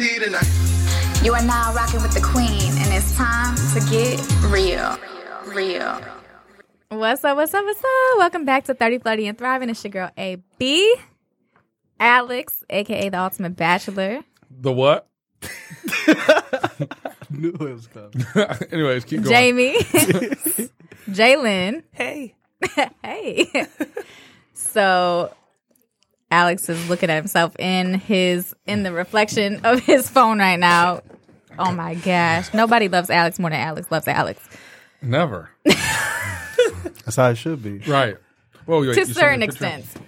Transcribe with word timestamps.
DFT 0.00 0.24
tonight. 0.24 1.24
You 1.24 1.34
are 1.34 1.42
now 1.42 1.74
rocking 1.74 2.00
with 2.00 2.12
the 2.12 2.22
queen, 2.22 2.72
and 2.78 2.94
it's 2.94 3.14
time 3.16 3.54
to 3.74 3.80
get 3.90 4.18
real. 4.44 4.98
Real. 5.44 6.00
What's 6.88 7.22
up? 7.24 7.36
What's 7.36 7.52
up? 7.52 7.64
What's 7.64 7.80
up? 7.80 8.18
Welcome 8.18 8.46
back 8.46 8.64
to 8.64 8.74
30, 8.74 8.98
Flirty, 9.00 9.26
and 9.26 9.36
Thriving. 9.36 9.68
It's 9.68 9.84
your 9.84 9.90
girl, 9.90 10.10
AB. 10.16 10.94
Alex, 11.98 12.64
aka 12.70 13.10
the 13.10 13.20
Ultimate 13.20 13.56
Bachelor. 13.56 14.22
The 14.50 14.72
what? 14.72 15.06
Knew 17.30 17.50
it 17.50 17.60
was 17.60 17.86
coming. 17.86 18.26
Anyways, 18.72 19.04
keep 19.04 19.22
going. 19.22 19.34
Jamie. 19.34 19.74
Jalyn. 21.10 21.82
Hey. 21.92 22.34
Hey. 23.02 23.66
so 24.54 25.34
Alex 26.30 26.68
is 26.68 26.88
looking 26.88 27.10
at 27.10 27.16
himself 27.16 27.54
in 27.58 27.94
his 27.94 28.54
in 28.66 28.82
the 28.82 28.92
reflection 28.92 29.60
of 29.64 29.80
his 29.80 30.08
phone 30.08 30.38
right 30.38 30.58
now. 30.58 31.00
Oh 31.58 31.72
my 31.72 31.94
gosh. 31.94 32.52
Nobody 32.54 32.88
loves 32.88 33.10
Alex 33.10 33.38
more 33.38 33.50
than 33.50 33.60
Alex 33.60 33.90
loves 33.90 34.06
Alex. 34.08 34.40
Never. 35.02 35.50
That's 35.64 37.16
how 37.16 37.30
it 37.30 37.36
should 37.36 37.62
be. 37.62 37.78
Right. 37.78 38.16
Well, 38.66 38.80
wait, 38.80 38.94
to 38.94 39.00
you 39.00 39.02
a 39.02 39.06
certain 39.06 39.40
me 39.40 39.48
picture? 39.48 39.66
extent. 39.66 40.06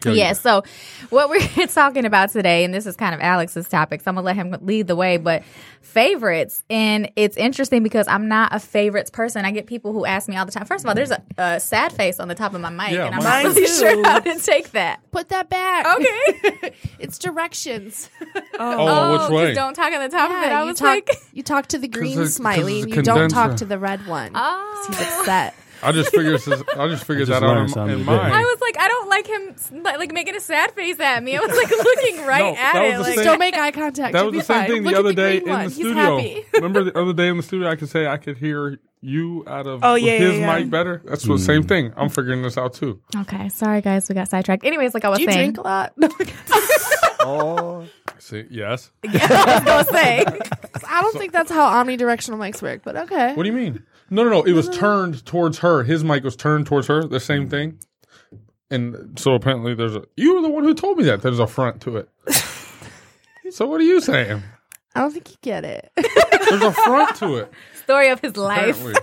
Go 0.00 0.12
Yeah, 0.12 0.24
ahead. 0.26 0.36
so 0.38 0.62
what 1.10 1.28
we're 1.30 1.66
talking 1.68 2.04
about 2.04 2.30
today, 2.30 2.64
and 2.64 2.72
this 2.72 2.86
is 2.86 2.96
kind 2.96 3.14
of 3.14 3.20
Alex's 3.20 3.68
topic, 3.68 4.00
so 4.02 4.10
I'm 4.10 4.14
gonna 4.14 4.24
let 4.24 4.36
him 4.36 4.56
lead 4.62 4.86
the 4.86 4.96
way, 4.96 5.16
but 5.16 5.42
favorites. 5.80 6.62
And 6.70 7.10
it's 7.16 7.36
interesting 7.36 7.82
because 7.82 8.06
I'm 8.08 8.28
not 8.28 8.54
a 8.54 8.60
favorites 8.60 9.10
person. 9.10 9.44
I 9.44 9.50
get 9.50 9.66
people 9.66 9.92
who 9.92 10.04
ask 10.04 10.28
me 10.28 10.36
all 10.36 10.44
the 10.46 10.52
time. 10.52 10.66
First 10.66 10.84
of 10.84 10.88
all, 10.88 10.94
there's 10.94 11.10
a, 11.10 11.22
a 11.38 11.58
sad 11.60 11.92
face 11.92 12.20
on 12.20 12.28
the 12.28 12.34
top 12.34 12.54
of 12.54 12.60
my 12.60 12.70
mic, 12.70 12.90
Yeah, 12.92 13.06
and 13.06 13.14
I'm 13.14 13.24
mine 13.24 13.44
not 13.44 13.54
really 13.54 13.66
too. 13.66 13.72
sure 13.72 14.04
how 14.04 14.18
to 14.20 14.38
take 14.38 14.70
that. 14.72 15.00
Put 15.10 15.30
that 15.30 15.48
back. 15.48 15.86
Okay. 15.96 16.72
it's 16.98 17.18
directions. 17.18 18.10
Oh, 18.60 18.70
which 18.70 18.78
oh, 18.80 19.18
'cause 19.18 19.30
way? 19.30 19.54
Don't 19.54 19.74
talk 19.74 19.92
on 19.92 20.00
the 20.00 20.08
top 20.08 20.30
of 20.32 20.36
it. 20.36 20.50
I 20.52 20.62
you 20.62 20.66
was 20.70 20.78
talk. 20.78 20.86
like, 20.88 21.10
you 21.32 21.44
talk 21.44 21.68
to 21.68 21.78
the 21.78 21.86
green 21.86 22.26
smiley. 22.26 22.78
it's 22.78 22.84
and 22.86 22.92
a 22.92 22.96
You 22.96 23.02
don't 23.02 23.28
talk 23.28 23.56
to 23.58 23.64
the 23.64 23.78
red 23.78 24.04
one. 24.08 24.32
oh. 24.34 24.84
He's 24.88 25.00
upset. 25.00 25.54
I 25.82 25.92
just 25.92 26.10
figured. 26.10 26.34
I 26.36 26.88
just 26.88 27.04
figured 27.04 27.28
I 27.28 27.32
just 27.32 27.40
that 27.40 27.42
out 27.44 27.58
in, 27.58 27.68
something 27.68 28.00
in 28.00 28.04
mine. 28.04 28.32
I 28.32 28.40
was 28.42 28.60
like, 28.60 28.78
I 28.78 28.88
don't 28.88 29.08
like 29.08 29.26
him 29.26 29.82
like, 29.82 29.98
like 29.98 30.12
making 30.12 30.34
a 30.36 30.40
sad 30.40 30.72
face 30.72 30.98
at 31.00 31.22
me. 31.22 31.36
I 31.36 31.40
was 31.40 31.56
like 31.56 31.70
looking 31.70 32.26
right 32.26 32.54
No, 32.54 32.60
at 32.60 32.74
it. 32.84 32.92
the 32.94 33.00
Like, 33.00 33.14
same- 33.14 33.24
Don't 33.24 33.38
make 33.38 33.54
eye 33.56 33.70
contact. 33.70 34.12
that 34.12 34.24
was 34.24 34.34
the 34.34 34.42
same 34.42 34.58
fine. 34.60 34.68
thing 34.70 34.82
Look 34.82 34.92
the 34.92 34.98
at 34.98 35.04
other 35.04 35.12
day 35.14 35.40
green 35.40 35.48
in 35.48 35.54
one. 35.54 35.58
the 35.64 35.70
He's 35.70 35.74
studio. 35.74 35.94
happy. 36.18 36.44
Remember 36.54 36.84
the 36.84 36.98
other 36.98 37.12
day 37.12 37.28
in 37.28 37.36
the 37.36 37.42
studio, 37.42 37.68
I 37.68 37.76
could 37.76 37.88
say 37.88 38.06
I 38.06 38.16
could 38.16 38.38
hear 38.38 38.78
you 39.00 39.44
out 39.46 39.68
of 39.68 39.84
Oh, 39.84 39.94
yeah, 39.94 40.18
his 40.18 40.38
yeah, 40.38 40.40
yeah. 40.54 40.58
mic 40.58 40.70
better. 40.70 41.00
That's 41.04 41.22
the 41.22 41.38
same 41.38 41.62
mm. 41.62 41.68
thing. 41.68 41.92
I'm 41.96 42.08
figuring 42.08 42.42
this 42.42 42.58
out 42.58 42.74
too. 42.74 43.00
okay, 43.16 43.48
sorry 43.48 43.80
guys, 43.80 44.08
we 44.08 44.16
got 44.16 44.28
sidetracked. 44.28 44.64
Anyways, 44.64 44.94
like 44.94 45.04
I 45.04 45.08
was 45.10 45.18
Do 45.18 45.24
you 45.24 45.30
saying, 45.30 45.52
drink 45.52 45.58
a 45.58 45.62
lot? 45.62 45.92
Oh, 47.20 47.86
See, 48.18 48.46
yes. 48.50 48.90
I 49.04 49.08
was 49.54 49.64
gonna 49.64 49.84
say. 49.84 50.24
I 50.88 51.00
don't 51.02 51.16
think 51.16 51.32
that's 51.32 51.50
how 51.50 51.68
omnidirectional 51.84 52.36
mics 52.36 52.60
work, 52.62 52.82
but 52.84 52.96
okay. 52.96 53.34
What 53.34 53.42
do 53.44 53.48
you 53.48 53.54
mean? 53.54 53.84
No, 54.10 54.24
no, 54.24 54.30
no. 54.30 54.42
It 54.42 54.52
was 54.52 54.68
turned 54.68 55.24
towards 55.24 55.58
her. 55.58 55.82
His 55.82 56.02
mic 56.02 56.24
was 56.24 56.36
turned 56.36 56.66
towards 56.66 56.86
her. 56.86 57.04
The 57.04 57.20
same 57.20 57.46
mm. 57.46 57.50
thing. 57.50 57.78
And 58.70 59.18
so 59.18 59.32
apparently, 59.34 59.74
there's 59.74 59.96
a. 59.96 60.04
You 60.16 60.34
were 60.34 60.42
the 60.42 60.50
one 60.50 60.64
who 60.64 60.74
told 60.74 60.98
me 60.98 61.04
that 61.04 61.22
there's 61.22 61.38
a 61.38 61.46
front 61.46 61.80
to 61.82 61.96
it. 61.96 62.08
so 63.50 63.66
what 63.66 63.80
are 63.80 63.84
you 63.84 64.00
saying? 64.00 64.42
I 64.94 65.00
don't 65.00 65.12
think 65.12 65.30
you 65.30 65.36
get 65.40 65.64
it. 65.64 65.90
There's 65.96 66.62
a 66.62 66.72
front 66.72 67.16
to 67.16 67.36
it. 67.36 67.52
Story 67.84 68.08
of 68.08 68.20
his 68.20 68.36
life. 68.36 68.80
Apparently. 68.80 68.94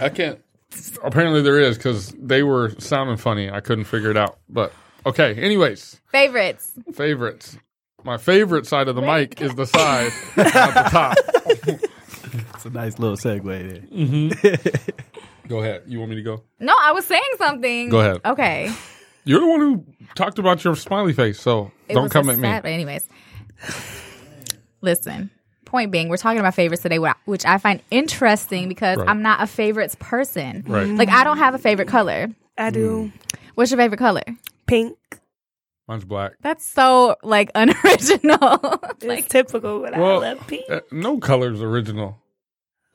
I 0.00 0.08
can't. 0.08 0.40
Apparently 1.02 1.42
there 1.42 1.58
is 1.58 1.76
because 1.76 2.14
they 2.18 2.42
were 2.42 2.70
sounding 2.78 3.16
funny. 3.16 3.50
I 3.50 3.60
couldn't 3.60 3.84
figure 3.84 4.10
it 4.10 4.16
out. 4.16 4.38
But 4.48 4.72
okay. 5.04 5.34
Anyways, 5.34 6.00
Favorites. 6.10 6.72
favorites. 6.94 7.58
My 8.04 8.16
favorite 8.16 8.66
side 8.66 8.88
of 8.88 8.94
the 8.94 9.02
mic 9.02 9.40
is 9.40 9.54
the 9.54 9.66
side 9.66 10.12
at 10.36 10.74
the 10.74 10.90
top. 10.90 11.18
it's 12.58 12.66
a 12.66 12.70
nice 12.70 12.98
little 12.98 13.16
segue 13.16 13.44
there. 14.42 14.80
Go 15.48 15.60
ahead. 15.60 15.82
You 15.86 15.98
want 16.00 16.10
me 16.10 16.16
to 16.16 16.22
go? 16.22 16.42
No, 16.60 16.74
I 16.82 16.92
was 16.92 17.04
saying 17.06 17.22
something. 17.38 17.88
Go 17.88 18.00
ahead. 18.00 18.20
Okay. 18.24 18.72
You're 19.24 19.40
the 19.40 19.46
one 19.46 19.60
who 19.60 19.84
talked 20.14 20.38
about 20.38 20.64
your 20.64 20.74
smiley 20.74 21.12
face, 21.12 21.40
so 21.40 21.70
It 21.88 21.94
don't 21.94 22.10
come 22.10 22.28
at 22.28 22.36
me. 22.36 22.42
sad- 22.42 22.62
but 22.64 22.70
anyways, 22.72 23.06
listen. 24.80 25.30
Point 25.64 25.90
being, 25.90 26.08
we're 26.08 26.16
talking 26.16 26.40
about 26.40 26.54
favorites 26.54 26.82
today, 26.82 26.98
which 27.26 27.44
I 27.44 27.58
find 27.58 27.82
interesting 27.90 28.68
because 28.68 28.96
Right. 28.98 29.08
I'm 29.08 29.20
not 29.22 29.42
a 29.42 29.46
favorites 29.46 29.96
person. 30.00 30.64
Right. 30.66 30.86
Like 30.88 31.10
I 31.10 31.24
don't 31.24 31.36
have 31.38 31.54
a 31.54 31.58
favorite 31.58 31.88
color. 31.88 32.28
I 32.56 32.70
do. 32.70 33.12
What's 33.54 33.70
your 33.70 33.78
favorite 33.78 33.98
color? 33.98 34.22
Pink. 34.66 34.96
Mine's 35.86 36.04
black. 36.06 36.32
That's 36.40 36.64
so 36.64 37.16
like 37.22 37.50
unoriginal. 37.54 38.58
It's 38.90 39.04
like 39.04 39.28
typical, 39.28 39.80
but 39.80 39.96
Well, 39.96 40.22
I 40.24 40.32
love 40.32 40.46
pink. 40.46 40.64
uh, 40.70 40.80
no 40.90 41.18
color's 41.18 41.60
original. 41.62 42.18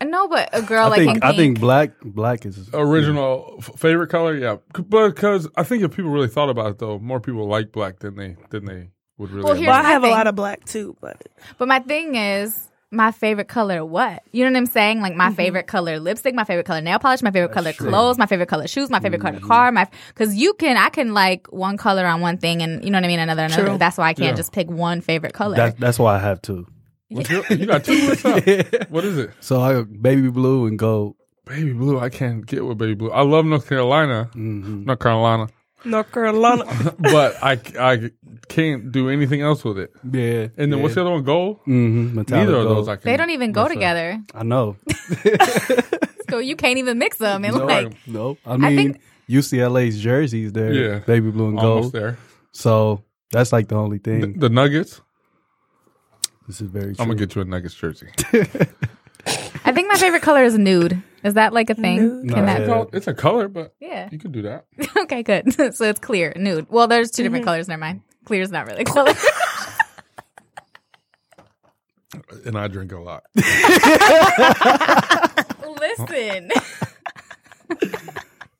No, 0.03 0.27
but 0.27 0.49
a 0.53 0.61
girl 0.61 0.85
I 0.85 0.89
like 0.89 0.99
in 1.01 1.05
think 1.07 1.23
I 1.23 1.35
think 1.35 1.59
black 1.59 1.91
black 2.03 2.45
is 2.45 2.69
Original 2.73 3.55
f- 3.59 3.71
favorite 3.77 4.07
color, 4.07 4.35
yeah. 4.35 4.57
C- 4.75 4.83
Because 4.83 5.47
I 5.55 5.63
think 5.63 5.83
if 5.83 5.91
people 5.91 6.11
really 6.11 6.27
thought 6.27 6.49
about 6.49 6.71
it, 6.71 6.79
though, 6.79 6.99
more 6.99 7.19
people 7.19 7.47
like 7.47 7.71
black 7.71 7.99
than 7.99 8.15
they 8.15 8.35
than 8.49 8.65
they 8.65 8.89
would 9.17 9.31
really. 9.31 9.43
Well, 9.43 9.53
admit. 9.53 9.67
Well, 9.69 9.79
I 9.79 9.83
have 9.83 10.01
thing. 10.01 10.11
a 10.11 10.15
lot 10.15 10.27
of 10.27 10.35
black 10.35 10.65
too, 10.65 10.95
but 11.01 11.21
But 11.57 11.67
my 11.67 11.79
thing 11.79 12.15
is, 12.15 12.69
my 12.93 13.11
favorite 13.11 13.47
color, 13.47 13.83
what? 13.83 14.23
You 14.31 14.45
know 14.45 14.51
what 14.51 14.57
I'm 14.57 14.65
saying? 14.67 15.01
Like 15.01 15.15
my 15.15 15.27
mm-hmm. 15.27 15.35
favorite 15.35 15.67
color 15.67 15.99
lipstick, 15.99 16.35
my 16.35 16.43
favorite 16.43 16.65
color 16.65 16.81
nail 16.81 16.99
polish, 16.99 17.21
my 17.21 17.31
favorite 17.31 17.51
color 17.51 17.73
clothes, 17.73 18.17
my 18.17 18.27
favorite 18.27 18.49
color 18.49 18.67
shoes, 18.67 18.89
my 18.89 18.99
favorite 18.99 19.21
color 19.21 19.37
mm-hmm. 19.37 19.47
car. 19.47 19.71
My 19.71 19.87
because 20.09 20.35
you 20.35 20.53
can, 20.53 20.77
I 20.77 20.89
can 20.89 21.13
like 21.13 21.47
one 21.51 21.77
color 21.77 22.05
on 22.05 22.21
one 22.21 22.37
thing, 22.37 22.61
and 22.61 22.83
you 22.83 22.91
know 22.91 22.97
what 22.97 23.05
I 23.05 23.07
mean, 23.07 23.19
another 23.19 23.45
another. 23.45 23.65
True. 23.65 23.77
That's 23.77 23.97
why 23.97 24.09
I 24.09 24.13
can't 24.13 24.29
Yeah. 24.29 24.35
just 24.35 24.53
pick 24.53 24.69
one 24.69 25.01
favorite 25.01 25.33
color. 25.33 25.55
that, 25.55 25.79
that's 25.79 25.97
why 25.99 26.15
I 26.15 26.19
have 26.19 26.41
two. 26.41 26.67
What's 27.13 27.29
your- 27.29 27.45
you 27.49 27.65
got 27.65 27.83
two. 27.83 28.07
What's 28.07 28.25
up? 28.25 28.89
What 28.89 29.03
is 29.05 29.17
it? 29.17 29.31
So 29.39 29.61
I 29.61 29.73
got 29.73 30.01
baby 30.01 30.29
blue 30.29 30.65
and 30.67 30.77
gold. 30.77 31.15
Baby 31.45 31.73
blue. 31.73 31.99
I 31.99 32.09
can't 32.09 32.45
get 32.45 32.65
with 32.65 32.77
baby 32.77 32.93
blue. 32.95 33.11
I 33.11 33.21
love 33.23 33.45
North 33.45 33.67
Carolina, 33.67 34.29
Mm-hmm. 34.33 34.85
North 34.85 34.99
Carolina, 34.99 35.47
North 35.85 36.11
Carolina. 36.11 36.63
but 36.99 37.35
I 37.43 37.59
I 37.79 38.11
can't 38.47 38.91
do 38.91 39.09
anything 39.09 39.41
else 39.41 39.63
with 39.65 39.77
it. 39.77 39.91
Yeah. 40.09 40.47
And 40.57 40.71
then 40.71 40.81
what's 40.81 40.95
the 40.95 41.01
other 41.01 41.11
one? 41.11 41.23
Gold. 41.23 41.59
Mm-hmm. 41.67 42.21
Neither 42.29 42.55
of 42.55 42.63
those 42.69 42.87
I 42.87 42.95
can. 42.95 43.11
they 43.11 43.17
don't 43.17 43.29
even 43.31 43.51
go 43.51 43.63
mess 43.63 43.71
up. 43.71 43.73
together, 43.73 44.21
I 44.33 44.43
know. 44.43 44.77
so 46.29 46.39
you 46.39 46.55
can't 46.55 46.77
even 46.77 46.97
mix 46.97 47.17
them. 47.17 47.43
And 47.45 47.55
no, 47.55 47.65
like, 47.65 48.07
no. 48.07 48.37
I 48.45 48.57
mean, 48.57 48.75
think- 48.93 49.01
UCLA's 49.29 49.99
jerseys 49.99 50.51
there. 50.53 50.73
Yeah. 50.73 50.99
Baby 50.99 51.31
blue 51.31 51.49
and 51.49 51.59
Almost 51.59 51.91
gold. 51.91 51.93
there. 51.93 52.17
So 52.51 53.03
that's 53.31 53.51
like 53.51 53.67
the 53.67 53.75
only 53.75 53.97
The, 53.97 54.19
thing. 54.21 54.39
the 54.39 54.49
Nuggets. 54.49 55.01
This 56.47 56.61
is 56.61 56.69
very 56.69 56.95
true. 56.95 57.03
I'm 57.03 57.07
gonna 57.07 57.19
get 57.19 57.35
you 57.35 57.41
a 57.41 57.45
Nuggets 57.45 57.75
jersey. 57.75 58.09
I 59.65 59.71
think 59.71 59.87
my 59.87 59.95
favorite 59.97 60.21
color 60.21 60.43
is 60.43 60.57
nude. 60.57 61.01
Is 61.23 61.35
that 61.35 61.53
like 61.53 61.69
a 61.69 61.75
thing? 61.75 62.25
No. 62.25 62.33
Can 62.33 62.45
that? 62.45 62.61
It's, 62.61 62.89
it's 62.93 63.07
a 63.07 63.13
color, 63.13 63.47
but 63.47 63.73
Yeah. 63.79 64.09
you 64.11 64.19
could 64.19 64.33
do 64.33 64.41
that. 64.41 64.65
okay, 64.97 65.23
good. 65.23 65.53
so 65.75 65.85
it's 65.85 65.99
clear, 65.99 66.33
nude. 66.35 66.67
Well, 66.69 66.87
there's 66.87 67.11
2 67.11 67.23
different 67.23 67.43
mm-hmm. 67.43 67.49
colors. 67.49 67.69
Never 67.69 67.79
mind. 67.79 68.01
Clear 68.25 68.41
is 68.41 68.51
not 68.51 68.67
really 68.67 68.81
a 68.81 68.85
color. 68.85 69.13
And 72.45 72.57
I 72.57 72.67
drink 72.67 72.91
a 72.91 72.99
lot. 72.99 73.23
Listen. 75.79 76.51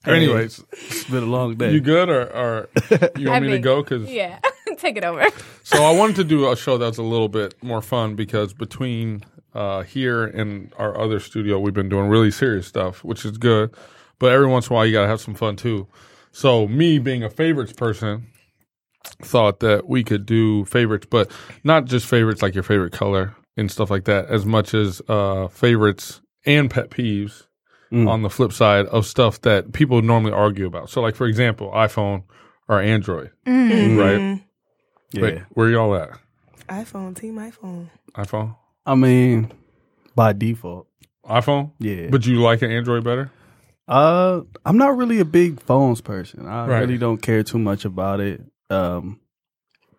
Anyways, 0.06 0.63
It's 0.71 1.03
been 1.06 1.24
a 1.24 1.27
long 1.27 1.56
day. 1.56 1.71
you 1.71 1.79
good 1.79 2.09
or, 2.09 2.24
or 2.24 2.69
you 3.18 3.29
I 3.29 3.33
want 3.33 3.45
me 3.45 3.51
to 3.51 3.59
go? 3.59 3.81
Because 3.83 4.12
Yeah, 4.12 4.39
take 4.80 4.98
it 4.98 5.04
over. 5.04 5.25
so 5.64 5.84
I 5.84 5.92
wanted 5.92 6.16
to 6.18 6.24
do 6.24 6.52
a 6.52 6.56
show 6.56 6.78
that's 6.78 6.98
a 6.98 7.04
little 7.04 7.30
bit 7.30 7.56
more 7.64 7.81
fun 7.81 8.16
because 8.16 8.54
between 8.54 9.24
uh, 9.54 9.84
here 9.84 10.24
and 10.24 10.74
our 10.78 11.00
other 11.00 11.20
studio, 11.20 11.60
we've 11.60 11.74
been 11.74 11.90
doing 11.90 12.08
really 12.08 12.31
serious 12.31 12.68
stuff, 12.68 13.04
which 13.04 13.25
is 13.25 13.38
good. 13.38 13.74
But 14.20 14.31
every 14.31 14.48
once 14.48 14.68
in 14.68 14.74
a 14.74 14.75
while, 14.75 14.86
you 14.86 14.94
gotta 14.94 15.08
have 15.08 15.22
some 15.22 15.36
fun 15.36 15.56
too. 15.56 15.88
So 16.31 16.68
me 16.68 16.98
being 17.00 17.24
a 17.24 17.30
favorites 17.30 17.74
person, 17.74 18.28
thought 19.22 19.60
that 19.60 19.88
we 19.88 20.04
could 20.04 20.25
do 20.25 20.66
favorites, 20.66 21.08
but 21.10 21.30
not 21.64 21.86
just 21.86 22.06
favorites 22.06 22.42
like 22.42 22.54
your 22.54 22.64
favorite 22.64 22.94
color 22.94 23.36
and 23.58 23.70
stuff 23.70 23.92
like 23.92 24.06
that, 24.06 24.28
as 24.28 24.46
much 24.46 24.74
as 24.74 25.02
uh, 25.08 25.48
favorites 25.50 26.22
and 26.46 26.70
pet 26.72 26.90
peeves 26.90 27.48
on 28.08 28.24
the 28.24 28.30
flip 28.30 28.52
side 28.52 28.88
of 28.88 29.06
stuff 29.06 29.40
that 29.42 29.72
people 29.72 30.02
normally 30.02 30.31
argue 30.34 30.66
about. 30.66 30.90
So, 30.90 31.00
like 31.02 31.16
for 31.16 31.28
example, 31.28 31.70
iPhone 31.75 32.24
or 32.68 32.81
Android, 32.81 33.30
right? 33.46 34.42
Yeah. 35.13 35.21
Wait, 35.21 35.39
where 35.51 35.69
y'all 35.69 35.95
at? 35.95 36.10
iPhone, 36.69 37.15
team 37.18 37.36
iPhone. 37.36 37.89
iPhone? 38.15 38.56
I 38.86 38.95
mean, 38.95 39.51
by 40.15 40.33
default. 40.33 40.88
iPhone? 41.25 41.71
Yeah. 41.80 42.07
But 42.10 42.25
you 42.25 42.42
like 42.42 42.62
an 42.62 42.71
Android 42.71 43.04
better? 43.04 43.31
Uh, 43.88 44.42
I'm 44.65 44.77
not 44.77 44.98
really 44.98 45.19
a 45.19 45.25
big 45.25 45.62
phones 45.62 46.01
person. 46.01 46.48
I 46.48 46.68
Right. 46.68 46.80
really 46.80 46.98
don't 46.98 47.21
care 47.21 47.44
too 47.44 47.60
much 47.60 47.86
about 47.86 48.19
it. 48.21 48.42
Um, 48.69 49.19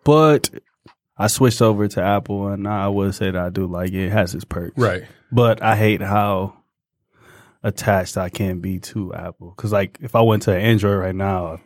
but 0.05 0.51
I 1.17 1.29
switched 1.29 1.63
over 1.63 1.87
to 1.89 2.03
Apple, 2.03 2.49
and 2.49 2.67
I 2.67 2.89
would 2.89 3.15
say 3.15 3.31
that 3.31 3.37
I 3.37 3.51
do 3.51 3.67
like 3.67 3.91
it. 3.93 4.07
It 4.07 4.13
has 4.13 4.35
its 4.35 4.45
perks, 4.45 4.77
Right. 4.77 5.05
But 5.31 5.63
I 5.63 5.77
hate 5.77 6.01
how 6.01 6.55
attached 7.63 8.17
I 8.17 8.29
can 8.29 8.61
be 8.61 8.79
to 8.81 9.15
Apple. 9.15 9.53
Because 9.57 9.73
like, 9.73 9.99
if 10.01 10.15
I 10.15 10.21
went 10.23 10.43
to 10.45 10.57
Android 10.57 10.99
right 10.99 11.15
now, 11.15 11.61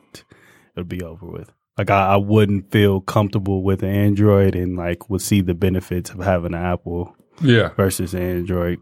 it'd 0.77 0.89
be 0.89 1.03
over 1.03 1.27
with. 1.27 1.50
Like, 1.79 1.91
I, 1.91 2.15
I 2.15 2.17
wouldn't 2.17 2.71
feel 2.71 3.01
comfortable 3.01 3.63
with 3.63 3.83
an 3.83 3.91
Android, 3.91 4.55
and 4.55 4.77
like 4.77 5.09
would 5.09 5.23
see 5.23 5.41
the 5.41 5.55
benefits 5.55 6.11
of 6.11 6.19
having 6.19 6.55
an 6.55 6.61
Apple 6.63 7.15
Yeah. 7.41 7.69
versus 7.71 8.15
Android. 8.15 8.81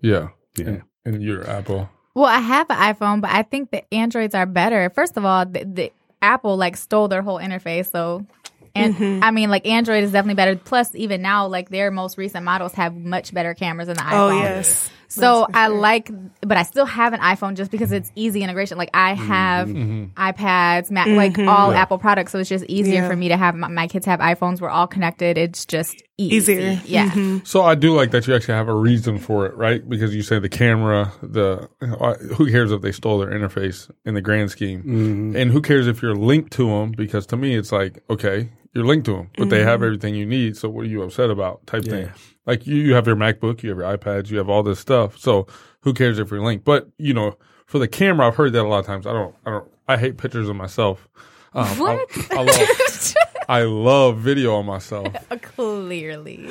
Yeah. 0.00 0.28
Yeah. 0.56 0.66
And, 0.66 0.82
and 1.04 1.22
your 1.22 1.48
Apple. 1.48 1.90
Well, 2.14 2.26
I 2.26 2.38
have 2.38 2.70
an 2.70 2.76
iPhone, 2.76 3.20
but 3.20 3.30
I 3.30 3.42
think 3.42 3.70
the 3.70 3.82
Androids 3.92 4.34
are 4.34 4.46
better. 4.46 4.90
First 4.90 5.16
of 5.16 5.24
all, 5.24 5.46
the, 5.46 5.64
the 5.64 5.92
Apple 6.22 6.56
like 6.56 6.76
stole 6.76 7.08
their 7.08 7.22
whole 7.22 7.38
interface, 7.38 7.90
so 7.92 8.26
and 8.74 8.94
mm-hmm. 8.94 9.22
I 9.22 9.30
mean 9.30 9.50
like 9.50 9.66
Android 9.66 10.02
is 10.04 10.12
definitely 10.12 10.34
better. 10.34 10.56
Plus, 10.56 10.94
even 10.94 11.22
now, 11.22 11.46
like 11.46 11.68
their 11.68 11.90
most 11.90 12.18
recent 12.18 12.44
models 12.44 12.72
have 12.74 12.96
much 12.96 13.32
better 13.32 13.54
cameras 13.54 13.86
than 13.86 13.96
the 13.96 14.02
oh, 14.02 14.06
iPhone. 14.06 14.32
Oh 14.32 14.38
yes. 14.42 14.90
So 15.08 15.46
I 15.52 15.66
sure. 15.66 15.76
like, 15.76 16.10
but 16.42 16.56
I 16.56 16.62
still 16.62 16.84
have 16.84 17.14
an 17.14 17.20
iPhone 17.20 17.56
just 17.56 17.70
because 17.70 17.92
it's 17.92 18.12
easy 18.14 18.42
integration. 18.42 18.76
Like 18.76 18.90
I 18.92 19.14
mm-hmm. 19.14 19.26
have 19.26 19.68
mm-hmm. 19.68 20.20
iPads, 20.20 20.90
Mac, 20.90 21.06
like 21.08 21.32
mm-hmm. 21.32 21.48
all 21.48 21.72
Apple 21.72 21.98
products, 21.98 22.32
so 22.32 22.38
it's 22.38 22.48
just 22.48 22.64
easier 22.66 23.02
Yeah. 23.02 23.08
for 23.08 23.16
me 23.16 23.28
to 23.28 23.36
have. 23.36 23.54
My, 23.54 23.68
my 23.68 23.88
kids 23.88 24.06
have 24.06 24.20
iPhones. 24.20 24.60
We're 24.60 24.68
all 24.68 24.86
connected. 24.86 25.38
It's 25.38 25.64
just 25.64 26.02
easy. 26.18 26.36
Easier. 26.36 26.80
Yeah. 26.84 27.38
So 27.44 27.62
I 27.62 27.74
do 27.74 27.94
like 27.94 28.10
that 28.10 28.26
you 28.26 28.34
actually 28.34 28.54
have 28.54 28.68
a 28.68 28.74
reason 28.74 29.18
for 29.18 29.46
it, 29.46 29.56
right? 29.56 29.86
Because 29.88 30.14
you 30.14 30.22
say 30.22 30.38
the 30.38 30.48
camera, 30.48 31.12
the 31.22 31.68
uh, 31.80 32.14
who 32.34 32.50
cares 32.50 32.70
if 32.70 32.82
they 32.82 32.92
stole 32.92 33.18
their 33.18 33.30
interface 33.30 33.90
in 34.04 34.14
the 34.14 34.20
grand 34.20 34.50
scheme, 34.50 35.34
and 35.34 35.50
who 35.50 35.62
cares 35.62 35.86
if 35.86 36.02
you're 36.02 36.14
linked 36.14 36.52
to 36.54 36.68
them? 36.68 36.92
Because 36.92 37.26
to 37.26 37.36
me, 37.36 37.54
it's 37.54 37.72
like 37.72 38.02
okay, 38.10 38.50
you're 38.74 38.84
linked 38.84 39.06
to 39.06 39.12
them, 39.14 39.30
but 39.36 39.48
they 39.50 39.62
have 39.62 39.82
everything 39.82 40.14
you 40.14 40.26
need. 40.26 40.56
So 40.56 40.68
what 40.68 40.82
are 40.82 40.88
you 40.88 41.02
upset 41.02 41.30
about? 41.30 41.66
Type 41.66 41.84
thing. 41.84 42.10
Like 42.46 42.66
you, 42.66 42.76
you 42.76 42.94
have 42.94 43.06
your 43.06 43.16
MacBook, 43.16 43.62
you 43.62 43.70
have 43.70 43.78
your 43.78 43.96
iPads, 43.96 44.30
you 44.30 44.38
have 44.38 44.48
all 44.48 44.62
this 44.62 44.78
stuff. 44.80 45.18
So 45.18 45.46
who 45.80 45.92
cares 45.94 46.18
if 46.18 46.30
you're 46.30 46.42
linked? 46.42 46.64
But 46.64 46.88
you 46.98 47.12
know, 47.14 47.36
for 47.66 47.78
the 47.78 47.88
camera, 47.88 48.26
I've 48.28 48.36
heard 48.36 48.52
that 48.54 48.64
a 48.64 48.68
lot 48.68 48.78
of 48.80 48.86
times. 48.86 49.06
I 49.06 49.12
don't, 49.12 49.34
I 49.46 49.50
don't, 49.50 49.70
I 49.88 49.96
hate 49.96 50.16
pictures 50.18 50.48
of 50.48 50.56
myself. 50.56 51.08
Um, 51.54 51.64
I- 51.66 51.74
What? 51.78 52.32
I, 52.32 52.42
love, 52.42 53.14
I 53.48 53.62
love 53.62 54.18
video 54.18 54.54
on 54.54 54.66
myself. 54.66 55.12
Clearly. 55.42 56.50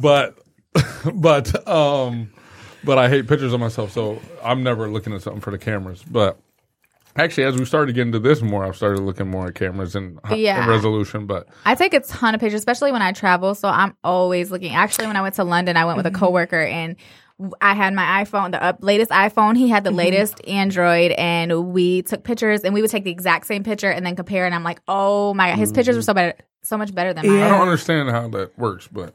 but 0.00 0.38
but 1.14 1.68
um 1.68 2.30
but 2.84 2.98
I 2.98 3.08
hate 3.08 3.28
pictures 3.28 3.52
of 3.52 3.60
myself, 3.60 3.92
so 3.92 4.20
I'm 4.42 4.62
never 4.64 4.88
looking 4.88 5.12
at 5.14 5.22
something 5.22 5.40
for 5.40 5.50
the 5.52 5.58
cameras. 5.58 6.02
But 6.02 6.38
actually, 7.16 7.44
as 7.44 7.56
we 7.56 7.64
started 7.64 7.88
to 7.88 7.92
get 7.92 8.02
into 8.02 8.18
this 8.18 8.42
more, 8.42 8.64
I've 8.64 8.76
started 8.76 9.00
looking 9.00 9.28
more 9.28 9.48
at 9.48 9.54
cameras 9.54 9.94
and, 9.94 10.18
Yeah. 10.30 10.60
and 10.60 10.68
resolution. 10.68 11.26
But 11.26 11.48
I 11.64 11.74
take 11.74 11.94
a 11.94 12.00
ton 12.00 12.34
of 12.34 12.40
pictures, 12.40 12.60
especially 12.60 12.92
when 12.92 13.02
I 13.02 13.12
travel. 13.12 13.54
So 13.54 13.68
I'm 13.68 13.96
always 14.02 14.50
looking. 14.50 14.74
Actually, 14.74 15.06
when 15.06 15.16
I 15.16 15.22
went 15.22 15.34
to 15.36 15.44
London, 15.44 15.76
I 15.76 15.84
went 15.84 15.96
with 15.96 16.06
a 16.06 16.10
mm-hmm. 16.10 16.18
coworker 16.24 16.60
and 16.60 16.96
I 17.60 17.74
had 17.74 17.94
my 17.94 18.24
iPhone, 18.24 18.52
the 18.52 18.62
up, 18.62 18.78
latest 18.82 19.10
iPhone. 19.10 19.56
He 19.56 19.68
had 19.68 19.84
the 19.84 19.90
mm-hmm. 19.90 19.98
latest 19.98 20.46
Android, 20.46 21.12
and 21.12 21.72
we 21.72 22.02
took 22.02 22.22
pictures. 22.24 22.62
And 22.62 22.74
we 22.74 22.82
would 22.82 22.90
take 22.90 23.04
the 23.04 23.10
exact 23.10 23.46
same 23.46 23.64
picture 23.64 23.90
and 23.90 24.04
then 24.06 24.16
compare. 24.16 24.46
And 24.46 24.54
I'm 24.54 24.64
like, 24.64 24.80
oh 24.88 25.34
my 25.34 25.50
god, 25.50 25.58
his 25.58 25.72
pictures 25.72 25.96
were 25.96 26.02
mm-hmm. 26.02 26.06
so 26.06 26.14
better, 26.14 26.34
so 26.62 26.78
much 26.78 26.94
better 26.94 27.12
than 27.12 27.26
mine. 27.26 27.40
I 27.42 27.48
don't 27.48 27.62
understand 27.62 28.10
how 28.10 28.28
that 28.28 28.56
works. 28.58 28.88
But 28.90 29.14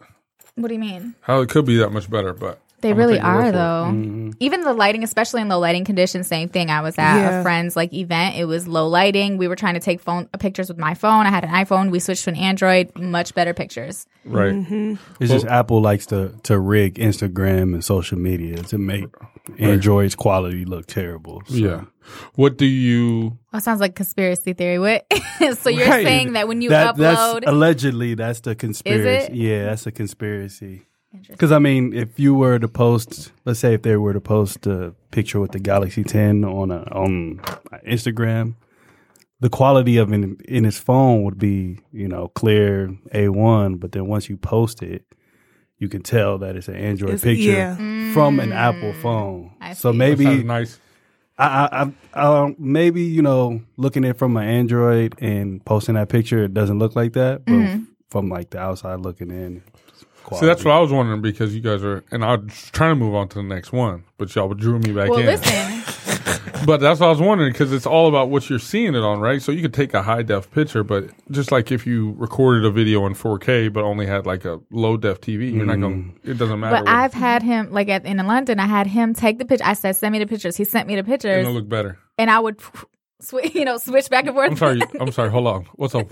What 0.55 0.67
do 0.67 0.73
you 0.73 0.79
mean? 0.79 1.15
how 1.21 1.41
it 1.41 1.49
could 1.49 1.65
be 1.65 1.77
that 1.77 1.91
much 1.91 2.09
better. 2.09 2.33
But 2.33 2.59
They 2.81 2.91
I'm 2.91 2.97
really 2.97 3.15
take 3.15 3.23
your 3.23 3.33
word 3.35 3.39
are 3.39 3.41
for 3.43 3.49
it. 3.49 3.51
though. 3.53 4.31
Even 4.39 4.61
the 4.61 4.73
lighting, 4.73 5.03
especially 5.03 5.41
in 5.41 5.49
low 5.49 5.57
lighting 5.57 5.83
conditions, 5.83 6.27
same 6.27 6.47
thing. 6.47 6.69
I 6.69 6.81
was 6.81 6.95
at 6.99 7.17
Yeah. 7.17 7.39
a 7.39 7.43
friend's 7.43 7.75
like 7.75 7.91
event. 7.93 8.35
It 8.35 8.45
was 8.45 8.67
low 8.67 8.87
lighting. 8.87 9.37
We 9.37 9.47
were 9.47 9.55
trying 9.55 9.73
to 9.73 9.79
take 9.79 9.99
phone 9.99 10.29
uh, 10.33 10.37
pictures 10.37 10.69
with 10.69 10.77
my 10.77 10.93
phone. 10.93 11.25
I 11.25 11.29
had 11.29 11.43
an 11.43 11.49
iPhone. 11.49 11.89
We 11.89 11.99
switched 11.99 12.25
to 12.25 12.29
an 12.29 12.35
Android. 12.35 12.95
Much 12.97 13.33
better 13.33 13.53
pictures. 13.55 14.05
Right. 14.25 14.53
It's 15.19 15.31
just 15.31 15.47
Apple 15.47 15.81
likes 15.81 16.05
to 16.07 16.33
to 16.43 16.59
rig 16.59 16.95
Instagram 16.95 17.73
and 17.73 17.83
social 17.83 18.19
media 18.19 18.57
to 18.63 18.77
make 18.77 19.05
Android's 19.57 20.15
quality 20.15 20.65
look 20.65 20.85
terrible. 20.85 21.41
So. 21.47 21.55
Yeah. 21.55 21.81
What 22.35 22.57
do 22.57 22.65
you? 22.65 23.37
That 23.51 23.63
sounds 23.63 23.79
like 23.81 23.95
conspiracy 23.95 24.53
theory. 24.53 24.79
What? 24.79 25.05
so 25.59 25.69
you're 25.69 25.87
Right. 25.89 26.05
saying 26.05 26.33
that 26.33 26.47
when 26.47 26.61
you 26.61 26.69
That, 26.69 26.95
that's 26.95 27.45
allegedly 27.47 28.13
that's 28.13 28.41
the 28.41 28.55
conspiracy. 28.55 29.31
it? 29.31 29.35
Yeah, 29.35 29.65
that's 29.65 29.87
a 29.87 29.91
conspiracy. 29.91 30.83
Because 31.29 31.51
I 31.51 31.59
mean, 31.59 31.93
if 31.93 32.19
you 32.19 32.33
were 32.35 32.59
to 32.59 32.67
post, 32.67 33.31
let's 33.45 33.59
say 33.59 33.73
if 33.73 33.81
they 33.81 33.95
were 33.97 34.13
to 34.13 34.21
post 34.21 34.65
a 34.67 34.93
picture 35.11 35.39
with 35.39 35.51
the 35.51 35.59
Galaxy 35.59 36.03
10 36.03 36.43
on 36.45 36.71
a, 36.71 36.83
on 36.91 37.39
Instagram, 37.85 38.55
the 39.39 39.49
quality 39.49 39.97
of 39.97 40.11
it 40.11 40.41
in 40.45 40.63
his 40.63 40.79
phone 40.79 41.23
would 41.23 41.37
be 41.37 41.79
you 41.91 42.07
know 42.07 42.29
clear 42.29 42.87
A1. 43.13 43.79
But 43.79 43.91
then 43.91 44.07
once 44.07 44.29
you 44.29 44.37
post 44.37 44.81
it, 44.81 45.05
you 45.77 45.87
can 45.89 46.01
tell 46.01 46.37
that 46.39 46.55
it's 46.55 46.67
an 46.67 46.75
Android 46.75 47.15
It's- 47.15 47.23
picture 47.23 47.51
yeah. 47.51 48.13
from 48.13 48.39
an 48.39 48.51
Apple 48.51 48.93
phone. 48.93 49.51
I 49.61 49.73
so 49.73 49.91
see. 49.91 49.97
That 49.97 50.17
maybe 50.17 50.43
nice. 50.43 50.79
I, 51.39 51.45
I, 51.71 51.91
I, 52.19 52.39
um, 52.39 52.55
maybe 52.57 53.03
you 53.03 53.21
know, 53.21 53.61
looking 53.77 54.03
at 54.05 54.11
it 54.11 54.17
from 54.17 54.35
an 54.37 54.47
Android 54.47 55.13
and 55.21 55.63
posting 55.63 55.93
that 55.93 56.09
picture, 56.09 56.43
it 56.45 56.53
doesn't 56.55 56.79
look 56.79 56.95
like 56.95 57.13
that. 57.13 57.45
But 57.45 57.51
Mm-hmm. 57.53 57.83
from 58.09 58.29
like 58.29 58.49
the 58.49 58.57
outside 58.59 59.01
looking 59.01 59.29
in, 59.29 59.61
See, 60.35 60.45
that's 60.45 60.63
what 60.63 60.73
I 60.73 60.79
was 60.79 60.91
wondering 60.91 61.21
because 61.21 61.55
you 61.55 61.61
guys 61.61 61.83
are, 61.83 62.03
and 62.11 62.23
I 62.23 62.35
was 62.35 62.69
trying 62.71 62.91
to 62.91 62.95
move 62.95 63.15
on 63.15 63.29
to 63.29 63.35
the 63.35 63.43
next 63.43 63.71
one, 63.71 64.03
but 64.17 64.33
y'all 64.35 64.53
drew 64.53 64.79
me 64.79 64.91
back 64.91 65.09
well, 65.09 65.19
in. 65.19 65.25
listen, 65.25 65.83
But 66.65 66.81
that's 66.81 66.99
what 66.99 67.07
I 67.07 67.09
was 67.09 67.21
wondering 67.21 67.51
because 67.51 67.71
it's 67.71 67.85
all 67.85 68.07
about 68.07 68.29
what 68.29 68.49
you're 68.49 68.59
seeing 68.59 68.95
it 68.95 69.03
on, 69.03 69.19
right? 69.19 69.41
So 69.41 69.51
you 69.51 69.61
could 69.61 69.73
take 69.73 69.93
a 69.93 70.01
high 70.01 70.21
def 70.21 70.49
picture, 70.51 70.83
but 70.83 71.09
just 71.31 71.51
like 71.51 71.71
if 71.71 71.85
you 71.85 72.13
recorded 72.17 72.65
a 72.65 72.71
video 72.71 73.05
in 73.05 73.13
4K 73.13 73.71
but 73.71 73.83
only 73.83 74.05
had 74.05 74.25
like 74.25 74.43
a 74.43 74.59
low 74.71 74.97
def 74.97 75.21
TV, 75.21 75.53
you're 75.53 75.65
not 75.65 75.79
going. 75.79 76.13
to 76.13 76.19
mm. 76.19 76.31
It 76.31 76.37
doesn't 76.37 76.59
matter. 76.59 76.83
but 76.83 76.89
I've 76.89 77.13
had 77.13 77.43
him 77.43 77.71
like 77.71 77.89
at, 77.89 78.05
in 78.05 78.17
London. 78.17 78.59
I 78.59 78.65
had 78.65 78.87
him 78.87 79.13
take 79.13 79.37
the 79.37 79.45
picture. 79.45 79.65
I 79.65 79.73
said, 79.73 79.95
"Send 79.95 80.11
me 80.11 80.19
the 80.19 80.27
pictures." 80.27 80.57
He 80.57 80.63
sent 80.63 80.87
me 80.87 80.95
the 80.95 80.99
and 80.99 81.07
pictures, 81.07 81.41
it'll 81.41 81.53
look 81.53 81.69
better. 81.69 81.97
and 82.17 82.29
I 82.29 82.39
would, 82.39 82.59
sw- 83.21 83.43
you 83.55 83.65
know, 83.65 83.77
switch 83.77 84.09
back 84.09 84.25
and 84.25 84.33
forth. 84.35 84.51
I'm 84.51 84.57
sorry. 84.57 84.81
I'm 84.99 85.11
sorry. 85.11 85.29
Hold 85.29 85.47
on. 85.47 85.65
What's 85.75 85.95
up? 85.95 86.11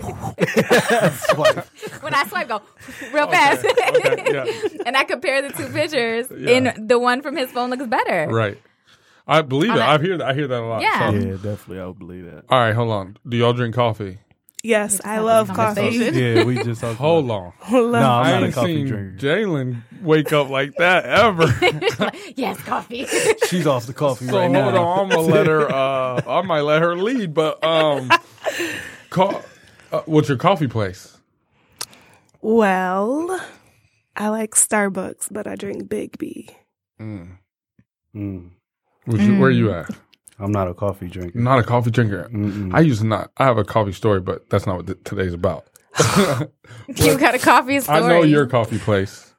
when 2.02 2.14
I 2.14 2.24
swipe, 2.28 2.48
go 2.48 2.60
real 3.12 3.26
fast, 3.28 3.64
okay, 3.64 4.24
yeah. 4.32 4.44
and 4.86 4.96
I 4.96 5.04
compare 5.04 5.42
the 5.42 5.50
two 5.50 5.68
pictures. 5.72 6.26
Yeah. 6.36 6.50
And 6.50 6.88
the 6.88 6.98
one 6.98 7.22
from 7.22 7.36
his 7.36 7.50
phone 7.50 7.70
looks 7.70 7.86
better. 7.86 8.28
Right. 8.30 8.60
I 9.26 9.42
believe 9.42 9.72
it. 9.72 9.76
that- 9.76 10.00
I 10.00 10.02
hear 10.02 10.18
that. 10.18 10.26
I 10.28 10.34
hear 10.34 10.46
that 10.46 10.60
a 10.60 10.66
lot. 10.66 10.82
Yeah. 10.82 11.10
So- 11.10 11.16
Yeah, 11.16 11.32
definitely, 11.32 11.80
I 11.80 11.86
would 11.86 11.98
believe 11.98 12.24
that. 12.26 12.44
All 12.48 12.58
right. 12.58 12.74
Hold 12.74 12.90
on. 12.92 13.16
Do 13.28 13.36
y'all 13.36 13.52
drink 13.52 13.74
coffee? 13.74 14.18
Yes, 14.66 15.00
I 15.04 15.18
love 15.20 15.48
coffee. 15.48 15.80
conversation. 15.82 16.14
Yeah, 16.14 16.44
we 16.44 16.62
just 16.62 16.80
talked 16.80 16.98
Hold 16.98 17.26
about- 17.26 17.54
on. 17.70 17.92
No, 17.92 17.98
I 17.98 18.30
I'm 18.30 18.30
not 18.32 18.42
a 18.42 18.46
ain't 18.46 18.54
coffee 18.54 18.74
seen 18.76 18.86
drinker. 18.86 19.16
Jalyn 19.18 19.82
wake 20.02 20.32
up 20.32 20.48
like 20.50 20.74
that 20.76 21.04
ever. 21.06 21.46
yes, 22.36 22.60
coffee. 22.62 23.06
She's 23.48 23.66
off 23.66 23.86
the 23.86 23.92
coffee 23.94 24.26
So 24.26 24.36
right 24.38 24.50
hold 24.50 24.74
now. 24.74 24.82
on, 24.84 24.98
I'm 25.04 25.08
gonna 25.10 25.22
let 25.22 25.46
her. 25.46 25.70
Uh, 25.70 26.20
I 26.26 26.42
might 26.42 26.62
let 26.62 26.82
her 26.82 26.96
lead, 26.96 27.32
but 27.34 27.62
um, 27.64 28.10
co- 29.10 29.42
uh, 29.92 30.00
what's 30.06 30.28
your 30.28 30.38
coffee 30.38 30.68
place? 30.68 31.16
Well, 32.42 33.40
I 34.16 34.28
like 34.28 34.54
Starbucks, 34.54 35.28
but 35.30 35.46
I 35.46 35.54
drink 35.56 35.84
Biggby. 35.88 36.50
Mm, 37.00 37.38
Where's 39.04 39.26
you- 39.26 39.38
where 39.38 39.50
you 39.50 39.72
at? 39.72 39.90
I'm 40.38 40.52
not 40.52 40.68
a 40.68 40.74
coffee 40.74 41.08
drinker. 41.08 41.38
Not 41.38 41.58
a 41.58 41.62
coffee 41.62 41.90
drinker. 41.90 42.28
Mm-mm. 42.30 42.74
I 42.74 42.80
used 42.80 43.00
to 43.00 43.06
not. 43.06 43.30
I 43.36 43.44
have 43.44 43.58
a 43.58 43.64
coffee 43.64 43.92
story, 43.92 44.20
but 44.20 44.48
that's 44.50 44.66
not 44.66 44.76
what 44.76 44.86
th- 44.86 44.98
today's 45.04 45.32
about. 45.32 45.66
you 46.88 47.18
got 47.18 47.34
a 47.34 47.38
coffee 47.38 47.80
story. 47.80 47.98
I 47.98 48.08
know 48.08 48.22
your 48.22 48.46
coffee 48.46 48.78
place. 48.78 49.34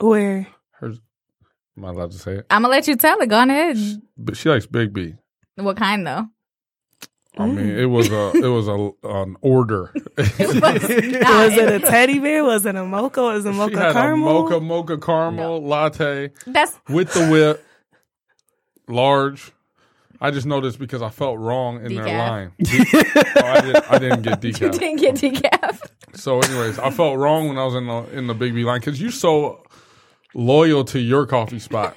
Where? 0.00 0.46
Hers. 0.72 1.00
Am 1.76 1.84
I 1.86 1.88
allowed 1.90 2.12
to 2.12 2.18
say 2.18 2.36
it? 2.36 2.46
I'm 2.50 2.62
gonna 2.62 2.72
let 2.72 2.86
you 2.86 2.96
tell 2.96 3.18
it. 3.20 3.28
Go 3.28 3.36
on 3.38 3.50
ahead. 3.50 3.76
But 4.16 4.36
she 4.36 4.48
likes 4.48 4.66
Biggby. 4.66 5.16
What 5.56 5.76
kind 5.76 6.06
though? 6.06 6.26
I 7.36 7.46
mean, 7.46 7.68
it 7.68 7.86
was 7.86 8.10
a 8.12 8.30
it 8.36 8.46
was 8.46 8.68
a 8.68 8.90
an 9.02 9.36
order. 9.40 9.92
Was 10.16 10.28
it 10.38 11.68
a 11.68 11.80
teddy 11.80 12.20
bear? 12.20 12.44
Was 12.44 12.64
it 12.64 12.76
a 12.76 12.84
mocha? 12.84 13.22
Was 13.22 13.44
it 13.44 13.48
a 13.48 13.52
she 13.52 13.58
mocha 13.58 13.76
had 13.78 13.92
caramel? 13.92 14.28
a 14.28 14.42
mocha 14.42 14.60
mocha 14.60 14.98
caramel 14.98 15.66
latte 15.66 16.30
That's 16.46 16.78
with 16.88 17.12
the 17.12 17.28
whip, 17.28 17.64
large. 18.86 19.50
I 20.20 20.30
just 20.30 20.46
noticed 20.46 20.78
because 20.78 21.02
I 21.02 21.10
felt 21.10 21.38
wrong 21.38 21.84
in 21.84 21.94
their 21.94 22.06
line. 22.06 22.52
De- 22.62 22.78
oh, 23.36 23.46
I, 23.46 23.60
did, 23.60 23.76
I 23.76 23.98
didn't 23.98 24.22
get 24.22 24.40
decaf. 24.42 24.78
didn't 24.78 24.96
get 24.96 25.14
decaf. 25.16 25.80
So, 26.14 26.40
anyways, 26.40 26.78
I 26.78 26.90
felt 26.90 27.18
wrong 27.18 27.48
when 27.48 27.58
I 27.58 27.64
was 27.64 27.74
in 27.74 27.86
the 27.86 28.02
in 28.18 28.26
the 28.26 28.34
Biggby 28.34 28.64
line 28.64 28.80
because 28.80 29.00
you're 29.00 29.10
so 29.10 29.62
loyal 30.34 30.84
to 30.84 30.98
your 31.00 31.26
coffee 31.26 31.58
spot. 31.58 31.96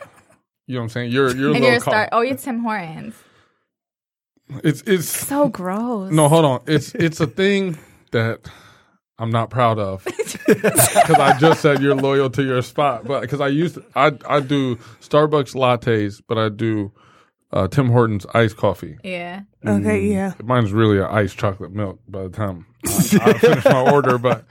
You 0.65 0.75
know 0.75 0.81
what 0.81 0.83
I'm 0.85 0.89
saying? 0.89 1.11
You're 1.11 1.35
you're 1.35 1.51
a 1.51 1.55
And 1.55 1.63
you're 1.63 1.79
star. 1.79 2.09
Oh, 2.11 2.21
you're 2.21 2.35
Tim 2.37 2.59
Hortons. 2.59 3.15
It's 4.63 4.81
it's 4.87 5.07
So 5.07 5.49
gross. 5.49 6.11
no, 6.11 6.27
hold 6.29 6.45
on. 6.45 6.61
It's 6.67 6.95
it's 6.95 7.19
a 7.19 7.27
thing 7.27 7.77
that 8.11 8.49
I'm 9.19 9.29
not 9.29 9.49
proud 9.49 9.77
of 9.77 10.03
because 10.47 11.09
I 11.19 11.37
just 11.39 11.61
said 11.61 11.81
you're 11.81 11.95
loyal 11.95 12.29
to 12.31 12.43
your 12.43 12.61
spot, 12.61 13.05
but 13.05 13.21
because 13.21 13.41
I 13.41 13.47
used 13.49 13.75
to, 13.75 13.83
I 13.95 14.11
I 14.27 14.39
do 14.39 14.75
Starbucks 15.01 15.53
lattes, 15.55 16.21
but 16.27 16.37
I 16.37 16.49
do 16.49 16.91
uh, 17.51 17.67
Tim 17.67 17.89
Hortons 17.89 18.25
iced 18.33 18.57
coffee. 18.57 18.97
Yeah. 19.03 19.41
Okay, 19.65 20.01
mm. 20.01 20.11
yeah. 20.11 20.33
Mine's 20.43 20.71
really 20.73 20.97
an 20.99 21.05
iced 21.05 21.37
chocolate 21.37 21.71
milk 21.71 21.99
by 22.07 22.23
the 22.23 22.29
time 22.29 22.65
I, 22.85 23.19
I 23.21 23.33
finish 23.37 23.65
my 23.65 23.91
order, 23.91 24.17
but 24.17 24.45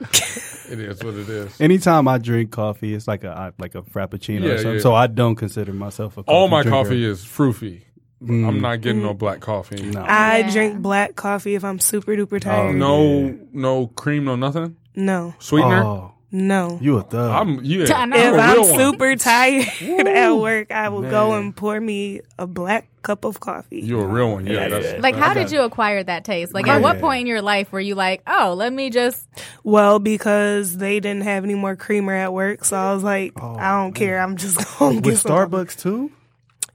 it 0.69 0.79
is 0.79 1.03
what 1.03 1.13
it 1.15 1.29
is. 1.29 1.59
Anytime 1.61 2.07
I 2.07 2.17
drink 2.17 2.51
coffee, 2.51 2.93
it's 2.93 3.07
like 3.07 3.23
a 3.23 3.53
like 3.59 3.75
a 3.75 3.81
frappuccino 3.83 4.41
Yeah, 4.41 4.49
or 4.49 4.57
something. 4.57 4.73
yeah. 4.75 4.81
So 4.81 4.95
I 4.95 5.07
don't 5.07 5.35
consider 5.35 5.73
myself 5.73 6.13
a 6.17 6.23
coffee 6.23 6.35
All 6.35 6.47
my 6.47 6.63
drinker. 6.63 6.83
coffee 6.83 7.03
is 7.03 7.23
froofy. 7.23 7.83
I'm 8.19 8.27
mm. 8.27 8.61
not 8.61 8.81
getting 8.81 9.03
no 9.03 9.13
mm. 9.13 9.17
black 9.17 9.41
coffee. 9.41 9.81
No. 9.91 10.01
I 10.01 10.39
Yeah. 10.39 10.51
drink 10.51 10.81
black 10.81 11.15
coffee 11.15 11.53
if 11.53 11.63
I'm 11.63 11.79
super 11.79 12.15
duper 12.15 12.41
tired. 12.41 12.75
No, 12.75 13.37
no 13.53 13.87
cream, 13.87 14.25
no 14.25 14.35
nothing. 14.35 14.75
No. 14.95 15.35
Sweetener. 15.37 15.83
Oh, 15.83 16.13
No. 16.29 16.77
you 16.81 16.97
a 16.97 17.03
thug. 17.03 17.31
I'm 17.31 17.63
yeah. 17.63 17.85
I 17.95 18.05
know. 18.05 18.17
If 18.17 18.33
I'm 18.33 18.39
a 18.39 18.41
I'm 18.41 18.53
real 18.53 18.69
one. 18.69 18.79
super 18.79 19.15
tired 19.15 19.67
at 20.07 20.31
work, 20.33 20.71
I 20.71 20.89
will 20.89 21.03
go 21.03 21.35
and 21.35 21.55
pour 21.55 21.79
me 21.79 22.19
a 22.37 22.45
black 22.45 22.89
cup 23.01 23.23
of 23.23 23.39
coffee. 23.39 23.79
You're 23.79 24.03
a 24.03 24.07
real 24.07 24.31
one. 24.33 24.45
Yeah. 24.45 24.67
That's, 24.67 25.01
Like, 25.01 25.15
how 25.15 25.33
did 25.33 25.51
you 25.51 25.61
acquire 25.61 26.03
that 26.03 26.25
taste? 26.25 26.53
Like, 26.53 26.67
at 26.67 26.81
what 26.81 26.99
point 26.99 27.21
in 27.21 27.27
your 27.27 27.41
life 27.41 27.71
were 27.71 27.79
you 27.79 27.95
like, 27.95 28.23
oh, 28.27 28.53
let 28.57 28.73
me 28.73 28.89
just. 28.89 29.25
Well, 29.63 29.99
because 29.99 30.75
they 30.77 30.99
didn't 30.99 31.23
have 31.23 31.45
any 31.45 31.55
more 31.55 31.77
creamer 31.77 32.13
at 32.13 32.33
work, 32.33 32.65
so 32.65 32.75
I 32.75 32.93
was 32.93 33.03
like, 33.03 33.31
oh, 33.41 33.55
I 33.55 33.81
don't 33.81 33.93
care. 33.93 34.19
I'm 34.19 34.35
just 34.35 34.57
going 34.79 34.97
to 34.97 35.01
get 35.01 35.11
With 35.11 35.19
some. 35.21 35.31
Starbucks 35.31 35.79
too. 35.79 36.11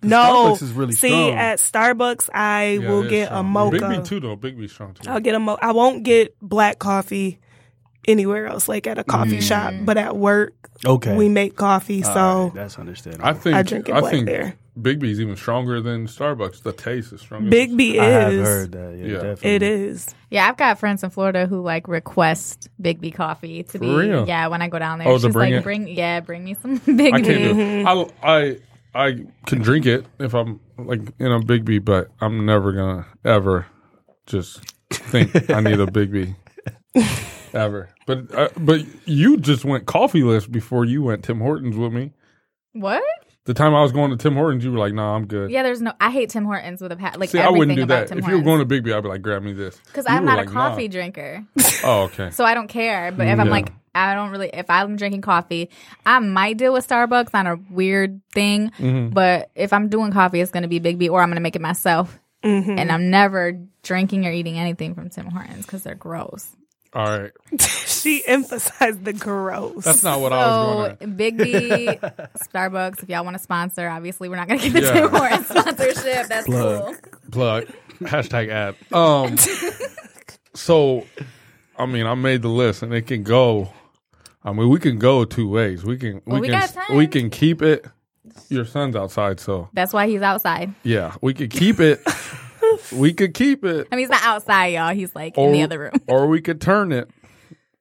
No, 0.04 0.54
Starbucks 0.56 0.62
is 0.62 0.72
really 0.72 0.92
see 0.94 1.08
strong. 1.10 1.30
at 1.32 1.58
Starbucks, 1.58 2.28
I 2.34 2.78
Yeah, 2.82 2.88
will 2.88 3.02
it 3.02 3.06
is 3.06 3.10
get 3.10 3.32
a 3.32 3.42
mocha. 3.42 3.76
Biggby 3.76 4.04
too 4.04 4.18
though. 4.18 4.36
Biggby 4.36 4.68
strong 4.68 4.94
too. 4.94 5.08
I'll 5.08 5.20
get 5.20 5.34
a 5.34 5.38
mo. 5.38 5.56
I 5.60 5.70
won't 5.72 6.02
get 6.02 6.34
black 6.40 6.80
coffee 6.80 7.38
anywhere 8.08 8.46
else, 8.46 8.68
like 8.68 8.86
at 8.86 8.98
a 8.98 9.04
coffee 9.04 9.38
Mm. 9.38 9.42
shop. 9.42 9.74
But 9.84 9.96
at 9.98 10.16
work, 10.16 10.54
Okay, 10.84 11.16
we 11.16 11.28
make 11.28 11.56
coffee, 11.56 12.02
All 12.04 12.12
so 12.14 12.42
right, 12.44 12.54
that's 12.54 12.78
understandable. 12.78 13.24
I 13.26 13.32
think 13.34 13.56
I 13.56 13.62
drink 13.62 13.88
it 13.88 13.94
I 13.94 14.00
black 14.00 14.12
think 14.12 14.26
there. 14.26 14.56
Biggby's 14.80 15.20
even 15.20 15.36
stronger 15.36 15.82
than 15.82 16.06
Starbucks. 16.06 16.62
The 16.62 16.72
taste 16.72 17.12
is 17.12 17.20
stronger. 17.20 17.50
Biggby 17.50 17.98
I 17.98 18.04
have 18.06 18.32
is. 18.32 18.48
heard 18.48 18.72
that. 18.72 18.96
Yeah, 18.96 19.04
Yeah. 19.06 19.12
definitely. 19.16 19.50
It 19.50 19.62
is. 19.62 20.14
Yeah, 20.30 20.48
I've 20.48 20.56
got 20.56 20.78
friends 20.78 21.04
in 21.04 21.10
Florida 21.10 21.46
who 21.46 21.60
like 21.60 21.88
request 21.88 22.68
Biggby 22.80 23.14
coffee 23.14 23.64
to 23.64 23.78
be. 23.78 23.94
real? 23.94 24.26
Yeah, 24.26 24.46
when 24.48 24.62
I 24.62 24.68
go 24.68 24.78
down 24.78 24.98
there, 24.98 25.08
Oh, 25.08 25.18
to 25.18 25.26
she's 25.26 25.32
bring 25.32 25.52
like, 25.52 25.60
it? 25.60 25.62
bring 25.64 25.88
yeah, 25.88 26.20
bring 26.20 26.42
me 26.42 26.54
some 26.54 26.76
Big 26.86 27.12
I 27.14 27.18
B. 27.18 27.24
can't 27.24 27.54
do. 27.54 27.60
It. 27.60 27.86
I 27.86 28.06
I 28.22 28.56
I 28.94 29.24
can 29.46 29.60
drink 29.60 29.84
it 29.86 30.06
if 30.18 30.34
I'm 30.34 30.58
like 30.78 31.00
in 31.18 31.30
a 31.32 31.38
Biggby, 31.40 31.84
but 31.84 32.08
I'm 32.20 32.46
never 32.46 32.72
gonna 32.72 33.06
ever 33.26 33.66
just 34.26 34.60
think 34.90 35.50
I 35.50 35.60
need 35.60 35.80
a 35.80 35.86
Biggby. 35.86 36.34
Ever, 37.54 37.90
but 38.06 38.34
uh, 38.34 38.48
but 38.56 38.80
you 39.06 39.36
just 39.36 39.64
went 39.64 39.86
coffeeless 39.86 40.46
before 40.46 40.84
you 40.84 41.02
went 41.02 41.24
Tim 41.24 41.40
Hortons 41.40 41.76
with 41.76 41.92
me. 41.92 42.12
What? 42.72 43.02
The 43.44 43.54
time 43.54 43.74
I 43.74 43.82
was 43.82 43.90
going 43.90 44.10
to 44.12 44.16
Tim 44.16 44.34
Hortons, 44.34 44.64
you 44.64 44.70
were 44.70 44.78
like, 44.78 44.94
"Nah, 44.94 45.16
I'm 45.16 45.26
good." 45.26 45.50
Yeah, 45.50 45.62
there's 45.64 45.82
no. 45.82 45.92
I 46.00 46.10
hate 46.10 46.30
Tim 46.30 46.44
Hortons 46.44 46.80
with 46.80 46.92
a 46.92 46.96
pat. 46.96 47.18
Like 47.18 47.30
See, 47.30 47.40
I 47.40 47.50
wouldn't 47.50 47.76
do 47.76 47.86
that. 47.86 48.08
Tim 48.08 48.18
If 48.18 48.28
you 48.28 48.36
were 48.36 48.42
going 48.42 48.66
to 48.66 48.66
Biggby, 48.66 48.94
I'd 48.94 49.02
be 49.02 49.08
like, 49.08 49.22
"Grab 49.22 49.42
me 49.42 49.52
this." 49.52 49.76
because 49.86 50.06
I'm 50.08 50.24
not 50.24 50.38
like, 50.38 50.48
a 50.48 50.52
nah. 50.52 50.68
coffee 50.68 50.86
drinker, 50.86 51.44
Oh, 51.84 52.02
okay. 52.02 52.30
so 52.30 52.44
I 52.44 52.54
don't 52.54 52.68
care. 52.68 53.10
But 53.10 53.26
if 53.26 53.38
I'm 53.38 53.48
like, 53.48 53.72
I 53.94 54.14
don't 54.14 54.30
really. 54.30 54.48
If 54.52 54.70
I'm 54.70 54.96
drinking 54.96 55.22
coffee, 55.22 55.70
I 56.06 56.20
might 56.20 56.56
deal 56.56 56.72
with 56.72 56.86
Starbucks 56.86 57.34
on 57.34 57.46
a 57.48 57.56
weird 57.68 58.20
thing. 58.32 58.70
Mm-hmm. 58.78 59.08
But 59.08 59.50
if 59.54 59.72
I'm 59.72 59.88
doing 59.88 60.12
coffee, 60.12 60.40
it's 60.40 60.52
going 60.52 60.62
to 60.62 60.68
be 60.68 60.80
Biggby, 60.80 61.10
or 61.10 61.20
I'm 61.20 61.28
going 61.28 61.36
to 61.36 61.42
make 61.42 61.56
it 61.56 61.62
myself. 61.62 62.18
Mm-hmm. 62.44 62.78
And 62.78 62.90
I'm 62.90 63.10
never 63.10 63.58
drinking 63.82 64.26
or 64.26 64.30
eating 64.32 64.58
anything 64.58 64.94
from 64.94 65.10
Tim 65.10 65.26
Hortons 65.26 65.66
because 65.66 65.82
they're 65.82 65.94
gross. 65.94 66.48
All 66.94 67.06
right. 67.06 67.32
She 67.92 68.26
emphasized 68.26 69.04
the 69.04 69.12
gross. 69.12 69.84
That's 69.84 70.02
not 70.02 70.18
what 70.20 70.32
I 70.32 70.36
was 70.46 70.96
So 70.98 71.06
going 71.06 71.16
to. 71.16 71.22
Biggby, 71.44 72.00
Starbucks, 72.50 73.04
if 73.04 73.08
y'all 73.08 73.22
want 73.24 73.36
to 73.36 73.42
sponsor, 73.42 73.88
obviously 73.88 74.28
we're 74.28 74.34
not 74.34 74.48
going 74.48 74.58
to 74.58 74.70
get 74.70 74.72
the 74.72 74.86
Yeah. 74.88 74.92
Tim 75.02 75.10
Hortons 75.10 75.46
sponsorship. 75.46 76.26
That's 76.26 76.46
cool. 76.46 76.96
plug 77.30 77.66
hashtag 78.00 78.48
ad 78.48 78.74
um 78.92 79.36
so 80.54 81.06
i 81.78 81.86
mean 81.86 82.06
i 82.06 82.14
made 82.14 82.42
the 82.42 82.48
list 82.48 82.82
and 82.82 82.92
it 82.92 83.06
can 83.06 83.22
go 83.22 83.72
i 84.42 84.52
mean 84.52 84.68
we 84.68 84.80
can 84.80 84.98
go 84.98 85.24
two 85.24 85.48
ways 85.48 85.84
we 85.84 85.96
can 85.96 86.14
we, 86.14 86.20
Well, 86.26 86.40
we 86.40 86.48
can 86.48 86.58
got 86.60 86.70
time. 86.70 86.96
we 86.96 87.06
can 87.06 87.30
keep 87.30 87.62
it 87.62 87.86
your 88.48 88.64
son's 88.64 88.96
outside 88.96 89.38
so 89.38 89.68
That's 89.72 89.92
why 89.92 90.08
he's 90.08 90.22
outside. 90.22 90.74
yeah 90.82 91.14
we 91.20 91.32
could 91.34 91.50
keep 91.50 91.78
it 91.78 92.00
we 92.92 93.12
could 93.12 93.34
keep 93.34 93.64
it 93.64 93.88
I 93.90 93.96
mean, 93.96 94.02
he's 94.04 94.10
not 94.10 94.22
outside, 94.24 94.68
y'all. 94.68 94.94
He's 94.94 95.14
like 95.14 95.34
or, 95.36 95.46
in 95.48 95.52
the 95.52 95.62
other 95.62 95.78
room. 95.78 95.92
or 96.08 96.26
we 96.26 96.40
could 96.40 96.60
turn 96.60 96.92
it 96.92 97.08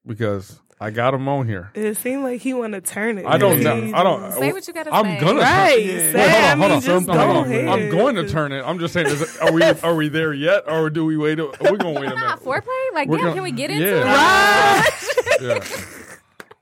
because 0.06 0.60
i 0.80 0.90
got 0.90 1.14
him 1.14 1.28
on 1.28 1.48
here 1.48 1.70
It 1.76 1.96
seemed 1.98 2.24
like 2.24 2.42
he 2.42 2.56
want 2.56 2.74
to 2.74 2.82
turn 2.82 3.20
it. 3.20 3.26
i 3.28 3.38
don't 3.38 3.62
know 3.62 3.92
i 3.94 4.02
don't 4.04 4.32
Say 4.34 4.52
what 4.52 4.68
you 4.68 4.74
gotta 4.74 4.90
say. 4.90 4.96
i'm 4.98 5.20
gonna 5.20 5.40
Right. 5.42 5.86
turn- 5.86 6.12
Say, 6.12 6.14
Wait, 6.16 6.30
hold 6.30 6.44
I 6.44 6.52
on, 6.52 6.58
hold 6.58 6.60
mean, 6.60 6.72
on. 6.72 6.82
just 6.82 7.08
Hold 7.08 7.20
on. 7.20 7.70
I'm 7.70 7.90
going 7.92 8.16
to 8.16 8.28
turn 8.28 8.52
it. 8.52 8.64
I'm 8.66 8.80
just 8.80 8.94
saying, 8.94 9.06
is 9.08 9.22
it, 9.22 9.42
are 9.42 9.52
we 9.52 9.62
are 9.64 9.96
we 9.96 10.10
there 10.10 10.34
yet, 10.34 10.64
or 10.68 10.90
do 10.90 11.06
we 11.06 11.18
wait? 11.18 11.40
a- 11.40 11.46
We're 11.62 11.78
gonna 11.78 12.00
wait 12.00 12.12
a 12.12 12.16
Not 12.16 12.44
minute. 12.44 12.64
foreplay? 12.64 12.94
Like, 12.96 13.08
We're 13.08 13.18
damn, 13.18 13.26
gonna- 13.28 13.34
can 13.36 13.44
we 13.44 13.52
get 13.52 13.70
into 13.72 13.86
yeah. 13.86 14.84
it? 14.88 14.94
Yeah. 15.42 15.86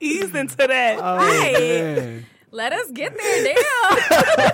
Ease 0.01 0.33
into 0.35 0.55
that. 0.57 0.99
Right. 0.99 1.55
Oh, 1.55 1.59
man. 1.99 2.25
Let 2.51 2.73
us 2.73 2.91
get 2.91 3.15
there. 3.17 3.55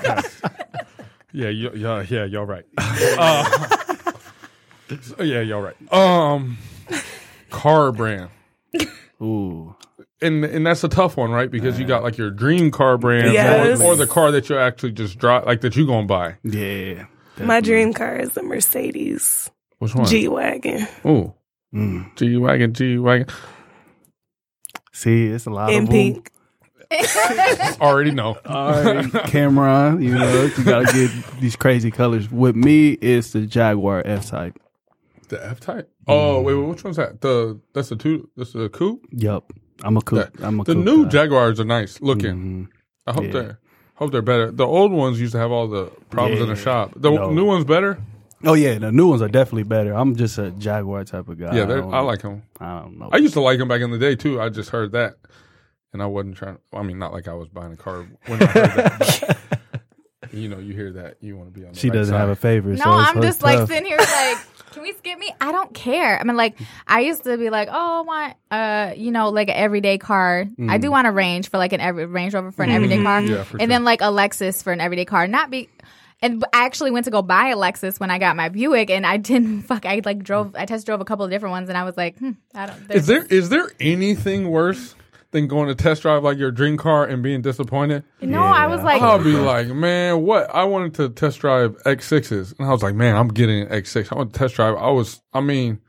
Damn. 0.04 0.24
Yeah, 1.36 1.50
you, 1.50 1.72
yeah, 1.76 2.06
yeah, 2.10 2.24
y'all 2.26 2.46
right. 2.46 2.64
Uh, 2.78 3.44
so, 5.02 5.22
yeah, 5.24 5.42
y'all 5.42 5.62
right. 5.62 5.76
Um, 5.94 6.58
car 7.50 7.92
brand, 7.92 8.30
Ooh, 9.22 9.76
and 10.22 10.46
and 10.46 10.66
that's 10.66 10.84
a 10.86 10.88
tough 10.88 11.18
one, 11.18 11.32
right? 11.32 11.52
Because 11.52 11.78
you 11.78 11.86
got 11.86 12.04
like 12.04 12.18
your 12.18 12.32
dream 12.32 12.72
car 12.72 12.98
brand, 12.98 13.34
Yes. 13.34 13.82
or, 13.82 13.84
or 13.88 13.96
the 13.98 14.08
car 14.08 14.32
that 14.32 14.48
you 14.50 14.58
actually 14.58 14.94
just 14.94 15.18
drive, 15.20 15.46
like 15.46 15.60
that 15.62 15.76
you 15.76 15.86
gonna 15.86 16.08
buy. 16.08 16.36
yeah. 16.44 17.06
My 17.38 17.60
dream 17.60 17.92
car 17.92 18.16
is 18.16 18.38
a 18.38 18.42
Mercedes 18.44 19.52
Which 19.80 19.94
one? 19.94 20.06
G 20.06 20.30
wagon 20.30 20.88
Ooh, 21.06 21.34
Mm. 21.74 22.16
G 22.16 22.38
wagon, 22.38 22.74
G 22.74 22.98
wagon. 22.98 23.28
See, 24.94 25.26
it's 25.26 25.46
a 25.46 25.50
lot 25.50 25.70
in 25.74 25.84
of 25.84 25.90
pink. 25.90 26.32
Already 27.82 28.12
know. 28.12 28.38
All 28.46 28.72
right, 28.84 29.12
Cameron, 29.26 30.02
you 30.02 30.14
know 30.16 30.44
you 30.58 30.64
gotta 30.64 30.86
get 30.94 31.12
these 31.40 31.56
crazy 31.56 31.92
colors. 31.92 32.30
With 32.32 32.56
me, 32.56 32.92
it's 32.94 33.32
the 33.32 33.42
Jaguar 33.46 34.02
F 34.06 34.28
Type. 34.28 34.60
The 35.30 35.44
F 35.46 35.60
type. 35.60 35.90
Oh 36.08 36.42
wait, 36.42 36.54
wait, 36.56 36.68
which 36.68 36.84
one's 36.84 36.98
that? 36.98 37.22
The 37.22 37.60
that's 37.74 37.90
the 37.90 37.96
two. 37.96 38.30
That's 38.38 38.54
the 38.54 38.70
coupe. 38.70 39.06
Yup, 39.12 39.52
I'm 39.84 39.98
a 39.98 40.02
coupe. 40.02 40.32
That- 40.34 40.44
I'm 40.46 40.60
a 40.60 40.64
the 40.64 40.74
coupe 40.76 40.86
new 40.86 41.04
guy. 41.06 41.10
Jaguars 41.10 41.60
are 41.60 41.66
nice 41.66 42.00
looking. 42.02 42.36
Mhm. 42.36 42.68
I 43.08 43.14
hope 43.14 43.24
Yeah. 43.26 43.32
they're 43.32 43.60
hope 43.96 44.12
they're 44.12 44.22
better. 44.22 44.52
The 44.52 44.66
old 44.66 44.92
ones 44.92 45.20
used 45.20 45.32
to 45.34 45.40
have 45.40 45.52
all 45.52 45.68
the 45.68 45.86
problems 46.10 46.42
in 46.42 46.48
the 46.50 46.56
shop. 46.56 46.92
The 46.96 47.10
No. 47.12 47.32
new 47.32 47.46
ones 47.46 47.66
better. 47.66 47.98
Oh 48.44 48.54
yeah, 48.54 48.78
the 48.78 48.92
new 48.92 49.08
ones 49.08 49.22
are 49.24 49.28
definitely 49.28 49.64
better. 49.64 49.94
I'm 49.94 50.16
just 50.16 50.38
a 50.38 50.52
Jaguar 50.52 51.04
type 51.06 51.28
of 51.28 51.40
guy. 51.40 51.56
Yeah, 51.56 51.64
I, 51.64 51.80
I 51.80 52.00
like 52.02 52.22
them. 52.22 52.44
I 52.60 52.82
don't 52.82 53.00
know. 53.00 53.10
I 53.12 53.18
used 53.18 53.34
to 53.34 53.42
like 53.42 53.58
them 53.58 53.68
back 53.68 53.82
in 53.82 53.90
the 53.92 53.98
day 53.98 54.16
too. 54.16 54.40
I 54.40 54.50
just 54.50 54.70
heard 54.70 54.92
that, 54.92 55.16
and 55.96 56.04
I 56.04 56.08
wasn't 56.08 56.36
trying. 56.36 56.58
I 56.74 56.84
mean, 56.84 57.00
not 57.00 57.14
like 57.14 57.30
I 57.30 57.34
was 57.34 57.48
buying 57.48 57.72
a 57.72 57.78
car 57.78 58.06
when 58.26 58.44
I 58.44 58.46
heard 58.48 58.70
that. 58.70 59.38
But, 60.20 60.34
you 60.34 60.50
know, 60.50 60.60
you 60.60 60.74
hear 60.74 60.92
that, 60.92 61.16
you 61.22 61.38
want 61.38 61.54
to 61.54 61.58
be 61.58 61.66
on. 61.66 61.72
The 61.72 61.80
she 61.80 61.88
right 61.90 61.94
doesn't 61.96 62.12
side. 62.14 62.20
have 62.20 62.28
a 62.30 62.36
favorite. 62.36 62.80
No, 62.80 62.84
so 62.84 62.90
I'm 62.92 63.18
it's 63.20 63.26
just 63.28 63.42
like 63.42 63.66
sitting 63.66 63.86
here 63.86 63.98
like, 63.98 64.38
can 64.74 64.84
we 64.84 64.92
skip 64.92 65.18
me? 65.18 65.34
I 65.40 65.54
don't 65.54 65.74
care. 65.74 66.20
I 66.20 66.24
mean, 66.26 66.36
like, 66.36 66.58
I 66.86 67.00
used 67.00 67.24
to 67.24 67.38
be 67.38 67.50
like, 67.50 67.70
oh, 67.72 68.00
I 68.00 68.02
want, 68.02 68.34
uh, 68.52 68.94
you 68.98 69.12
know, 69.12 69.30
like 69.30 69.48
an 69.48 69.56
everyday 69.56 69.98
car. 69.98 70.46
I 70.68 70.78
do 70.78 70.92
want 70.92 71.08
a 71.08 71.12
Range 71.12 71.50
for 71.50 71.58
like 71.58 71.72
an 71.72 71.80
every 71.80 72.06
Range 72.08 72.34
Rover 72.34 72.52
for 72.52 72.64
an 72.64 72.72
everyday 72.72 73.02
car, 73.02 73.22
Yeah, 73.22 73.44
for 73.44 73.54
and 73.54 73.62
sure. 73.62 73.68
then 73.68 73.86
like 73.86 74.02
a 74.02 74.06
Lexus 74.12 74.62
for 74.62 74.74
an 74.74 74.82
everyday 74.82 75.06
car. 75.06 75.28
Not 75.28 75.50
be. 75.50 75.70
And 76.22 76.44
I 76.52 76.66
actually 76.66 76.92
went 76.92 77.06
to 77.06 77.12
go 77.12 77.22
buy 77.22 77.50
a 77.50 77.56
Lexus 77.56 78.02
when 78.02 78.10
I 78.12 78.20
got 78.20 78.36
my 78.36 78.50
Buick, 78.50 78.90
and 78.90 79.06
I 79.06 79.16
didn't 79.16 79.62
fuck. 79.68 79.86
I 79.86 80.02
like 80.04 80.24
drove. 80.24 80.56
I 80.58 80.66
test 80.66 80.86
drove 80.86 81.00
a 81.00 81.06
couple 81.06 81.24
of 81.24 81.32
different 81.32 81.52
ones, 81.52 81.70
and 81.70 81.78
I 81.78 81.84
was 81.86 81.96
like, 81.96 82.18
hmm, 82.18 82.32
I 82.54 82.66
don't. 82.66 82.92
Is 82.92 83.08
there 83.08 83.24
is 83.24 83.48
there 83.50 83.72
anything 83.80 84.50
worse 84.50 84.96
than 85.36 85.48
going 85.48 85.68
to 85.68 85.76
test 85.76 86.02
drive 86.02 86.24
like 86.24 86.38
your 86.38 86.50
dream 86.52 86.78
car 86.78 87.06
and 87.06 87.22
being 87.22 87.42
disappointed? 87.42 88.04
No, 88.22 88.40
I 88.42 88.66
was 88.68 88.82
like, 88.82 89.02
I'll 89.02 89.24
be 89.24 89.34
like, 89.36 89.68
man, 89.68 90.22
what? 90.24 90.50
I 90.56 90.64
wanted 90.64 90.94
to 90.96 91.10
test 91.10 91.40
drive 91.40 91.76
X6s, 91.84 92.58
and 92.58 92.68
I 92.68 92.72
was 92.72 92.82
like, 92.82 92.96
man, 92.96 93.16
I'm 93.16 93.28
getting 93.28 93.62
an 93.64 93.68
X6. 93.70 94.12
I 94.12 94.16
want 94.16 94.34
to 94.34 94.40
test 94.40 94.56
drive. 94.56 94.76
I 94.76 94.90
was, 94.90 95.22
I 95.34 95.42
mean, 95.42 95.80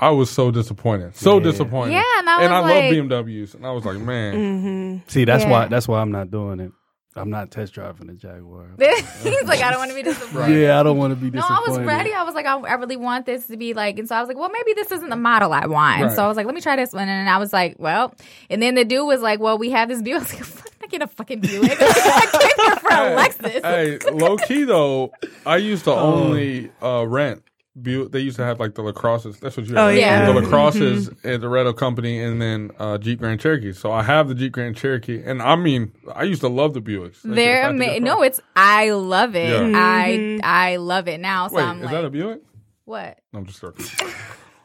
I 0.00 0.10
was 0.10 0.30
so 0.30 0.50
disappointed, 0.50 1.16
so 1.16 1.38
Yeah. 1.38 1.42
disappointed. 1.44 1.92
Yeah, 1.94 2.02
and 2.20 2.28
I 2.28 2.36
was 2.60 2.70
love 2.70 2.84
like- 2.84 2.92
BMWs, 2.92 3.54
and 3.54 3.66
I 3.66 3.72
was 3.72 3.84
like, 3.84 3.98
man, 3.98 4.34
Mm-hmm. 4.34 5.08
See, 5.08 5.24
that's 5.24 5.44
Yeah. 5.44 5.50
why 5.50 5.66
that's 5.68 5.88
why 5.88 6.00
I'm 6.00 6.12
not 6.12 6.30
doing 6.30 6.60
it. 6.60 6.72
I'm 7.20 7.30
not 7.30 7.50
test 7.50 7.72
driving 7.74 8.06
the 8.06 8.14
Jaguar. 8.14 8.66
he's 8.78 9.44
like, 9.44 9.60
I 9.62 9.70
don't 9.70 9.78
want 9.78 9.90
to 9.90 9.94
be 9.96 10.02
disappointed. 10.10 10.60
Yeah, 10.62 10.80
I 10.80 10.82
don't 10.82 10.96
want 10.98 11.12
to 11.12 11.16
be 11.16 11.30
No. 11.30 11.42
I 11.44 11.64
was 11.66 11.78
ready. 11.78 12.12
I 12.12 12.22
was 12.24 12.34
like, 12.34 12.46
I, 12.46 12.56
I 12.58 12.74
really 12.74 12.96
want 12.96 13.26
this 13.26 13.46
to 13.48 13.56
be 13.56 13.74
like, 13.74 13.98
and 13.98 14.08
so 14.08 14.14
I 14.16 14.20
was 14.20 14.28
like, 14.28 14.36
well, 14.36 14.50
maybe 14.50 14.72
this 14.74 14.90
isn't 14.92 15.08
the 15.08 15.16
model 15.16 15.52
I 15.52 15.66
want. 15.66 16.02
Right. 16.02 16.12
So 16.12 16.24
I 16.24 16.28
was 16.28 16.36
like, 16.36 16.46
let 16.46 16.54
me 16.54 16.60
try 16.60 16.76
this 16.76 16.92
one, 16.92 17.08
and 17.08 17.28
I 17.28 17.38
was 17.38 17.52
like, 17.52 17.76
well, 17.78 18.14
and 18.50 18.62
then 18.62 18.74
the 18.74 18.84
dude 18.84 19.06
was 19.06 19.20
like, 19.20 19.40
well, 19.40 19.58
we 19.58 19.70
have 19.70 19.88
this 19.88 20.02
Buick. 20.02 20.16
I 20.20 20.24
was 20.24 20.34
like, 20.34 20.44
fuck, 20.44 20.72
I 20.82 20.86
get 20.86 21.02
a 21.02 21.06
fucking 21.06 21.40
Buick. 21.40 21.76
I 21.80 22.26
came 22.56 22.66
here 22.66 22.76
for 22.76 22.88
a 22.90 23.16
Lexus. 23.16 23.62
hey, 23.62 24.10
low 24.10 24.36
key 24.36 24.64
though, 24.64 25.12
I 25.44 25.56
used 25.56 25.86
Oh. 25.88 25.94
to 25.94 26.00
only 26.00 26.70
uh, 26.82 27.04
rent 27.06 27.42
Buick. 27.82 28.12
They 28.12 28.20
used 28.20 28.36
to 28.36 28.44
have 28.44 28.58
like 28.60 28.74
the 28.74 28.82
LaCrosses. 28.82 29.38
That's 29.40 29.56
what 29.56 29.66
you. 29.66 29.76
Oh, 29.76 29.86
right? 29.86 29.98
yeah. 29.98 30.26
The 30.26 30.40
LaCrosses 30.40 31.14
at 31.24 31.40
the 31.40 31.48
Renault 31.48 31.74
company, 31.74 32.22
and 32.22 32.40
then 32.40 32.70
uh, 32.78 32.98
Jeep 32.98 33.18
Grand 33.20 33.40
Cherokee. 33.40 33.72
So 33.72 33.92
I 33.92 34.02
have 34.02 34.28
the 34.28 34.34
Jeep 34.34 34.52
Grand 34.52 34.76
Cherokee, 34.76 35.22
and 35.24 35.40
I 35.42 35.56
mean, 35.56 35.92
I 36.14 36.24
used 36.24 36.40
to 36.42 36.48
love 36.48 36.74
the 36.74 36.80
Buicks. 36.80 37.22
That's 37.22 37.34
They're 37.36 37.62
just- 37.62 37.74
I 37.74 37.78
think 37.78 37.82
ama- 37.82 37.92
it's 37.96 38.04
no, 38.04 38.22
it's 38.22 38.40
I 38.56 38.90
love 38.90 39.34
it. 39.36 39.48
Yeah. 39.50 39.60
Mm-hmm. 39.60 40.40
I 40.44 40.72
I 40.72 40.76
love 40.76 41.08
it 41.08 41.20
now. 41.20 41.48
So 41.48 41.56
Wait, 41.56 41.62
I'm 41.64 41.78
is 41.78 41.84
like, 41.84 41.92
that 41.92 42.04
a 42.04 42.10
Buick? 42.10 42.42
what? 42.84 43.18
No, 43.32 43.40
I'm 43.40 43.46
just 43.46 43.60
joking. 43.60 43.86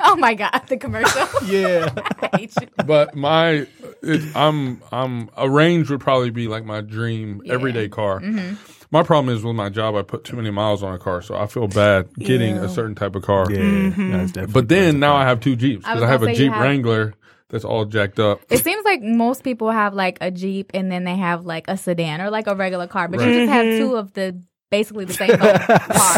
Oh 0.05 0.17
my 0.17 0.33
god, 0.33 0.63
the 0.67 0.75
commercial. 0.75 1.25
Yeah. 1.45 1.87
I 2.33 2.37
hate 2.37 2.53
you. 2.59 2.67
but 2.85 3.15
my, 3.15 3.65
it, 4.01 4.35
I'm, 4.35 4.81
I'm 4.91 5.29
a 5.37 5.49
range 5.49 5.89
would 5.89 6.01
probably 6.01 6.29
be 6.29 6.49
like 6.49 6.65
my 6.65 6.81
dream 6.81 7.41
everyday 7.45 7.87
car. 7.87 8.19
Mm-hmm. 8.19 8.55
My 8.93 9.01
problem 9.03 9.35
is 9.35 9.43
with 9.43 9.55
my 9.55 9.69
job, 9.69 9.95
I 9.95 10.03
put 10.03 10.23
too 10.23 10.35
many 10.35 10.51
miles 10.51 10.83
on 10.83 10.93
a 10.93 10.99
car, 10.99 11.21
so 11.23 11.35
I 11.35 11.47
feel 11.47 11.67
bad 11.67 12.13
getting 12.19 12.55
Yeah. 12.57 12.65
a 12.65 12.69
certain 12.69 12.93
type 12.95 13.15
of 13.15 13.23
car. 13.23 13.47
Yeah. 13.51 13.57
Mm-hmm. 13.57 14.11
That's 14.11 14.31
definitely. 14.31 14.53
But 14.53 14.67
then 14.69 14.99
now 14.99 15.15
I 15.15 15.25
have 15.25 15.39
two 15.41 15.55
Jeeps 15.55 15.79
because 15.83 15.95
was 15.95 16.03
I, 16.03 16.07
have 16.07 16.21
a 16.21 16.25
gonna 16.27 16.35
say 16.37 16.43
you 16.43 16.49
Jeep 16.49 16.53
have- 16.53 16.61
Wrangler 16.63 17.13
that's 17.49 17.65
all 17.65 17.85
jacked 17.85 18.19
up. 18.19 18.39
It 18.49 18.59
seems 18.63 18.85
like 18.85 19.01
most 19.01 19.43
people 19.43 19.69
have 19.71 19.93
like 19.95 20.19
a 20.21 20.29
Jeep 20.31 20.71
and 20.75 20.91
then 20.91 21.03
they 21.03 21.15
have 21.15 21.45
like 21.45 21.67
a 21.67 21.75
sedan 21.75 22.21
or 22.21 22.29
like 22.29 22.45
a 22.47 22.55
regular 22.55 22.87
car, 22.87 23.07
but 23.07 23.19
Right. 23.19 23.29
you 23.29 23.33
just 23.45 23.51
have 23.51 23.65
two 23.79 23.95
of 23.95 24.13
the 24.13 24.39
basically 24.73 25.05
the 25.05 25.13
same 25.13 25.37
car. 25.37 25.59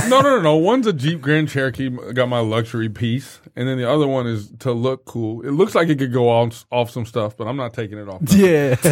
No, 0.10 0.22
no, 0.22 0.38
no, 0.38 0.42
no. 0.42 0.56
One's 0.56 0.88
a 0.88 0.94
Jeep 0.94 1.20
Grand 1.20 1.50
Cherokee, 1.50 1.90
got 2.14 2.30
my 2.30 2.40
luxury 2.40 2.88
piece, 2.88 3.42
and 3.56 3.68
then 3.68 3.78
the 3.78 3.90
other 3.90 4.08
one 4.08 4.28
is 4.28 4.50
to 4.60 4.72
look 4.72 5.04
cool. 5.04 5.42
It 5.42 5.52
looks 5.52 5.76
like 5.76 5.90
it 5.90 6.00
could 6.00 6.14
go 6.14 6.30
off 6.30 6.66
off 6.72 6.90
some 6.90 7.06
stuff, 7.06 7.36
but 7.36 7.48
I'm 7.48 7.58
not 7.58 7.74
taking 7.74 7.98
it 7.98 8.08
off. 8.08 8.22
Yeah. 8.36 8.76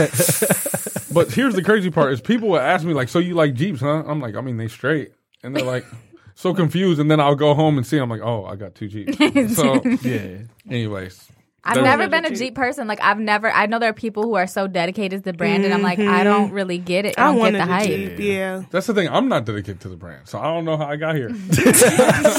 But 1.14 1.32
here's 1.32 1.54
the 1.54 1.62
crazy 1.62 1.92
part: 1.92 2.12
is 2.12 2.22
people 2.22 2.50
will 2.50 2.60
ask 2.60 2.84
me 2.84 2.94
like, 2.96 3.08
"So 3.08 3.20
you 3.20 3.36
like 3.36 3.54
Jeeps, 3.54 3.82
huh?" 3.82 4.04
I'm 4.08 4.20
like, 4.20 4.36
"I 4.36 4.42
mean, 4.42 4.58
they 4.58 4.68
straight," 4.68 5.12
and 5.44 5.56
they're 5.56 5.64
like, 5.64 5.86
so 6.34 6.56
confused. 6.56 7.00
And 7.00 7.12
then 7.12 7.20
I'll 7.20 7.36
go 7.36 7.54
home 7.54 7.78
and 7.78 7.86
see. 7.86 8.00
I'm 8.00 8.10
like, 8.10 8.22
"Oh, 8.24 8.46
I 8.46 8.56
got 8.56 8.74
two 8.74 8.88
Jeeps." 8.88 9.56
so, 9.56 9.80
yeah. 10.02 10.40
anyways, 10.68 11.28
I've 11.66 11.76
That 11.76 11.82
was- 11.82 11.88
never 11.88 12.08
been 12.10 12.26
a 12.26 12.36
Jeep 12.36 12.56
person. 12.56 12.88
Like 12.88 13.00
I've 13.02 13.20
never. 13.20 13.50
I 13.52 13.68
know 13.68 13.80
there 13.80 13.90
are 13.90 13.94
people 13.94 14.24
who 14.24 14.34
are 14.36 14.48
so 14.48 14.68
dedicated 14.68 15.24
to 15.24 15.32
the 15.32 15.38
brand, 15.38 15.64
and 15.64 15.74
I'm 15.74 15.82
like, 15.82 15.98
I 16.00 16.24
don't 16.26 16.52
really 16.52 16.78
get 16.78 17.06
it. 17.06 17.16
I 17.18 17.30
I 17.30 17.34
don't 17.36 17.52
get 17.54 17.58
the 17.58 17.66
hype. 17.66 17.88
Jeep. 17.88 18.20
Yeah. 18.20 18.64
that's 18.70 18.88
the 18.88 18.94
thing. 18.94 19.08
I'm 19.10 19.30
not 19.30 19.46
dedicated 19.46 19.80
to 19.82 19.90
the 19.90 19.96
brand, 19.96 20.28
so 20.28 20.40
I 20.40 20.44
don't 20.46 20.66
know 20.66 20.76
how 20.76 20.88
I 20.88 20.98
got 20.98 21.16
here. 21.16 21.30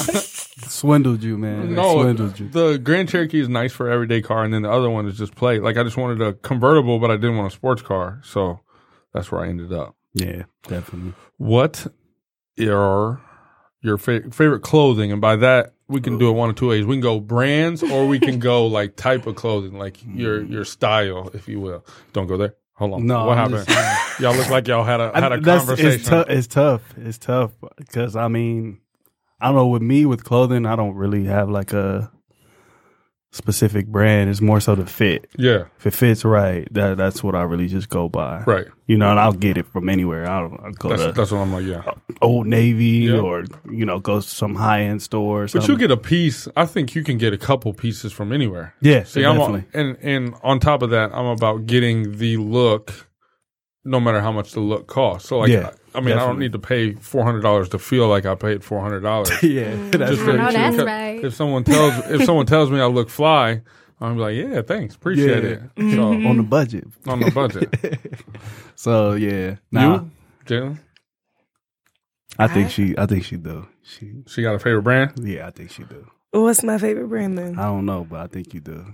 Swindled 0.69 1.23
you, 1.23 1.37
man. 1.39 1.75
No, 1.75 2.03
Swindled 2.03 2.39
you. 2.39 2.49
the 2.49 2.79
Grand 2.79 3.09
Cherokee 3.09 3.41
is 3.41 3.49
nice 3.49 3.73
for 3.73 3.89
everyday 3.91 4.21
car, 4.23 4.45
and 4.45 4.53
then 4.53 4.63
the 4.63 4.71
other 4.71 4.91
one 4.91 5.07
is 5.07 5.17
just 5.19 5.35
play. 5.35 5.59
Like 5.59 5.77
I 5.77 5.83
just 5.83 5.97
wanted 5.97 6.21
a 6.23 6.33
convertible, 6.35 6.99
but 6.99 7.11
I 7.11 7.17
didn't 7.17 7.37
want 7.37 7.53
a 7.53 7.55
sports 7.55 7.83
car, 7.83 8.21
so 8.25 8.61
that's 9.13 9.31
where 9.33 9.43
I 9.43 9.49
ended 9.49 9.73
up. 9.73 9.97
Yeah, 10.13 10.43
definitely. 10.69 11.15
What 11.39 11.87
are 12.61 13.21
your 13.81 13.99
fa- 13.99 14.31
favorite 14.31 14.61
clothing? 14.63 15.11
And 15.13 15.21
by 15.21 15.37
that, 15.37 15.75
we 15.95 16.01
can 16.01 16.19
do 16.19 16.29
it 16.29 16.33
one 16.33 16.51
of 16.51 16.57
two 16.57 16.69
ways. 16.69 16.85
We 16.85 16.97
can 16.97 17.01
go 17.01 17.21
brands, 17.21 17.83
or 17.83 18.07
we 18.07 18.19
can 18.19 18.39
go 18.39 18.67
like 18.79 18.97
type 18.97 19.27
of 19.27 19.37
clothing, 19.37 19.79
like 19.79 19.97
your 20.07 20.43
your 20.43 20.65
style, 20.65 21.31
if 21.33 21.49
you 21.49 21.61
will. 21.61 21.85
Don't 22.13 22.27
go 22.27 22.37
there. 22.37 22.55
Hold 22.75 22.95
on. 22.95 23.07
No, 23.07 23.27
what 23.27 23.39
I'm 23.39 23.53
happened? 23.53 23.69
just- 23.69 24.21
y'all 24.21 24.35
look 24.35 24.51
like 24.51 24.67
y'all 24.69 24.85
had 24.85 25.01
a 25.01 25.13
had 25.15 25.33
a 25.33 25.37
I- 25.37 25.41
conversation. 25.41 25.93
It's, 25.93 26.09
tou- 26.09 26.25
it's 26.29 26.47
tough. 26.49 26.83
It's 26.99 27.19
tough 27.19 27.53
because 27.77 28.17
I 28.17 28.29
mean, 28.29 28.81
I 29.41 29.47
don't 29.47 29.55
know. 29.55 29.69
With 29.69 29.83
me, 29.83 30.05
with 30.07 30.25
clothing, 30.25 30.67
I 30.67 30.75
don't 30.77 30.95
really 30.95 31.25
have 31.25 31.49
like 31.49 31.73
a 31.73 32.11
specific 33.35 33.87
brand. 33.89 34.31
It's 34.31 34.41
more 34.41 34.61
so 34.61 34.75
the 34.75 34.87
fit. 34.87 35.29
yeah, 35.37 35.65
If 35.79 35.87
it 35.87 35.91
fits 35.95 36.25
right, 36.25 36.69
that 36.73 36.97
that's 36.97 37.23
what 37.23 37.35
I 37.35 37.43
really 37.43 37.67
just 37.69 37.89
go 37.89 38.09
by. 38.09 38.43
right. 38.47 38.67
You 38.87 38.97
know, 38.99 39.11
and 39.11 39.19
I'll 39.19 39.33
get 39.33 39.57
it 39.59 39.67
from 39.67 39.89
anywhere. 39.89 40.29
I 40.31 40.41
don't 40.41 40.61
I'll 40.63 40.73
go 40.73 40.89
That's 40.91 41.03
to 41.07 41.13
that's 41.13 41.31
what 41.33 41.39
I'm 41.39 41.53
like. 41.53 41.65
Yeah. 41.65 41.83
Old 42.23 42.47
Navy 42.47 43.09
Yeah. 43.09 43.19
or 43.21 43.45
you 43.71 43.85
know 43.87 43.99
go 43.99 44.21
to 44.21 44.27
some 44.27 44.55
high 44.55 44.83
end 44.83 45.03
store. 45.03 45.45
Or 45.45 45.49
But 45.49 45.67
you 45.69 45.77
get 45.79 45.91
a 45.91 45.97
piece. 45.97 46.47
I 46.57 46.67
think 46.67 46.95
you 46.95 47.03
can 47.03 47.19
get 47.19 47.33
a 47.33 47.39
couple 47.39 47.73
pieces 47.75 48.13
from 48.13 48.33
anywhere. 48.33 48.75
yeah, 48.81 49.03
See, 49.05 49.25
I'm 49.25 49.37
definitely. 49.39 49.65
on, 49.75 49.81
and 49.87 49.99
and 50.03 50.35
on 50.43 50.61
top 50.61 50.83
of 50.83 50.91
that, 50.91 51.11
I'm 51.15 51.27
about 51.27 51.67
getting 51.67 52.19
the 52.19 52.37
look, 52.37 53.09
no 53.85 53.99
matter 54.01 54.21
how 54.21 54.33
much 54.33 54.53
the 54.53 54.61
look 54.61 54.87
costs. 54.87 55.29
So 55.29 55.39
like, 55.39 55.51
Yeah, 55.51 55.71
I, 55.71 55.73
I 55.95 56.01
mean, 56.01 56.17
I 56.17 56.21
don't 56.27 56.39
need 56.39 56.53
to 56.53 56.59
pay 56.59 56.95
four 56.95 57.25
hundred 57.25 57.43
dollars 57.43 57.69
to 57.71 57.79
feel 57.79 58.09
like 58.09 58.27
I 58.27 58.35
paid 58.35 58.65
four 58.65 58.81
hundred 58.81 59.01
dollars. 59.01 59.31
yeah, 59.43 59.73
mm. 59.73 59.93
that's 59.93 60.11
Just 60.13 60.23
I 60.23 60.25
very 60.27 60.39
know 60.39 60.51
true. 60.51 60.59
Oh, 60.59 60.71
that's 60.71 60.85
right. 60.85 61.25
If 61.25 61.35
someone 61.35 61.65
tells 61.65 62.11
if 62.11 62.25
someone 62.27 62.47
tells 62.47 62.71
me 62.71 62.81
I 62.81 62.87
look 62.87 63.09
fly, 63.09 63.63
I'm 64.01 64.19
like, 64.19 64.35
yeah, 64.35 64.63
thanks, 64.63 64.95
appreciate 64.97 65.45
Yeah. 65.45 65.51
it. 65.51 65.75
Mm-hmm. 65.77 65.95
So 65.95 66.29
on 66.29 66.37
the 66.37 66.43
budget. 66.43 66.85
on 67.07 67.21
the 67.21 67.31
budget, 67.31 68.21
So 68.75 69.13
yeah, 69.15 69.57
nah, 69.71 69.95
you, 69.95 70.11
Jalyn, 70.47 70.79
I 72.39 72.49
think 72.49 72.71
she, 72.71 72.97
I 72.99 73.07
think 73.07 73.25
she 73.25 73.37
do. 73.37 73.67
She, 73.83 74.13
she 74.27 74.43
got 74.43 74.55
a 74.55 74.59
favorite 74.59 74.83
brand. 74.83 75.13
yeah, 75.23 75.47
I 75.47 75.51
think 75.51 75.71
she 75.71 75.85
do. 75.85 76.07
What's 76.33 76.65
my 76.65 76.79
favorite 76.79 77.07
brand 77.09 77.39
then? 77.39 77.57
I 77.59 77.65
don't 77.67 77.87
know, 77.87 78.05
but 78.09 78.19
I 78.21 78.27
think 78.27 78.53
you 78.55 78.61
do. 78.61 78.85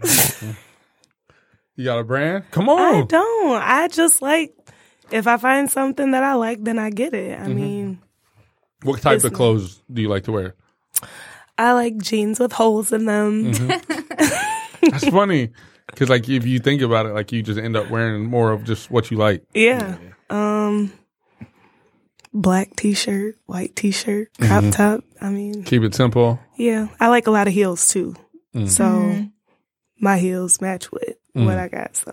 You 1.76 1.84
got 1.86 1.98
a 2.00 2.04
brand? 2.04 2.44
Come 2.50 2.68
on. 2.68 2.78
I 3.04 3.06
don't. 3.06 3.62
I 3.62 3.88
just 3.88 4.20
like 4.20 4.54
if 5.12 5.26
I 5.26 5.36
find 5.36 5.70
something 5.70 6.10
that 6.12 6.22
I 6.22 6.34
like, 6.34 6.62
then 6.64 6.78
I 6.78 6.90
get 6.90 7.14
it. 7.14 7.38
I 7.38 7.44
Mm-hmm. 7.44 7.54
mean, 7.56 7.98
What 8.82 9.00
type 9.02 9.24
of 9.24 9.32
clothes 9.32 9.82
do 9.92 10.00
you 10.02 10.08
like 10.08 10.24
to 10.24 10.32
wear? 10.32 10.54
I 11.58 11.72
like 11.72 11.98
jeans 11.98 12.40
with 12.40 12.52
holes 12.52 12.92
in 12.92 13.04
them. 13.04 13.52
Mm-hmm. 13.52 14.88
That's 14.90 15.08
funny 15.08 15.50
because 15.86 16.08
like 16.08 16.28
if 16.28 16.46
you 16.46 16.58
think 16.58 16.80
about 16.80 17.04
it, 17.06 17.12
like 17.12 17.32
you 17.32 17.42
just 17.42 17.58
end 17.60 17.76
up 17.76 17.90
wearing 17.90 18.24
more 18.24 18.52
of 18.52 18.64
just 18.64 18.90
what 18.90 19.10
you 19.10 19.18
like. 19.18 19.44
Yeah. 19.54 19.96
Um 20.30 20.92
black 22.32 22.76
t-shirt, 22.76 23.36
white 23.46 23.74
t-shirt, 23.76 24.28
crop 24.40 24.62
Mm-hmm. 24.64 24.70
top. 24.70 25.04
I 25.20 25.28
mean, 25.30 25.64
Keep 25.64 25.82
it 25.82 25.94
simple. 25.94 26.38
yeah. 26.56 26.88
I 26.98 27.08
like 27.08 27.26
a 27.26 27.30
lot 27.30 27.46
of 27.48 27.52
heels 27.52 27.88
too. 27.88 28.14
Mm. 28.54 28.68
So 28.68 29.26
my 29.98 30.16
heels 30.18 30.60
match 30.62 30.90
with 30.90 31.16
Mm. 31.36 31.44
what 31.44 31.58
I 31.58 31.68
got. 31.68 31.94
So 31.96 32.12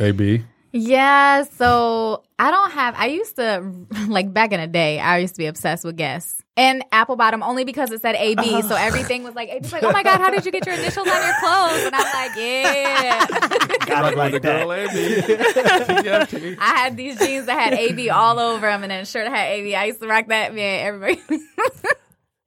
AB. 0.00 0.42
Yeah, 0.76 1.44
so 1.44 2.24
I 2.36 2.50
don't 2.50 2.72
have. 2.72 2.96
I 2.98 3.06
used 3.06 3.36
to 3.36 3.62
like 4.08 4.32
back 4.32 4.50
in 4.50 4.60
the 4.60 4.66
day. 4.66 4.98
I 4.98 5.18
used 5.18 5.36
to 5.36 5.38
be 5.38 5.46
obsessed 5.46 5.84
with 5.84 5.96
Guess 5.96 6.42
and 6.56 6.84
Apple 6.90 7.14
Bottom 7.14 7.44
only 7.44 7.62
because 7.62 7.92
it 7.92 8.02
said 8.02 8.16
AB. 8.16 8.62
So 8.62 8.74
everything 8.74 9.22
was 9.22 9.36
like 9.36 9.50
AB's 9.50 9.72
like, 9.72 9.84
oh 9.84 9.92
my 9.92 10.02
god, 10.02 10.18
how 10.18 10.30
did 10.30 10.44
you 10.44 10.50
get 10.50 10.66
your 10.66 10.74
initials 10.74 11.06
on 11.06 11.14
your 11.14 11.34
clothes? 11.38 11.84
And 11.86 11.94
I'm 11.94 12.12
like, 12.12 12.36
yeah. 12.36 13.26
Got 13.86 14.12
it 14.12 14.18
like 14.18 14.32
the 14.32 14.40
girl 14.40 14.68
that. 14.68 16.34
AB. 16.34 16.56
I 16.58 16.66
had 16.66 16.96
these 16.96 17.20
jeans 17.20 17.46
that 17.46 17.56
had 17.56 17.74
AB 17.74 18.10
all 18.10 18.40
over 18.40 18.66
them, 18.66 18.82
and 18.82 18.90
then 18.90 19.02
a 19.02 19.06
shirt 19.06 19.26
that 19.26 19.36
had 19.36 19.52
AB. 19.52 19.76
I 19.76 19.84
used 19.84 20.00
to 20.00 20.08
rock 20.08 20.26
that. 20.26 20.52
Man, 20.52 20.86
everybody. 20.86 21.22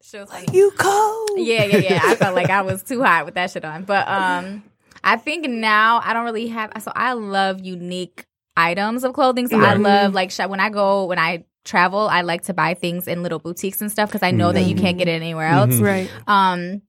Shit 0.04 0.20
was 0.20 0.30
like, 0.30 0.52
you 0.52 0.72
cold. 0.78 1.30
Yeah, 1.36 1.64
yeah, 1.64 1.78
yeah. 1.78 2.02
I 2.04 2.16
felt 2.16 2.36
like 2.36 2.50
I 2.50 2.62
was 2.62 2.84
too 2.84 3.02
hot 3.04 3.26
with 3.26 3.36
that 3.36 3.52
shit 3.52 3.64
on. 3.64 3.84
But 3.84 4.08
um 4.10 4.64
I 5.04 5.18
think 5.18 5.48
now 5.48 6.02
I 6.04 6.14
don't 6.14 6.26
really 6.26 6.48
have 6.48 6.72
so 6.82 6.92
I 6.96 7.14
love 7.14 7.62
unique 7.64 8.26
items 8.56 9.04
of 9.04 9.14
clothing. 9.14 9.48
So 9.48 9.60
I 9.60 9.76
love 9.76 10.14
mm-hmm. 10.14 10.16
like 10.16 10.50
when 10.50 10.60
I 10.60 10.70
go 10.70 11.06
when 11.06 11.20
I 11.20 11.46
travel, 11.64 12.08
I 12.08 12.22
like 12.22 12.44
to 12.44 12.54
buy 12.54 12.74
things 12.74 13.08
in 13.08 13.24
little 13.24 13.40
boutiques 13.40 13.82
and 13.82 13.92
stuff 13.92 14.10
because 14.10 14.24
I 14.24 14.32
know 14.32 14.52
that 14.52 14.64
you 14.64 14.76
can't 14.76 14.98
mm-hmm. 14.98 14.98
get 14.98 15.08
it 15.08 15.22
anywhere 15.22 15.48
else. 15.48 15.76
Mm-hmm. 15.76 15.84
Right. 15.84 16.10
Um 16.28 16.82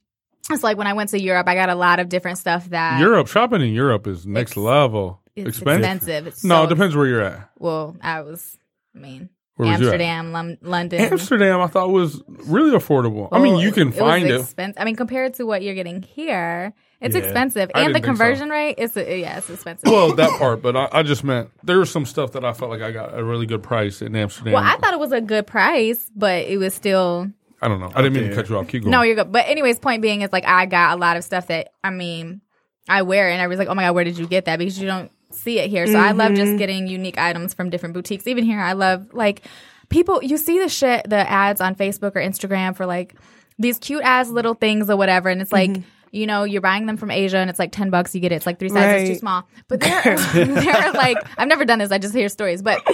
it's 0.51 0.63
like 0.63 0.79
when 0.79 0.87
I 0.87 0.95
went 0.95 1.11
to 1.11 1.21
Europe, 1.21 1.47
I 1.47 1.55
got 1.55 1.69
a 1.69 1.75
lot 1.75 2.01
of 2.01 2.09
different 2.09 2.39
stuff 2.39 2.71
that 2.71 3.01
Europe 3.01 3.29
shopping 3.29 3.61
in 3.61 3.75
Europe 3.75 4.07
is 4.07 4.27
next 4.27 4.53
Ex- 4.53 4.57
level. 4.57 5.21
is 5.37 5.47
Expensive. 5.47 5.81
expensive. 5.81 6.27
It's 6.29 6.45
No, 6.45 6.57
so- 6.57 6.65
it 6.65 6.69
depends 6.69 6.97
where 6.97 7.07
you're 7.07 7.23
at. 7.23 7.51
Well, 7.59 7.97
I 8.01 8.23
was 8.23 8.57
I 8.95 8.99
mean 8.99 9.29
Where 9.57 9.69
was 9.69 9.81
you 9.81 9.89
at? 9.89 9.93
Amsterdam, 9.93 10.33
Lon- 10.33 10.59
London. 10.63 11.01
Amsterdam, 11.01 11.61
I 11.61 11.67
thought 11.67 11.91
was 11.91 12.23
really 12.27 12.71
affordable. 12.71 13.29
I 13.31 13.41
mean, 13.41 13.59
you 13.59 13.73
can 13.73 13.89
it 13.89 13.91
was 13.91 13.99
find 13.99 14.27
it. 14.27 14.41
expensive. 14.41 14.81
I 14.81 14.85
mean, 14.85 14.97
compared 14.97 15.35
to 15.35 15.45
what 15.45 15.63
you're 15.63 15.75
getting 15.75 16.03
here, 16.03 16.73
it's 17.01 17.15
Yeah. 17.15 17.23
expensive, 17.23 17.71
I 17.75 17.83
and 17.83 17.95
the 17.95 18.01
didn't 18.01 18.05
so. 18.05 18.09
conversion 18.09 18.51
rate 18.51 18.75
is 18.79 18.97
uh, 18.97 19.01
yeah, 19.01 19.39
it's 19.39 19.51
expensive. 19.51 19.91
Well, 19.91 20.15
that 20.17 20.39
part, 20.39 20.63
but 20.63 20.77
I, 20.77 20.89
I 20.93 21.03
just 21.03 21.23
meant 21.25 21.51
there 21.63 21.79
was 21.79 21.91
some 21.91 22.05
stuff 22.05 22.33
that 22.33 22.45
I 22.45 22.53
felt 22.53 22.71
like 22.71 22.83
I 22.83 22.91
got 22.91 23.17
a 23.17 23.23
really 23.23 23.47
good 23.47 23.63
price 23.63 24.03
in 24.03 24.17
Amsterdam. 24.17 24.55
Well, 24.55 24.65
I 24.65 24.77
thought 24.77 24.93
it 24.93 25.01
was 25.01 25.13
a 25.13 25.21
good 25.21 25.47
price, 25.47 26.11
but 26.15 26.47
it 26.47 26.59
was 26.59 26.75
still 26.75 27.31
I 27.61 27.69
don't 27.69 27.81
know. 27.81 27.91
I 27.95 28.03
didn't 28.03 28.15
mean 28.15 28.31
to 28.31 28.35
cut 28.35 28.49
you 28.49 28.57
off. 28.57 28.69
Keep 28.69 28.83
going. 28.83 28.93
no, 28.93 29.03
you're 29.03 29.17
good. 29.17 29.33
But 29.33 29.47
anyways, 29.49 29.79
point 29.81 30.03
being 30.03 30.23
is 30.23 30.33
like 30.33 30.45
I 30.45 30.67
got 30.67 30.97
a 30.97 31.01
lot 31.01 31.17
of 31.17 31.25
stuff 31.25 31.49
that 31.49 31.73
I 31.83 31.91
mean 31.91 32.41
I 32.89 33.03
wear, 33.03 33.29
and 33.29 33.41
I 33.41 33.47
was 33.47 33.59
like, 33.59 33.69
"Oh 33.69 33.75
my 33.75 33.83
god, 33.83 33.95
where 33.95 34.05
did 34.05 34.19
you 34.19 34.27
get 34.27 34.45
that?" 34.47 34.59
Because 34.59 34.79
you 34.79 34.87
don't 34.87 35.11
see 35.31 35.59
it 35.59 35.71
here. 35.71 35.87
So 35.87 35.99
I 35.99 36.13
love 36.13 36.33
just 36.33 36.49
mm-hmm. 36.49 36.57
getting 36.57 36.87
unique 36.87 37.19
items 37.19 37.55
from 37.55 37.71
different 37.71 37.95
boutiques. 37.95 38.27
Even 38.27 38.45
here, 38.45 38.61
I 38.61 38.73
love 38.73 39.13
like 39.13 39.43
people. 39.89 40.23
You 40.23 40.37
see 40.37 40.59
the 40.59 40.69
shit, 40.69 41.09
the 41.09 41.29
ads 41.31 41.61
on 41.61 41.75
Facebook 41.75 42.17
or 42.17 42.21
Instagram 42.21 42.75
for 42.77 42.87
like 42.87 43.15
these 43.59 43.79
cute 43.79 44.03
ass 44.03 44.31
little 44.31 44.55
things 44.55 44.89
or 44.91 44.97
whatever, 44.97 45.29
and 45.29 45.41
it's 45.41 45.53
like. 45.53 45.71
Mm-hmm. 45.71 45.83
You 46.11 46.27
know, 46.27 46.45
you're 46.45 46.61
buying 46.61 46.87
them 46.87 46.97
from 46.97 47.11
Asia 47.11 47.39
and 47.39 47.51
it's 47.51 47.59
like 47.59 47.73
10 47.73 47.91
bucks. 47.91 48.15
You 48.15 48.21
get 48.21 48.33
it. 48.33 48.37
It's 48.37 48.47
like 48.47 48.59
three 48.59 48.69
sizes 48.69 49.09
too 49.09 49.15
small. 49.17 49.47
But 49.69 49.81
they're, 49.81 50.17
they're 50.33 50.93
like, 50.93 51.19
I've 51.37 51.49
never 51.49 51.65
done 51.65 51.79
this. 51.79 51.91
I 51.91 51.99
just 51.99 52.15
hear 52.15 52.29
stories. 52.29 52.63
But 52.63 52.87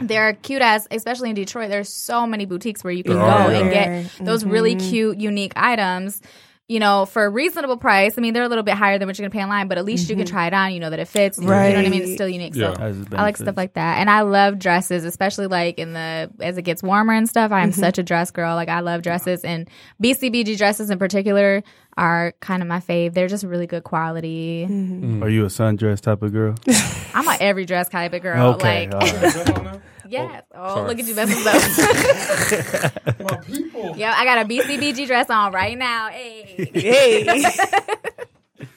they're 0.00 0.34
cute 0.34 0.62
ass, 0.62 0.86
especially 0.90 1.30
in 1.30 1.34
Detroit. 1.34 1.70
There's 1.70 1.88
so 1.88 2.26
many 2.26 2.46
boutiques 2.46 2.84
where 2.84 2.92
you 2.92 3.02
can 3.02 3.14
There 3.14 3.22
go 3.22 3.28
are, 3.28 3.50
and 3.50 3.70
get 3.70 4.24
those 4.24 4.44
really 4.44 4.76
mm-hmm. 4.76 4.88
cute, 4.88 5.20
unique 5.20 5.52
items. 5.56 6.20
You 6.68 6.78
know, 6.80 7.06
for 7.06 7.24
a 7.24 7.30
reasonable 7.30 7.78
price. 7.78 8.18
I 8.18 8.20
mean, 8.20 8.34
they're 8.34 8.42
a 8.42 8.48
little 8.48 8.62
bit 8.62 8.74
higher 8.74 8.98
than 8.98 9.08
what 9.08 9.18
you're 9.18 9.26
gonna 9.26 9.32
pay 9.38 9.42
online, 9.42 9.68
but 9.68 9.78
at 9.78 9.86
least 9.86 10.10
you 10.10 10.16
can 10.16 10.26
try 10.26 10.46
it 10.48 10.52
on. 10.52 10.72
You 10.74 10.80
know 10.80 10.90
that 10.90 10.98
it 10.98 11.08
fits. 11.08 11.38
Right. 11.38 11.68
You 11.68 11.72
know 11.72 11.78
what 11.80 11.86
I 11.86 11.88
mean? 11.90 12.02
It's 12.02 12.12
still 12.12 12.28
unique. 12.28 12.54
Yeah. 12.54 12.74
So 12.74 13.06
I 13.16 13.22
like 13.22 13.38
stuff 13.38 13.56
like 13.56 13.72
that, 13.72 13.98
and 13.98 14.10
I 14.10 14.20
love 14.20 14.58
dresses, 14.58 15.04
especially 15.04 15.46
like 15.46 15.78
in 15.78 15.94
the 15.94 16.30
as 16.40 16.58
it 16.58 16.62
gets 16.62 16.82
warmer 16.82 17.14
and 17.14 17.26
stuff. 17.28 17.50
I'm 17.52 17.70
Mm-hmm. 17.70 17.80
such 17.80 17.98
a 17.98 18.02
dress 18.02 18.30
girl. 18.30 18.54
Like 18.54 18.68
I 18.68 18.80
love 18.80 19.00
dresses, 19.02 19.44
and 19.44 19.68
BCBG 20.02 20.58
dresses 20.58 20.90
in 20.90 20.98
particular 20.98 21.62
are 21.96 22.34
kind 22.40 22.62
of 22.62 22.68
my 22.68 22.80
fave. 22.80 23.14
They're 23.14 23.28
just 23.28 23.44
really 23.44 23.66
good 23.66 23.84
quality. 23.84 24.66
Mm-hmm. 24.68 25.22
Are 25.22 25.28
you 25.28 25.44
a 25.44 25.48
sundress 25.48 26.00
type 26.02 26.22
of 26.22 26.32
girl? 26.32 26.54
I'm 27.14 27.26
a 27.26 27.36
every 27.40 27.64
dress 27.64 27.88
type 27.88 28.12
of 28.12 28.20
girl. 28.22 28.54
Okay, 28.54 28.88
like 28.90 28.94
all 28.94 29.00
right. 29.20 29.80
yes. 30.08 30.44
Oh, 30.54 30.74
sorry. 30.74 30.88
look 30.88 30.98
at 30.98 31.06
you 31.06 31.14
messing 31.14 31.46
up. 31.46 33.20
My 33.20 33.36
people. 33.44 33.96
Yo, 33.96 34.06
I 34.06 34.24
got 34.24 34.44
a 34.44 34.48
BCBG 34.48 35.06
dress 35.06 35.30
on 35.30 35.52
right 35.52 35.76
now. 35.76 36.08
Hey. 36.08 36.70
Hey. 36.72 37.24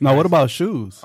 now, 0.00 0.16
what 0.16 0.26
about 0.26 0.50
shoes? 0.50 1.04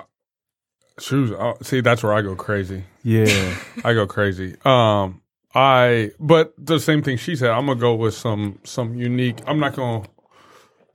Shoes. 1.00 1.32
Oh, 1.32 1.56
see, 1.62 1.82
that's 1.82 2.04
where 2.04 2.14
I 2.14 2.22
go 2.22 2.36
crazy. 2.36 2.84
Yeah, 3.04 3.58
I 3.84 3.94
go 3.94 4.08
crazy. 4.08 4.56
Um, 4.64 5.22
I 5.54 6.12
but 6.20 6.54
the 6.58 6.80
same 6.80 7.02
thing 7.02 7.18
she 7.18 7.36
said. 7.36 7.52
I'm 7.52 7.66
gonna 7.66 7.80
go 7.80 7.96
with 7.96 8.14
some 8.14 8.60
some 8.64 8.96
unique. 8.96 9.40
I'm 9.46 9.60
not 9.60 9.76
gonna 9.76 10.06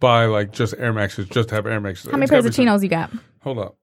buy 0.01 0.25
like 0.25 0.53
just 0.53 0.75
Air 0.79 0.93
Maxes 0.93 1.29
just 1.29 1.51
to 1.51 1.55
have 1.55 1.67
Air 1.67 1.81
Maxes. 1.81 2.11
How 2.11 2.17
many 2.17 2.29
pairs 2.31 2.47
of 2.47 2.55
chinos 2.55 2.83
you 2.83 2.89
got? 2.89 3.11
Hold 3.43 3.59
up. 3.59 3.77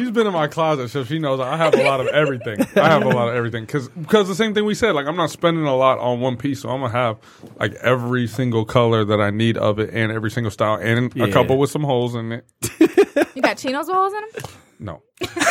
She's 0.00 0.10
been 0.10 0.26
in 0.26 0.32
my 0.32 0.46
closet, 0.48 0.88
so 0.88 1.04
she 1.04 1.18
knows 1.18 1.40
I 1.40 1.56
have 1.56 1.74
a 1.74 1.82
lot 1.84 2.00
of 2.00 2.06
everything. 2.08 2.60
I 2.76 2.88
have 2.88 3.02
a 3.02 3.08
lot 3.08 3.28
of 3.28 3.34
everything 3.34 3.64
because 3.66 3.88
because 3.90 4.28
the 4.28 4.34
same 4.34 4.54
thing 4.54 4.64
we 4.64 4.74
said. 4.74 4.94
Like 4.94 5.06
I'm 5.06 5.16
not 5.16 5.30
spending 5.30 5.64
a 5.66 5.76
lot 5.76 5.98
on 5.98 6.20
one 6.20 6.36
piece, 6.36 6.60
so 6.62 6.70
I'm 6.70 6.80
gonna 6.80 6.92
have 6.92 7.18
like 7.58 7.74
every 7.74 8.26
single 8.26 8.64
color 8.64 9.04
that 9.04 9.20
I 9.20 9.30
need 9.30 9.56
of 9.58 9.78
it, 9.78 9.90
and 9.92 10.10
every 10.10 10.30
single 10.30 10.50
style, 10.50 10.74
and 10.80 11.14
a 11.14 11.26
Yeah. 11.26 11.32
couple 11.32 11.58
with 11.58 11.70
some 11.70 11.82
holes 11.84 12.14
in 12.14 12.32
it. 12.32 12.44
You 13.34 13.42
got 13.42 13.58
chinos 13.58 13.86
with 13.86 13.94
holes 13.96 14.12
in 14.12 14.20
them? 14.20 14.50
No, 14.80 14.92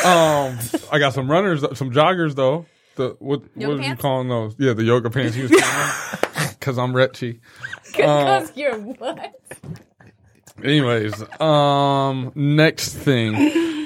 um, 0.05 0.57
I 0.91 0.97
got 0.99 1.13
some 1.13 1.29
runners, 1.31 1.61
some 1.77 1.91
joggers 1.91 2.35
though. 2.35 2.65
The 2.95 3.15
what 3.19 3.41
Yoga 3.55 3.67
what 3.67 3.73
are 3.73 3.77
you 3.77 3.83
pants? 3.89 4.01
calling 4.01 4.27
those? 4.27 4.55
Yeah, 4.59 4.73
the 4.73 4.83
yoga 4.83 5.09
pants. 5.09 5.37
Because 5.37 6.77
I'm 6.77 6.93
retchy. 6.93 7.39
Because 7.95 8.51
you're 8.55 8.77
what? 8.77 9.35
Anyways, 10.63 11.23
um, 11.41 12.31
next 12.35 12.93
thing 12.95 13.33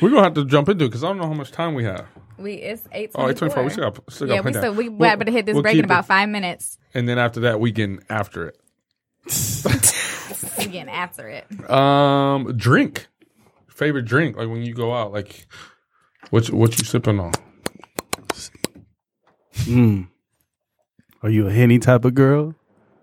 we're 0.01 0.09
gonna 0.09 0.23
have 0.23 0.33
to 0.35 0.45
jump 0.45 0.69
into 0.69 0.85
because 0.85 1.03
I 1.03 1.07
don't 1.07 1.17
know 1.17 1.27
how 1.27 1.33
much 1.33 1.51
time 1.51 1.73
we 1.75 1.83
have. 1.83 2.05
We 2.37 2.53
it's 2.55 2.83
eight. 2.91 3.11
Oh, 3.15 3.25
8:24. 3.27 3.63
We 3.63 3.69
still 3.69 3.89
got, 3.91 4.11
still 4.11 4.27
got 4.27 4.33
Yeah, 4.33 4.39
we 4.39 4.51
plenty 4.51 4.57
still 4.59 4.71
of 4.71 4.77
we 4.77 4.85
time. 4.85 4.97
we're 4.97 5.11
able 5.13 5.25
to 5.25 5.31
hit 5.31 5.45
this 5.45 5.53
we'll 5.53 5.63
break 5.63 5.77
in 5.77 5.85
about 5.85 6.05
it. 6.05 6.07
five 6.07 6.29
minutes. 6.29 6.77
and 6.93 7.07
then 7.07 7.17
after 7.19 7.41
that, 7.41 7.59
we 7.59 7.71
can 7.71 7.99
after 8.09 8.47
it. 8.47 8.57
We 10.57 10.65
can 10.65 10.87
answer 10.89 11.27
it. 11.27 11.69
Um, 11.69 12.55
drink, 12.57 13.07
favorite 13.67 14.05
drink, 14.05 14.37
like 14.37 14.47
when 14.47 14.61
you 14.63 14.73
go 14.73 14.93
out, 14.93 15.11
like 15.11 15.47
what 16.29 16.47
you- 16.47 16.55
what 16.55 16.77
you 16.77 16.85
sipping 16.85 17.19
on? 17.19 17.33
Mm. 19.65 20.07
Are 21.21 21.29
you 21.29 21.47
a 21.47 21.51
henny 21.51 21.79
type 21.79 22.05
of 22.05 22.13
girl? 22.15 22.55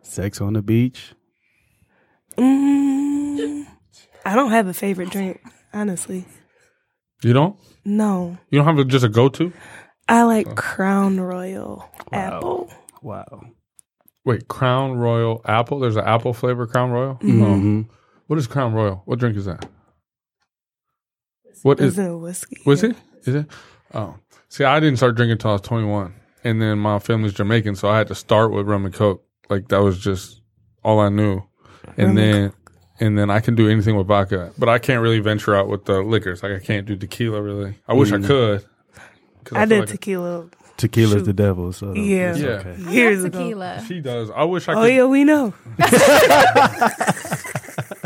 Sex 0.02 0.40
on 0.40 0.54
the 0.54 0.62
beach? 0.62 1.12
Mm, 2.36 2.99
I 4.24 4.34
don't 4.34 4.50
have 4.50 4.66
a 4.66 4.74
favorite 4.74 5.10
drink, 5.10 5.40
honestly. 5.72 6.26
You 7.22 7.32
don't? 7.32 7.56
No. 7.84 8.38
You 8.50 8.58
don't 8.58 8.66
have 8.66 8.78
a, 8.78 8.84
just 8.84 9.04
a 9.04 9.08
go 9.08 9.28
to? 9.30 9.52
I 10.08 10.22
like 10.24 10.56
Crown 10.56 11.20
Royal 11.20 11.88
apple. 12.12 12.72
Wow. 13.02 13.42
Wait, 14.24 14.48
Crown 14.48 14.92
Royal 14.92 15.40
apple. 15.44 15.78
There's 15.80 15.96
an 15.96 16.04
apple 16.04 16.32
flavor 16.32 16.66
Crown 16.66 16.90
Royal. 16.90 17.14
Mm-hmm. 17.16 17.42
Mhm. 17.42 17.88
What 18.26 18.38
is 18.38 18.46
Crown 18.46 18.72
Royal? 18.74 19.02
What 19.06 19.18
drink 19.18 19.36
is 19.36 19.44
that? 19.46 19.66
What 21.62 21.80
is? 21.80 21.98
Is 21.98 22.06
it 22.06 22.12
whiskey? 22.12 22.58
Was 22.66 22.82
it? 22.82 22.96
Is 23.24 23.34
it? 23.34 23.46
Oh, 23.92 24.16
see, 24.48 24.64
I 24.64 24.80
didn't 24.80 24.96
start 24.98 25.16
drinking 25.16 25.32
until 25.32 25.50
I 25.50 25.54
was 25.54 25.62
21, 25.62 26.14
and 26.44 26.62
then 26.62 26.78
my 26.78 26.98
family's 26.98 27.32
Jamaican, 27.34 27.74
so 27.76 27.88
I 27.88 27.98
had 27.98 28.08
to 28.08 28.14
start 28.14 28.52
with 28.52 28.66
rum 28.66 28.84
and 28.84 28.94
coke. 28.94 29.24
Like 29.48 29.68
that 29.68 29.82
was 29.82 29.98
just 29.98 30.40
all 30.84 31.00
I 31.00 31.08
knew, 31.08 31.42
and 31.96 31.98
Rum 31.98 32.08
and 32.08 32.18
then 32.18 32.52
and 33.00 33.18
then 33.18 33.30
I 33.30 33.40
can 33.40 33.54
do 33.54 33.68
anything 33.68 33.96
with 33.96 34.06
vodka, 34.06 34.52
but 34.58 34.68
I 34.68 34.78
can't 34.78 35.02
really 35.02 35.18
venture 35.20 35.54
out 35.56 35.68
with 35.68 35.86
the 35.86 36.00
liquors. 36.02 36.42
Like 36.42 36.52
I 36.52 36.58
can't 36.60 36.86
do 36.86 36.94
tequila 36.96 37.40
really. 37.42 37.74
I 37.88 37.94
wish 37.94 38.12
I 38.12 38.18
could. 38.20 38.64
I 39.52 39.60
feel 39.60 39.66
did 39.66 39.80
like 39.80 39.88
tequila 39.88 40.46
Tequila's 40.76 41.12
Shoot. 41.12 41.24
the 41.24 41.32
devil, 41.34 41.72
so 41.74 41.92
Yeah. 41.94 42.30
it's 42.30 42.38
Yeah. 42.40 42.48
okay. 42.48 42.76
years 42.90 43.22
ago. 43.24 43.38
Tequila. 43.38 43.84
She 43.86 44.00
does. 44.00 44.30
I 44.30 44.44
wish 44.44 44.66
I 44.68 44.72
could. 44.74 44.78
Oh 44.78 44.82
could. 44.84 44.94
yeah, 44.94 45.04
we 45.04 45.24
know. 45.24 45.52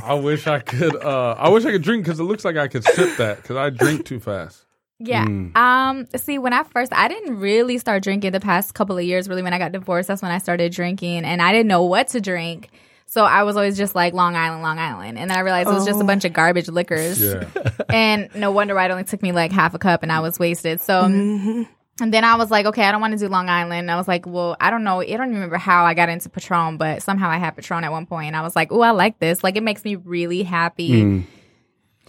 I 0.02 0.14
wish 0.14 0.46
I 0.46 0.58
could. 0.58 0.96
Uh, 0.96 1.34
I 1.38 1.48
wish 1.48 1.64
I 1.64 1.70
could 1.70 1.82
drink 1.82 2.04
because 2.04 2.20
it 2.20 2.24
looks 2.24 2.44
like 2.44 2.56
I 2.56 2.68
could 2.68 2.84
sip 2.84 3.16
that 3.18 3.38
because 3.42 3.56
I 3.56 3.70
drink 3.70 4.04
too 4.04 4.20
fast. 4.20 4.64
Yeah. 4.98 5.24
Mm. 5.24 5.56
Um. 5.56 6.06
See, 6.16 6.38
when 6.38 6.52
I 6.52 6.62
first, 6.64 6.92
I 6.92 7.08
didn't 7.08 7.38
really 7.38 7.78
start 7.78 8.02
drinking 8.02 8.32
the 8.32 8.40
past 8.40 8.74
couple 8.74 8.98
of 8.98 9.04
years. 9.04 9.28
Really, 9.28 9.42
when 9.42 9.52
I 9.54 9.58
got 9.58 9.72
divorced, 9.72 10.08
that's 10.08 10.22
when 10.22 10.30
I 10.32 10.38
started 10.38 10.72
drinking, 10.72 11.24
and 11.24 11.40
I 11.40 11.52
didn't 11.52 11.68
know 11.68 11.84
what 11.84 12.08
to 12.08 12.20
drink. 12.20 12.70
So 13.14 13.24
I 13.24 13.44
was 13.44 13.54
always 13.54 13.76
just 13.76 13.94
like 13.94 14.12
Long 14.12 14.34
Island, 14.34 14.64
Long 14.64 14.76
Island, 14.80 15.18
and 15.18 15.30
then 15.30 15.38
I 15.38 15.42
realized 15.42 15.68
it 15.68 15.72
was 15.72 15.86
just 15.86 16.00
a 16.00 16.04
bunch 16.04 16.24
of 16.24 16.32
oh. 16.32 16.34
garbage 16.34 16.66
liquors. 16.66 17.22
Yeah. 17.22 17.48
and 17.88 18.28
no 18.34 18.50
wonder 18.50 18.74
why 18.74 18.86
it 18.86 18.90
only 18.90 19.04
took 19.04 19.22
me 19.22 19.30
like 19.30 19.52
half 19.52 19.72
a 19.72 19.78
cup, 19.78 20.02
and 20.02 20.10
I 20.10 20.18
was 20.18 20.36
wasted. 20.36 20.80
So. 20.80 21.02
Um, 21.02 21.12
mm-hmm. 21.12 21.62
And 22.00 22.12
then 22.12 22.24
I 22.24 22.34
was 22.34 22.50
like, 22.50 22.66
okay, 22.66 22.82
I 22.82 22.90
don't 22.90 23.00
want 23.00 23.12
to 23.12 23.18
do 23.20 23.28
Long 23.28 23.48
Island. 23.48 23.88
I 23.88 23.94
was 23.94 24.08
like, 24.08 24.26
well, 24.26 24.56
I 24.58 24.70
don't 24.70 24.82
know. 24.82 25.00
I 25.00 25.16
don't 25.16 25.32
remember 25.32 25.58
how 25.58 25.84
I 25.84 25.94
got 25.94 26.08
into 26.08 26.28
Patron, 26.28 26.76
but 26.76 27.04
somehow 27.04 27.30
I 27.30 27.38
had 27.38 27.54
Patron 27.54 27.84
at 27.84 27.92
one 27.92 28.06
point, 28.06 28.26
and 28.26 28.36
I 28.36 28.42
was 28.42 28.56
like, 28.56 28.72
oh, 28.72 28.80
I 28.80 28.90
like 28.90 29.20
this. 29.20 29.44
Like, 29.44 29.54
it 29.54 29.62
makes 29.62 29.84
me 29.84 29.94
really 29.94 30.42
happy 30.42 30.90
Mm. 30.90 31.24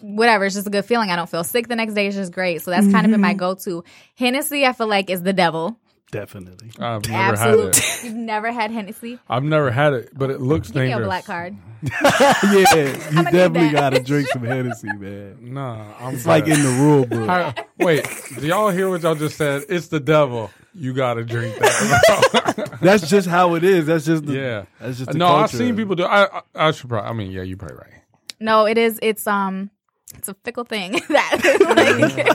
whatever. 0.01 0.45
It's 0.45 0.55
just 0.55 0.65
a 0.65 0.71
good 0.71 0.85
feeling. 0.85 1.11
I 1.11 1.15
don't 1.15 1.29
feel 1.29 1.43
sick 1.43 1.67
the 1.67 1.75
next 1.75 1.93
day. 1.93 2.07
It's 2.07 2.15
just 2.15 2.31
great. 2.31 2.63
So 2.63 2.71
that's 2.71 2.91
kind 2.91 3.05
of 3.05 3.11
been 3.11 3.21
my 3.21 3.33
mm-hmm. 3.33 3.37
go 3.37 3.53
to. 3.53 3.83
Hennessy, 4.15 4.65
I 4.65 4.73
feel 4.73 4.87
like 4.87 5.11
is 5.11 5.21
the 5.21 5.33
devil. 5.33 5.79
Definitely. 6.15 6.71
I've 6.79 7.07
never 7.07 7.33
Absolutely. 7.33 7.65
had 7.65 7.75
it. 7.75 7.99
You've 8.03 8.13
never 8.15 8.51
had 8.51 8.71
Hennessy? 8.71 9.19
I've 9.29 9.43
never 9.43 9.71
had 9.71 9.93
it, 9.93 10.09
but 10.17 10.29
it 10.29 10.41
looks 10.41 10.69
Give 10.69 10.83
me 10.83 10.87
dangerous. 10.89 11.05
a 11.05 11.07
black 11.07 11.25
card. 11.25 11.55
yeah, 12.01 12.75
you 13.11 13.23
definitely 13.23 13.69
that. 13.69 13.71
got 13.73 13.89
to 13.91 13.99
drink 14.01 14.27
some 14.29 14.43
Hennessy, 14.43 14.87
man. 14.93 15.37
Nah, 15.53 15.85
I'm 15.99 16.15
It's 16.15 16.25
like 16.25 16.45
in 16.47 16.61
the 16.61 16.69
rule 16.79 17.05
book. 17.05 17.27
How- 17.29 17.53
wait, 17.79 18.07
do 18.39 18.45
y'all 18.47 18.69
hear 18.69 18.89
what 18.89 19.01
y'all 19.03 19.15
just 19.15 19.37
said? 19.37 19.63
It's 19.69 19.87
the 19.87 19.99
devil. 19.99 20.49
You 20.73 20.93
got 20.93 21.13
to 21.15 21.23
drink 21.23 21.57
that. 21.59 22.77
That's 22.81 23.07
just 23.09 23.27
how 23.27 23.55
it 23.55 23.63
is. 23.63 23.85
That's 23.85 24.05
just 24.05 24.25
the, 24.25 24.33
yeah. 24.33 24.65
That's 24.79 24.97
just 24.97 25.11
the 25.11 25.17
no, 25.17 25.27
I've 25.27 25.49
culture. 25.51 25.57
seen 25.57 25.75
people 25.77 25.95
do. 25.95 26.03
I, 26.03 26.25
I 26.25 26.41
I 26.55 26.71
should 26.71 26.89
probably. 26.89 27.09
I 27.09 27.13
mean, 27.13 27.31
yeah, 27.31 27.43
you're 27.43 27.57
probably 27.57 27.77
right. 27.77 28.01
No, 28.39 28.65
it 28.65 28.77
is. 28.77 28.99
It's 29.01 29.25
um. 29.27 29.69
It's 30.17 30.27
a 30.27 30.33
fickle 30.43 30.63
thing 30.63 30.93
that 31.09 31.75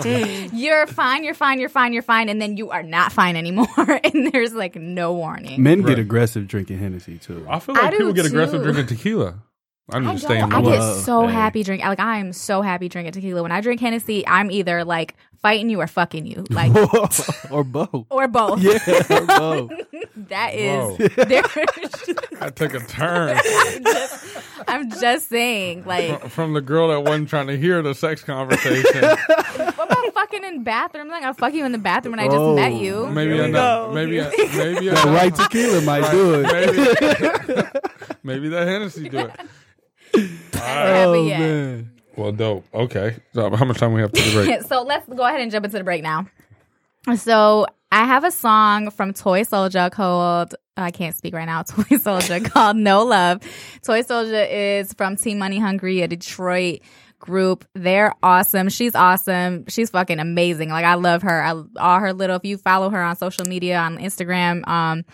like 0.03 0.51
you're 0.53 0.87
fine, 0.87 1.25
you're 1.25 1.35
fine, 1.35 1.59
you're 1.61 1.69
fine, 1.69 1.93
you're 1.93 2.03
fine, 2.03 2.29
and 2.29 2.41
then 2.41 2.57
you 2.57 2.71
are 2.71 2.83
not 2.83 3.13
fine 3.13 3.37
anymore, 3.37 3.67
and 4.05 4.33
there's 4.33 4.53
like 4.55 4.77
no 4.77 5.13
warning. 5.13 5.63
Men 5.63 5.83
Right. 5.83 5.91
get 5.91 5.99
aggressive 5.99 6.47
drinking 6.47 6.79
Hennessy 6.79 7.19
too. 7.19 7.47
I 7.49 7.59
feel 7.59 7.75
like 7.75 7.85
I 7.85 7.91
do 7.91 7.97
people 7.99 8.13
get 8.13 8.27
aggressive 8.27 8.61
too. 8.63 8.73
drinking 8.73 8.87
tequila. 8.97 9.35
I 9.93 9.99
need 9.99 10.09
I, 10.09 10.13
to 10.13 10.19
stay 10.21 10.39
don't, 10.39 10.51
the 10.51 10.57
I 10.57 10.61
get 10.63 10.79
Whoa, 10.79 10.95
so 11.01 11.27
hey. 11.27 11.33
happy 11.33 11.63
drinking. 11.65 11.89
Like 11.89 11.99
I 12.01 12.19
am 12.19 12.33
so 12.33 12.63
happy 12.63 12.89
drinking 12.89 13.13
tequila. 13.13 13.43
When 13.43 13.51
I 13.53 13.61
drink 13.61 13.81
Hennessy, 13.81 14.25
I'm 14.27 14.51
either 14.51 14.85
like 14.85 15.17
fighting 15.43 15.71
you 15.71 15.81
or 15.81 15.87
fucking 15.87 16.27
you, 16.27 16.45
like 16.51 16.75
or 17.51 17.65
both. 17.65 18.07
or 18.13 18.29
both. 18.29 18.61
Yeah, 18.61 18.79
or 19.11 19.27
both. 19.27 19.71
That 20.29 20.55
Whoa. 20.55 20.97
I 22.41 22.51
took 22.51 22.75
a 22.75 22.81
turn 22.81 23.37
I'm, 23.37 23.83
just, 23.85 24.37
I'm 24.69 24.91
just 24.91 25.29
saying, 25.29 25.85
like, 25.87 26.29
from 26.31 26.53
the 26.53 26.61
girl 26.61 26.89
that 26.89 27.01
wasn't 27.03 27.29
trying 27.29 27.47
to 27.49 27.57
hear 27.57 27.83
the 27.83 27.95
sex 27.95 28.23
conversation. 28.23 29.01
what 29.03 29.75
about 29.91 30.15
fucking 30.15 30.45
in 30.45 30.59
the 30.59 30.63
bathroom? 30.65 31.09
Like 31.09 31.17
I'm 31.17 31.23
not 31.23 31.23
gonna 31.23 31.35
fuck 31.35 31.55
you 31.55 31.65
in 31.65 31.73
the 31.73 31.79
bathroom 31.79 32.13
when 32.13 32.21
I 32.21 32.27
just 32.27 32.37
Oh. 32.39 32.55
met 32.55 32.75
you. 32.75 32.95
Oh, 32.95 33.07
maybe 33.11 33.33
Here 33.35 33.43
we 33.45 33.49
enough. 33.49 33.89
go. 33.89 33.93
Maybe 33.95 34.19
a, 34.19 34.25
maybe 34.31 34.89
That 34.89 35.05
enough. 35.05 35.05
right 35.07 35.35
tequila 35.35 35.81
might 35.83 36.11
do 36.11 36.35
it. 36.45 36.53
Maybe, 36.53 37.69
maybe 38.23 38.49
that 38.51 38.69
Hennessy 38.69 39.09
do 39.09 39.19
it. 39.19 39.31
Haven't 40.55 41.09
Oh 41.09 41.27
yet. 41.27 41.39
man. 41.41 41.91
Well, 42.17 42.33
dope. 42.33 42.65
Okay. 42.75 43.17
So 43.35 43.55
how 43.55 43.65
much 43.65 43.79
time 43.79 43.93
we 43.93 44.01
have 44.01 44.13
to 44.13 44.23
the 44.23 44.33
break? 44.33 44.63
so 44.67 44.83
let's 44.83 45.09
go 45.09 45.23
ahead 45.25 45.41
and 45.41 45.51
jump 45.51 45.65
into 45.65 45.79
the 45.79 45.85
break 45.85 46.03
now. 46.03 46.27
So 47.17 47.67
I 47.93 48.05
have 48.05 48.25
a 48.25 48.31
song 48.31 48.91
from 48.91 49.13
ToySoulja 49.13 49.91
called 49.91 50.55
I 50.77 50.91
can't 50.91 51.15
speak 51.15 51.35
right 51.35 51.47
now. 51.47 51.63
ToySoulja 51.65 52.51
called 52.51 52.77
No 52.77 53.05
Love. 53.05 53.41
ToySoulja 53.83 54.81
is 54.81 54.93
from 54.95 55.17
Team 55.17 55.39
Money 55.39 55.59
Hungry, 55.59 56.03
a 56.03 56.09
Detroit 56.09 56.81
group. 57.19 57.65
They're 57.75 58.15
awesome. 58.23 58.69
She's 58.71 58.95
awesome. 58.95 59.67
She's 59.69 59.91
fucking 59.91 60.19
amazing. 60.19 60.71
Like 60.71 60.85
I 60.85 60.95
love 60.95 61.23
her. 61.23 61.43
I, 61.43 61.63
all 61.77 62.01
her 62.01 62.13
little. 62.13 62.37
If 62.37 62.45
you 62.45 62.57
follow 62.57 62.91
her 62.91 63.03
on 63.03 63.17
social 63.17 63.45
media 63.45 63.79
on 63.79 63.99
Instagram, 63.99 64.67
um, 64.67 65.05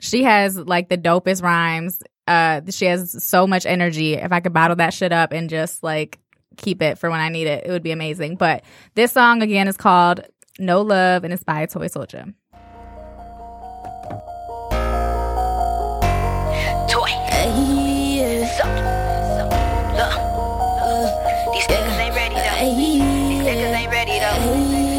she 0.00 0.22
has 0.22 0.56
like 0.56 0.88
the 0.88 0.98
dopest 0.98 1.42
rhymes. 1.42 2.00
Uh, 2.26 2.60
she 2.70 2.86
has 2.86 3.24
so 3.24 3.46
much 3.46 3.66
energy. 3.66 4.14
If 4.14 4.32
I 4.32 4.40
could 4.40 4.52
bottle 4.52 4.76
that 4.76 4.94
shit 4.94 5.12
up 5.12 5.32
and 5.32 5.50
just 5.50 5.82
like 5.82 6.18
keep 6.58 6.82
it 6.82 6.98
for 6.98 7.10
when 7.10 7.20
I 7.20 7.30
need 7.30 7.46
it. 7.46 7.64
It 7.64 7.70
would 7.70 7.82
be 7.82 7.92
amazing. 7.92 8.36
But 8.36 8.62
this 8.94 9.12
song 9.12 9.42
again 9.42 9.68
is 9.68 9.76
called 9.76 10.20
No 10.58 10.82
Love 10.82 11.24
and 11.24 11.32
it's 11.32 11.44
by 11.44 11.64
ToySoulja. 11.66 12.34
Toy. 16.90 17.08
Hey, 17.30 17.48
yeah. 18.18 18.48
so, 18.58 18.64
look, 19.96 20.14
these 21.54 21.66
niggas 21.66 21.98
ain't 21.98 22.14
ready 22.14 22.34
though. 22.34 22.58
These 22.76 23.42
niggas 23.46 23.74
ain't 23.78 23.92
ready 23.92 24.18
though. 24.18 24.40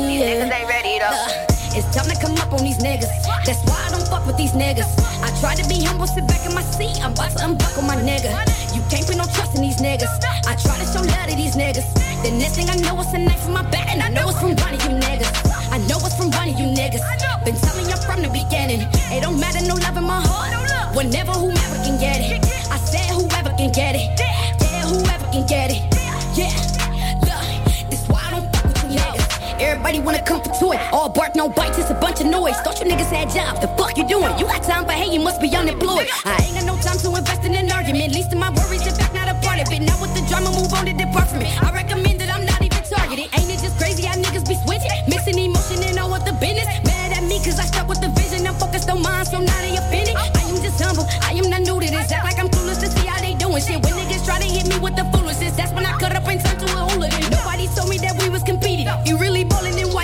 These 0.08 0.22
niggas 0.22 0.52
ain't 0.52 0.70
ready 0.70 1.00
though. 1.00 1.50
It's 1.78 1.96
time 1.96 2.10
to 2.10 2.20
come 2.22 2.36
up 2.38 2.52
on 2.54 2.64
these 2.64 2.78
niggas. 2.80 3.10
That's 3.46 3.64
why 3.70 3.89
with 4.30 4.38
these 4.38 4.54
niggas. 4.54 4.86
I 5.26 5.34
try 5.42 5.56
to 5.56 5.66
be 5.68 5.84
humble, 5.84 6.06
sit 6.06 6.28
back 6.28 6.46
in 6.46 6.54
my 6.54 6.62
seat. 6.62 7.02
I'm 7.02 7.14
about 7.14 7.34
to 7.34 7.46
unbuckle 7.46 7.82
my 7.82 7.98
nigga. 7.98 8.30
You 8.78 8.82
can't 8.86 9.06
put 9.10 9.18
no 9.18 9.26
trust 9.26 9.58
in 9.58 9.62
these 9.66 9.82
niggas. 9.82 10.14
I 10.46 10.54
try 10.54 10.78
to 10.78 10.86
show 10.86 11.02
love 11.02 11.28
to 11.30 11.36
these 11.36 11.58
niggas. 11.58 11.90
The 12.22 12.30
next 12.38 12.56
thing 12.56 12.70
I 12.70 12.78
know, 12.78 13.02
it's 13.02 13.14
a 13.14 13.18
knife 13.18 13.46
in 13.48 13.54
my 13.54 13.66
back, 13.74 13.90
and 13.90 14.02
I 14.04 14.10
know 14.10 14.30
it's 14.30 14.40
from 14.40 14.54
one 14.54 14.74
of 14.78 14.82
you 14.86 14.94
niggas. 15.02 15.34
I 15.74 15.78
know 15.90 15.98
it's 16.06 16.16
from 16.16 16.30
one 16.30 16.48
of 16.50 16.60
you 16.60 16.68
niggas. 16.70 17.02
Been 17.44 17.56
telling 17.56 17.90
you 17.90 17.98
from 18.06 18.22
the 18.22 18.30
beginning. 18.30 18.86
It 19.10 19.22
don't 19.26 19.40
matter, 19.40 19.66
no 19.66 19.74
love 19.74 19.98
in 19.98 20.06
my 20.06 20.22
heart. 20.22 20.54
Whenever 20.96 21.32
whomever 21.32 21.78
can 21.82 21.98
get 22.00 22.22
it. 22.22 22.46
I 22.70 22.78
said 22.78 23.10
whoever 23.10 23.50
can 23.58 23.72
get 23.72 23.96
it. 23.96 24.14
Yeah, 24.20 24.86
whoever 24.86 25.26
can 25.34 25.46
get 25.48 25.72
it. 25.72 25.82
Yeah, 26.38 26.54
Everybody 29.60 30.00
wanna 30.00 30.24
come 30.24 30.42
for 30.42 30.54
toy. 30.56 30.80
All 30.94 31.10
bark, 31.10 31.36
no 31.36 31.50
bite, 31.50 31.76
just 31.76 31.92
a 31.92 31.94
bunch 31.94 32.22
of 32.22 32.28
noise. 32.28 32.56
Thought 32.64 32.80
you 32.80 32.88
niggas 32.88 33.12
had 33.12 33.30
jobs. 33.30 33.60
The 33.60 33.68
fuck 33.76 33.98
you 33.98 34.08
doing? 34.08 34.32
You 34.40 34.46
got 34.48 34.64
time, 34.64 34.86
but 34.86 34.96
hey, 34.96 35.12
you 35.12 35.20
must 35.20 35.42
be 35.42 35.54
unemployed. 35.54 36.08
I 36.24 36.40
ain't 36.48 36.56
got 36.56 36.66
no 36.66 36.80
time 36.80 36.98
to 37.00 37.08
invest 37.12 37.44
in 37.44 37.54
an 37.56 37.70
argument. 37.72 38.16
Least 38.16 38.32
of 38.32 38.40
my 38.40 38.50
worries, 38.56 38.88
in 38.88 38.96
fact, 38.96 39.14
not 39.14 39.28
a 39.28 39.36
part 39.44 39.60
of 39.60 39.68
it. 39.68 39.82
Now 39.84 40.00
with 40.00 40.16
the 40.16 40.24
drama, 40.32 40.52
move 40.56 40.72
on 40.72 40.86
to 40.88 40.94
depart 40.94 41.28
from 41.28 41.42
it. 41.42 41.52
I 41.62 41.72
recommend 41.76 42.22
that 42.22 42.32
I'm 42.32 42.46
not 42.46 42.62
even 42.64 42.84
targeted. 42.88 43.28
Ain't 43.36 43.52
it 43.52 43.60
just 43.60 43.78
crazy 43.78 44.08
how 44.08 44.16
niggas 44.16 44.48
be 44.48 44.56
switching? 44.64 44.92
Mixing 45.12 45.38
emotion 45.38 45.84
and 45.84 46.00
all 46.00 46.12
with 46.12 46.24
the 46.24 46.34
business. 46.40 46.68
Mad 46.88 47.12
at 47.12 47.24
me, 47.28 47.44
cause 47.44 47.60
I 47.60 47.68
stuck 47.68 47.88
with 47.90 48.00
the 48.00 48.10
vision. 48.16 48.48
I'm 48.48 48.56
focused 48.56 48.90
on 48.90 49.04
mine, 49.04 49.26
so 49.26 49.44
now 49.44 49.60
they 49.60 49.76
offended. 49.76 50.16
I 50.16 50.40
am 50.48 50.56
just 50.64 50.80
humble, 50.80 51.04
I 51.28 51.36
am 51.36 51.52
not 51.52 51.68
new 51.68 51.84
to 51.84 51.88
this. 51.92 52.08
Act 52.16 52.24
like 52.24 52.40
I'm 52.40 52.48
clueless 52.48 52.80
to 52.80 52.88
see 52.88 53.08
how 53.08 53.20
they 53.20 53.36
doing 53.36 53.60
shit. 53.60 53.84
When 53.84 53.92
niggas 53.92 54.24
try 54.24 54.40
to 54.40 54.48
hit 54.48 54.72
me 54.72 54.80
with 54.80 54.96
the 54.96 55.04
foolishness, 55.12 55.52
that's 55.60 55.76
when 55.76 55.86
I 55.86 55.92
cut 56.00 56.16
up 56.16 56.24
and 56.32 56.40
turn 56.40 56.56
to 56.64 56.68
a 56.80 56.88
hooligan. 56.96 57.19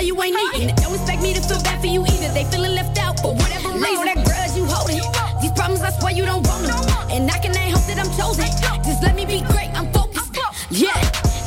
You 0.06 0.22
ain't 0.22 0.38
eating? 0.54 0.76
Don't 0.78 0.94
expect 0.94 1.22
me 1.22 1.34
to 1.34 1.42
feel 1.42 1.62
bad 1.64 1.82
for 1.82 1.88
you 1.88 2.02
either. 2.06 2.30
They 2.34 2.46
feeling 2.46 2.76
left 2.76 2.98
out 3.00 3.20
for 3.20 3.34
whatever 3.34 3.74
reason. 3.74 4.06
that 4.06 4.22
grudge 4.22 4.54
you 4.56 4.66
holding. 4.66 5.02
These 5.42 5.52
problems, 5.58 5.82
I 5.82 5.90
swear 5.98 6.14
you 6.14 6.26
don't 6.26 6.46
want 6.46 6.68
them. 6.70 6.84
And 7.10 7.30
I 7.30 7.40
can 7.40 7.58
ain't 7.58 7.74
hope 7.74 7.86
that 7.90 7.98
I'm 7.98 8.12
chosen. 8.14 8.46
Just 8.86 9.02
let 9.02 9.16
me 9.16 9.26
be 9.26 9.42
great, 9.50 9.74
I'm 9.74 9.92
focused. 9.92 10.38
Yeah, 10.70 10.94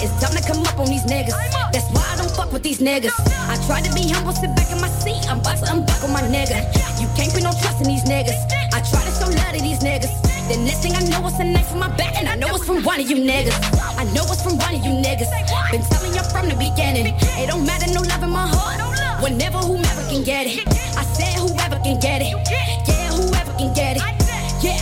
it's 0.02 0.14
time 0.18 0.34
to 0.34 0.42
come 0.42 0.66
up 0.66 0.78
on 0.78 0.86
these 0.86 1.04
niggas. 1.06 1.38
That's 1.70 1.86
why 1.94 2.02
I 2.10 2.16
don't 2.16 2.30
fuck 2.34 2.52
with 2.52 2.62
these 2.62 2.80
niggas. 2.80 3.14
I 3.46 3.54
try 3.66 3.80
to 3.80 3.92
be 3.94 4.08
humble, 4.10 4.32
sit 4.32 4.54
back 4.56 4.70
in 4.72 4.80
my 4.80 4.88
seat. 4.88 5.22
I'm 5.30 5.38
about 5.38 5.58
to 5.62 5.72
unbuckle 5.72 6.08
my 6.08 6.22
nigga. 6.22 6.66
You 6.98 7.06
can't 7.14 7.32
put 7.32 7.42
no 7.42 7.52
trust 7.62 7.80
in 7.82 7.86
these 7.86 8.04
niggas. 8.04 8.47
From 12.68 12.84
one 12.84 13.00
of 13.00 13.08
you 13.08 13.16
niggas. 13.16 13.56
I 13.96 14.04
know 14.12 14.28
it's 14.28 14.42
from 14.42 14.58
one 14.58 14.74
of 14.74 14.84
you 14.84 14.92
niggas. 15.00 15.32
Been 15.72 15.80
telling 15.88 16.12
you 16.12 16.22
from 16.28 16.52
the 16.52 16.56
beginning. 16.60 17.16
It 17.40 17.48
don't 17.48 17.64
matter, 17.64 17.88
no 17.96 18.02
love 18.02 18.22
in 18.22 18.28
my 18.28 18.44
heart. 18.44 18.76
Whenever 19.22 19.56
whomever 19.56 20.04
can 20.12 20.22
get 20.22 20.44
it. 20.46 20.68
I 20.92 21.02
said 21.16 21.32
whoever 21.40 21.80
can 21.80 21.98
get 21.98 22.20
it. 22.20 22.28
Yeah, 22.28 23.08
whoever 23.16 23.52
can 23.56 23.72
get 23.72 23.96
it. 23.96 24.04
Yeah, 24.60 24.76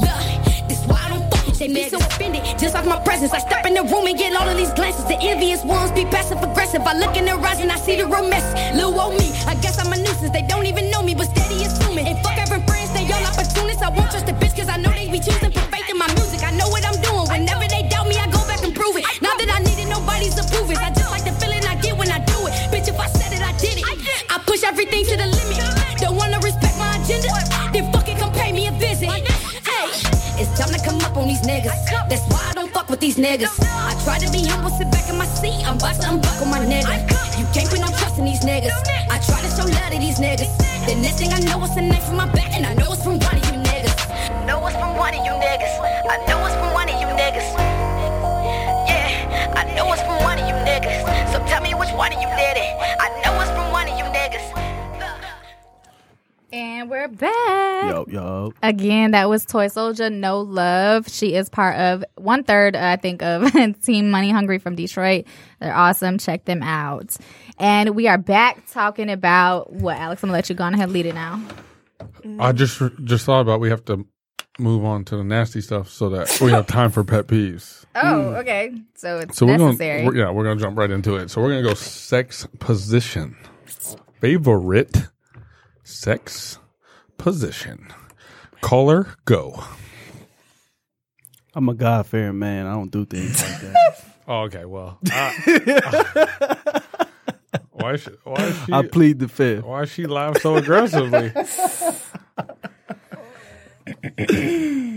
look, 0.00 0.16
this 0.64 0.80
why 0.88 0.96
I 0.96 1.08
don't 1.12 1.28
fuck 1.28 1.44
with 1.46 1.58
they 1.58 1.68
be 1.68 1.90
so 1.90 1.98
offended. 1.98 2.40
Just 2.58 2.72
like 2.72 2.86
my 2.86 2.98
presence, 3.04 3.34
I 3.34 3.40
step 3.40 3.66
in 3.66 3.74
the 3.74 3.84
room 3.84 4.06
and 4.06 4.16
get 4.16 4.32
all 4.32 4.48
of 4.48 4.56
these 4.56 4.72
glances. 4.72 5.04
The 5.04 5.20
envious 5.20 5.62
ones 5.62 5.92
be 5.92 6.06
passive 6.06 6.40
aggressive. 6.42 6.80
I 6.80 6.96
look 6.96 7.18
in 7.18 7.26
their 7.26 7.36
eyes 7.36 7.60
and 7.60 7.70
I 7.70 7.76
see 7.76 7.96
the 8.00 8.06
real 8.06 8.26
mess. 8.30 8.48
Lil' 8.74 8.98
old 8.98 9.20
me, 9.20 9.28
I 9.44 9.56
guess 9.60 9.76
I'm 9.78 9.92
a 9.92 9.96
nuisance. 9.96 10.32
They 10.32 10.42
don't 10.48 10.64
even 10.64 10.90
know 10.90 11.02
me, 11.02 11.14
but 11.14 11.28
steady 11.28 11.68
assuming. 11.68 12.08
And 12.08 12.16
fuck 12.24 12.40
having 12.40 12.64
friends, 12.64 12.94
they 12.94 13.04
all 13.12 13.26
opportunists. 13.28 13.82
I 13.82 13.90
won't 13.90 14.10
trust 14.10 14.26
a 14.26 14.32
bitch 14.32 14.56
cause 14.56 14.70
I 14.70 14.78
know 14.78 14.88
they 14.96 15.10
be 15.12 15.20
choosing 15.20 15.59
everything 24.80 25.04
to 25.04 25.16
the 25.16 25.28
limit. 25.28 25.60
Don't 26.00 26.16
wanna 26.16 26.38
respect 26.40 26.78
my 26.78 26.96
agenda. 26.96 27.28
Then 27.72 27.92
fucking 27.92 28.16
come 28.16 28.32
pay 28.32 28.50
me 28.52 28.68
a 28.68 28.72
visit. 28.72 29.08
Hey, 29.08 29.92
it's 30.40 30.52
time 30.58 30.72
to 30.72 30.80
come 30.80 31.00
up 31.04 31.16
on 31.16 31.28
these 31.28 31.42
niggas. 31.42 31.76
That's 32.08 32.24
why 32.32 32.40
I 32.48 32.52
don't 32.54 32.72
fuck 32.72 32.88
with 32.88 33.00
these 33.00 33.16
niggas. 33.16 33.52
I 33.60 33.92
try 34.04 34.18
to 34.18 34.30
be 34.32 34.46
humble, 34.46 34.70
sit 34.70 34.90
back 34.90 35.08
in 35.10 35.18
my 35.18 35.26
seat. 35.26 35.68
I'm 35.68 35.76
about 35.76 36.00
to 36.00 36.08
unbuckle 36.08 36.46
my 36.46 36.60
nigga. 36.60 36.96
You 37.38 37.44
can't 37.52 37.68
put 37.68 37.80
no 37.80 37.88
trust 37.88 38.18
in 38.18 38.24
these 38.24 38.40
niggas. 38.40 38.72
I 39.10 39.20
try 39.20 39.40
to 39.44 39.50
show 39.52 39.68
love 39.68 39.92
to 39.92 39.98
these 40.00 40.18
niggas. 40.18 40.48
The 40.88 40.96
next 40.96 41.18
thing 41.20 41.32
I 41.32 41.40
know, 41.40 41.62
it's 41.62 41.76
a 41.76 41.82
knife 41.82 42.08
in 42.08 42.16
my 42.16 42.26
back, 42.32 42.56
and 42.56 42.64
I 42.64 42.72
know 42.72 42.92
it's 42.92 43.04
from 43.04 43.20
one 43.20 43.36
of 43.36 43.44
you 43.52 43.60
niggas. 43.60 43.92
I 44.08 44.46
know 44.46 44.64
it's 44.66 44.76
from 44.80 44.96
one 44.96 45.12
of 45.12 45.20
you 45.20 45.34
niggas. 45.44 45.74
I 46.08 46.16
know 46.24 46.40
it's 46.46 46.56
from 46.56 46.72
one 46.72 46.88
of 46.88 46.96
you 46.96 47.08
niggas. 47.20 47.48
Yeah, 48.88 49.52
I 49.60 49.62
know 49.76 49.92
it's 49.92 50.00
from 50.08 50.24
one 50.24 50.38
of 50.40 50.48
you 50.48 50.56
niggas. 50.64 51.04
So 51.32 51.44
tell 51.44 51.60
me 51.60 51.74
which 51.76 51.92
one 51.92 52.12
of 52.16 52.20
you 52.20 52.28
did 52.40 52.56
it. 52.56 52.72
I 52.96 53.12
know 53.20 53.36
it's 53.44 53.52
from 53.52 53.68
one 53.72 53.84
of 53.86 53.98
you 53.98 54.04
niggas. 54.08 54.69
And 56.52 56.90
we're 56.90 57.06
back. 57.06 57.90
Yo, 57.90 58.06
yo. 58.08 58.52
Again, 58.62 59.12
that 59.12 59.28
was 59.28 59.46
ToySoulja, 59.46 60.12
No 60.12 60.40
Love. 60.40 61.08
She 61.08 61.34
is 61.34 61.48
part 61.48 61.76
of 61.76 62.04
one 62.16 62.42
third, 62.42 62.74
uh, 62.74 62.80
I 62.80 62.96
think, 62.96 63.22
of 63.22 63.52
Team 63.82 64.10
Money 64.10 64.30
Hungry 64.30 64.58
from 64.58 64.74
Detroit. 64.74 65.26
They're 65.60 65.74
awesome. 65.74 66.18
Check 66.18 66.46
them 66.46 66.62
out. 66.62 67.16
And 67.58 67.90
we 67.90 68.08
are 68.08 68.18
back 68.18 68.66
talking 68.68 69.10
about 69.10 69.72
what, 69.72 69.96
Alex? 69.98 70.24
I'm 70.24 70.28
gonna 70.28 70.38
let 70.38 70.48
you 70.48 70.56
go 70.56 70.64
on 70.64 70.74
ahead, 70.74 70.90
lead 70.90 71.06
it 71.06 71.14
now. 71.14 71.40
I 72.40 72.50
just 72.50 72.82
just 73.04 73.26
thought 73.26 73.40
about 73.40 73.60
we 73.60 73.70
have 73.70 73.84
to 73.84 74.04
move 74.58 74.84
on 74.84 75.04
to 75.04 75.16
the 75.16 75.24
nasty 75.24 75.60
stuff 75.60 75.88
so 75.88 76.08
that 76.10 76.40
we 76.40 76.50
have 76.50 76.66
time 76.66 76.90
for 76.90 77.04
pet 77.04 77.26
peeves. 77.26 77.76
Oh, 77.92 78.36
okay. 78.36 78.72
So 78.94 79.18
it's 79.18 79.36
So 79.36 79.46
we're 79.46 79.58
gonna 79.58 79.76
we're, 79.76 80.14
yeah 80.16 80.30
we're 80.30 80.44
gonna 80.44 80.60
jump 80.60 80.78
right 80.78 80.90
into 80.92 81.16
it. 81.16 81.28
So 81.28 81.42
we're 81.42 81.48
gonna 81.48 81.64
go 81.64 81.74
sex 81.74 82.46
position 82.60 83.36
favorite 84.20 85.08
sex 85.90 86.58
position. 87.18 87.88
Caller 88.60 89.14
go. 89.24 89.62
I'm 91.54 91.68
a 91.68 91.74
God 91.74 92.06
fearing 92.06 92.38
man. 92.38 92.66
I 92.66 92.72
don't 92.74 92.90
do 92.90 93.04
things 93.04 93.42
like 93.42 93.60
that. 93.60 94.04
Oh, 94.28 94.42
okay. 94.42 94.64
Well, 94.64 94.96
uh, 95.12 95.32
why 97.72 97.94
is 97.94 98.02
she, 98.02 98.10
why 98.22 98.44
is 98.44 98.64
she 98.64 98.72
I 98.72 98.86
plead 98.86 99.18
the 99.18 99.26
fifth. 99.26 99.64
why 99.64 99.82
is 99.82 99.90
she 99.90 100.06
laugh 100.06 100.40
so 100.40 100.54
aggressively? 100.54 101.32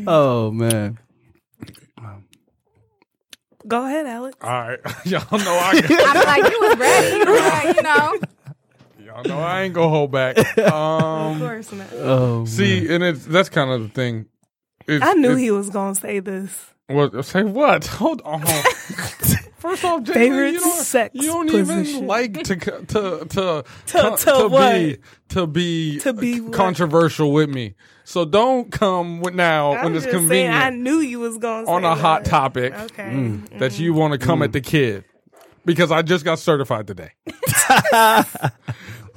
Oh 0.06 0.52
man. 0.52 1.00
Go 3.68 3.86
ahead, 3.86 4.06
Alex. 4.06 4.38
All 4.42 4.50
right, 4.50 4.80
y'all 5.06 5.22
know 5.32 5.60
I 5.62 5.72
I'm 6.08 6.26
like, 6.26 6.52
you 6.52 6.60
was 6.62 6.78
ready, 6.78 7.24
right, 7.26 7.76
you 7.76 7.82
know. 7.82 8.20
Y'all 9.14 9.24
know 9.24 9.40
I 9.40 9.62
ain't 9.64 9.74
gonna 9.74 9.90
hold 9.90 10.12
back. 10.12 10.38
Of 10.58 10.72
Um, 10.74 11.40
course 11.40 11.72
not. 11.72 11.88
Oh 11.94 12.46
see, 12.46 12.94
and 12.94 13.04
it's 13.04 13.26
that's 13.26 13.50
kind 13.50 13.70
of 13.72 13.82
the 13.84 13.90
thing. 13.90 14.28
It's, 14.88 15.04
I 15.06 15.14
knew 15.14 15.36
he 15.36 15.52
was 15.52 15.70
gonna 15.70 15.96
say 15.96 16.20
this. 16.20 16.52
What 16.88 17.24
say 17.26 17.44
what? 17.44 17.86
Hold 18.00 18.22
on. 18.26 18.44
First 19.58 19.86
off, 19.86 20.04
Jamie, 20.04 20.20
Favorite 20.20 20.52
you 20.56 20.60
don't, 20.60 20.84
sex 20.84 21.16
you 21.16 21.28
don't 21.28 21.50
position. 21.50 21.86
even 21.96 22.08
like 22.08 22.44
to 22.44 22.56
co- 22.58 22.82
to 22.84 23.26
to 23.30 23.64
To- 23.86 24.18
to 24.18 24.50
be 24.50 24.98
to 25.30 25.48
be 25.48 26.00
To 26.00 26.12
be 26.14 26.42
what? 26.42 26.52
controversial 26.54 27.32
with 27.32 27.50
me. 27.50 27.76
So 28.04 28.26
don't 28.26 28.70
come 28.70 29.22
with 29.22 29.34
now 29.34 29.72
I'm 29.76 29.86
when 29.86 29.96
it's 29.96 30.06
just 30.06 30.28
saying, 30.28 30.52
I 30.52 30.70
knew 30.72 30.98
you 31.00 31.22
was 31.22 31.38
gonna 31.38 31.66
on 31.70 31.84
say 31.84 31.88
a 31.88 31.96
hot 31.96 32.26
topic 32.26 32.74
Okay. 32.74 33.04
Mm. 33.04 33.60
that 33.60 33.80
you 33.80 33.94
want 33.94 34.12
to 34.12 34.18
come 34.20 34.42
at 34.42 34.52
the 34.52 34.60
kid 34.60 35.06
because 35.64 35.90
I 35.94 36.02
just 36.02 36.26
got 36.26 36.40
certified 36.40 36.86
today. 36.88 37.12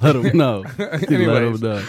Let 0.01 0.15
him 0.15 0.37
know. 0.37 0.63
Let 0.77 1.11
Anyways. 1.11 1.61
know. 1.61 1.83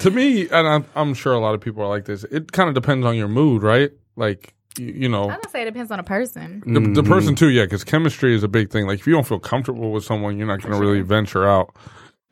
to 0.00 0.10
me, 0.10 0.48
and 0.48 0.66
I'm, 0.66 0.84
I'm 0.94 1.14
sure 1.14 1.34
a 1.34 1.38
lot 1.38 1.54
of 1.54 1.60
people 1.60 1.82
are 1.82 1.88
like 1.88 2.04
this. 2.04 2.24
It 2.24 2.52
kind 2.52 2.68
of 2.68 2.74
depends 2.74 3.06
on 3.06 3.16
your 3.16 3.28
mood, 3.28 3.62
right? 3.62 3.90
Like 4.16 4.54
you, 4.78 4.86
you 4.86 5.08
know, 5.08 5.24
I'm 5.24 5.40
gonna 5.40 5.48
say 5.50 5.62
it 5.62 5.66
depends 5.66 5.90
on 5.90 6.00
a 6.00 6.04
person. 6.04 6.62
The, 6.66 7.02
the 7.02 7.08
person 7.08 7.34
too, 7.34 7.48
yeah, 7.48 7.64
because 7.64 7.84
chemistry 7.84 8.34
is 8.34 8.42
a 8.42 8.48
big 8.48 8.70
thing. 8.70 8.86
Like 8.86 9.00
if 9.00 9.06
you 9.06 9.12
don't 9.12 9.26
feel 9.26 9.38
comfortable 9.38 9.92
with 9.92 10.04
someone, 10.04 10.38
you're 10.38 10.46
not 10.46 10.62
going 10.62 10.72
to 10.72 10.80
really 10.80 11.02
venture 11.02 11.46
out 11.46 11.74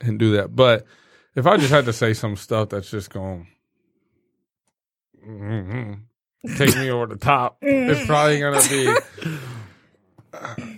and 0.01 0.19
do 0.19 0.35
that. 0.37 0.55
But 0.55 0.85
if 1.35 1.45
I 1.47 1.57
just 1.57 1.71
had 1.71 1.85
to 1.85 1.93
say 1.93 2.13
some 2.13 2.35
stuff 2.35 2.69
that's 2.69 2.89
just 2.89 3.09
going 3.09 3.47
mm 5.25 5.99
take 6.57 6.75
me 6.75 6.89
over 6.89 7.05
the 7.07 7.15
top, 7.15 7.57
it's 7.61 8.05
probably 8.05 8.39
going 8.39 8.59
to 8.59 8.69
be. 8.69 9.29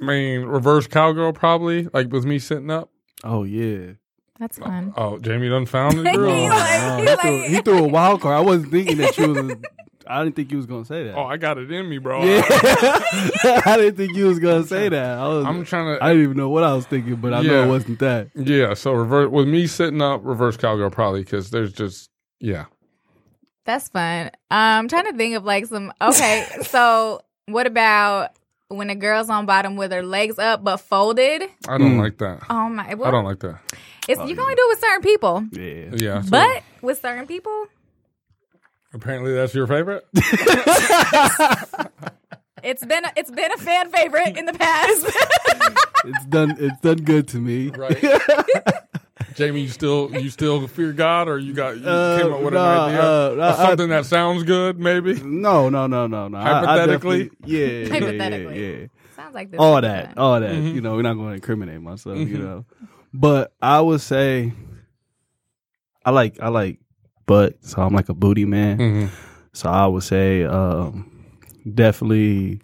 I 0.00 0.04
mean, 0.04 0.42
reverse 0.42 0.86
cowgirl 0.86 1.32
probably 1.32 1.88
like 1.92 2.12
with 2.12 2.24
me 2.24 2.38
sitting 2.38 2.70
up. 2.70 2.91
Oh 3.24 3.44
yeah. 3.44 3.92
That's 4.38 4.58
fun. 4.58 4.92
Oh, 4.96 5.18
Jamie 5.18 5.48
done 5.48 5.66
found 5.66 5.98
it, 6.00 6.14
girl. 6.16 6.30
Oh, 6.32 6.96
he, 6.96 7.16
threw, 7.16 7.42
he 7.42 7.60
threw 7.60 7.84
a 7.84 7.88
wild 7.88 8.22
card. 8.22 8.34
I 8.34 8.40
wasn't 8.40 8.72
thinking 8.72 8.96
that 8.98 9.16
you 9.16 9.28
was. 9.32 9.56
I 10.04 10.24
didn't 10.24 10.34
think 10.34 10.50
you 10.50 10.56
was 10.56 10.66
gonna 10.66 10.84
say 10.84 11.04
that. 11.04 11.14
oh, 11.14 11.24
I 11.24 11.36
got 11.36 11.58
it 11.58 11.70
in 11.70 11.88
me, 11.88 11.98
bro. 11.98 12.24
Yeah. 12.24 12.42
I 12.50 13.76
didn't 13.76 13.96
think 13.96 14.16
you 14.16 14.26
was 14.26 14.40
gonna 14.40 14.64
say 14.64 14.88
that. 14.88 15.18
I 15.18 15.28
was. 15.28 15.44
I'm 15.46 15.64
trying 15.64 15.96
to. 15.96 16.04
I 16.04 16.08
didn't 16.08 16.24
even 16.24 16.36
know 16.36 16.48
what 16.48 16.64
I 16.64 16.74
was 16.74 16.86
thinking, 16.86 17.16
but 17.16 17.32
I 17.32 17.42
know 17.42 17.64
it 17.64 17.68
wasn't 17.68 18.00
that. 18.00 18.30
yeah, 18.34 18.74
so 18.74 18.92
reverse 18.92 19.30
with 19.30 19.46
me 19.46 19.66
sitting 19.68 20.02
up, 20.02 20.22
reverse 20.24 20.56
cowgirl 20.56 20.90
probably 20.90 21.20
because 21.22 21.50
there's 21.50 21.72
just 21.72 22.10
yeah. 22.40 22.64
That's 23.64 23.88
fun. 23.90 24.26
Um, 24.26 24.32
I'm 24.50 24.88
trying 24.88 25.04
to 25.04 25.16
think 25.16 25.36
of 25.36 25.44
like 25.44 25.66
some. 25.66 25.92
Okay, 26.00 26.48
so 26.62 27.20
what 27.46 27.68
about 27.68 28.30
when 28.72 28.90
a 28.90 28.94
girl's 28.94 29.30
on 29.30 29.46
bottom 29.46 29.76
with 29.76 29.92
her 29.92 30.02
legs 30.02 30.38
up 30.38 30.64
but 30.64 30.78
folded. 30.78 31.42
I 31.68 31.78
don't 31.78 31.92
hmm. 31.92 32.00
like 32.00 32.18
that. 32.18 32.42
Oh 32.50 32.68
my! 32.68 32.94
Well, 32.94 33.08
I 33.08 33.10
don't 33.10 33.24
like 33.24 33.40
that. 33.40 33.60
It's, 34.08 34.20
oh, 34.20 34.26
you 34.26 34.34
can 34.34 34.42
only 34.42 34.54
do 34.54 34.62
it 34.62 34.68
with 34.68 34.80
certain 34.80 35.02
people, 35.02 35.44
Yeah. 35.52 35.90
Yeah. 35.94 36.22
so 36.22 36.30
but 36.30 36.62
with 36.80 37.00
certain 37.00 37.26
people, 37.26 37.66
apparently 38.92 39.32
that's 39.32 39.54
your 39.54 39.66
favorite. 39.66 40.04
it's 42.64 42.84
been 42.84 43.04
a, 43.04 43.12
it's 43.16 43.30
been 43.30 43.52
a 43.52 43.58
fan 43.58 43.90
favorite 43.90 44.36
in 44.36 44.46
the 44.46 44.54
past. 44.54 45.06
It's 46.04 46.24
done. 46.26 46.56
It's 46.58 46.80
done 46.80 46.96
good 46.96 47.28
to 47.28 47.38
me. 47.38 47.68
Right. 47.68 48.02
Jamie, 49.34 49.60
you 49.62 49.68
still 49.68 50.10
you 50.12 50.30
still 50.30 50.66
fear 50.68 50.92
God, 50.92 51.28
or 51.28 51.38
you 51.38 51.52
got 51.54 51.78
you 51.78 51.86
Uh, 51.86 52.18
came 52.22 52.32
up 52.32 52.40
with 52.42 52.54
nah, 52.54 52.86
an 52.86 52.90
idea 52.90 53.02
uh, 53.02 53.30
of 53.32 53.40
I- 53.60 53.66
something 53.66 53.88
that 53.88 54.06
sounds 54.06 54.42
good, 54.44 54.78
maybe? 54.78 55.20
No, 55.22 55.68
no, 55.68 55.86
no, 55.86 56.06
no, 56.06 56.28
no. 56.28 56.38
I- 56.38 56.42
I 56.42 56.52
Hypothetically? 56.64 57.30
yeah, 57.44 57.66
yeah, 57.66 57.88
Hypothetically. 57.88 58.60
yeah, 58.72 58.76
yeah. 58.82 58.86
Sounds 59.16 59.34
like 59.34 59.50
this. 59.50 59.60
all 59.60 59.80
that, 59.80 60.06
fun. 60.06 60.14
all 60.18 60.40
that. 60.40 60.50
Mm-hmm. 60.50 60.74
You 60.74 60.80
know, 60.80 60.94
we're 60.96 61.02
not 61.02 61.14
going 61.14 61.28
to 61.28 61.34
incriminate 61.34 61.80
myself. 61.80 62.18
You 62.18 62.38
know, 62.38 62.64
but 63.14 63.52
I 63.60 63.80
would 63.80 64.00
say 64.00 64.52
I 66.04 66.10
like 66.10 66.40
I 66.40 66.48
like 66.48 66.78
butt, 67.26 67.64
so 67.64 67.82
I'm 67.82 67.94
like 67.94 68.08
a 68.08 68.14
booty 68.14 68.44
man. 68.44 68.78
Mhm. 68.78 69.08
So 69.52 69.68
I 69.70 69.86
would 69.86 70.02
say 70.02 70.44
um, 70.44 71.10
definitely 71.74 72.60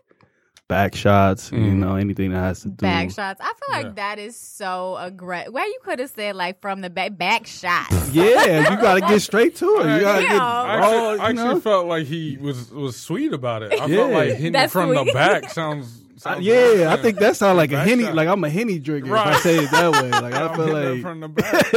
back 0.69 0.95
shots. 0.95 1.51
You 1.51 1.59
Mm. 1.59 1.77
know, 1.79 1.97
anything 1.97 2.31
that 2.33 2.39
has 2.41 2.61
to 2.61 2.69
do. 2.69 2.77
Back 2.77 3.11
shots. 3.11 3.41
I 3.43 3.47
feel 3.47 3.77
like 3.77 3.87
Yeah. 3.87 3.93
that 3.97 4.19
is 4.19 4.37
so 4.37 4.97
aggressive. 5.01 5.53
Well, 5.53 5.67
you 5.67 5.79
could 5.83 5.99
have 5.99 6.11
said 6.11 6.37
like 6.37 6.61
from 6.61 6.83
the 6.83 6.91
back, 6.91 7.17
back 7.17 7.47
shots. 7.47 8.11
Yeah, 8.13 8.71
you 8.71 8.77
got 8.81 8.95
to 8.95 9.01
get 9.01 9.21
straight 9.23 9.57
to 9.57 9.67
it. 9.81 9.95
You 9.95 10.01
got 10.01 10.17
to 10.17 10.23
Yeah. 10.23 10.29
get. 10.29 10.41
I 10.41 10.41
Oh, 10.41 10.67
actually, 10.69 10.93
you 10.93 11.09
I 11.23 11.29
actually 11.31 11.55
know? 11.55 11.61
felt 11.61 11.87
like 11.87 12.07
he 12.07 12.39
was 12.41 12.71
was 12.71 12.97
sweet 12.97 13.33
about 13.33 13.63
it. 13.63 13.73
I 13.73 13.87
Yeah. 13.87 13.97
felt 13.97 14.13
like 14.13 14.29
hitting 14.35 14.53
That's 14.53 14.73
from 14.73 14.95
the 14.95 15.11
back 15.13 15.51
sounds. 15.59 16.03
Sounds 16.17 16.41
yeah, 16.45 16.89
I 16.93 16.97
think 17.01 17.19
that 17.21 17.37
sounds 17.37 17.57
like 17.57 17.71
a 17.73 17.79
henny. 17.79 18.03
shot. 18.05 18.15
Like 18.17 18.29
I'm 18.29 18.43
a 18.43 18.51
henny 18.51 18.79
drinker. 18.81 19.15
If 19.15 19.21
I 19.21 19.35
say 19.41 19.57
it 19.59 19.71
that 19.71 19.93
way, 19.93 20.11
like 20.11 20.35
I 20.35 20.49
feel 20.57 20.67
like 20.73 21.01
from 21.03 21.21
the 21.21 21.29
back. 21.29 21.73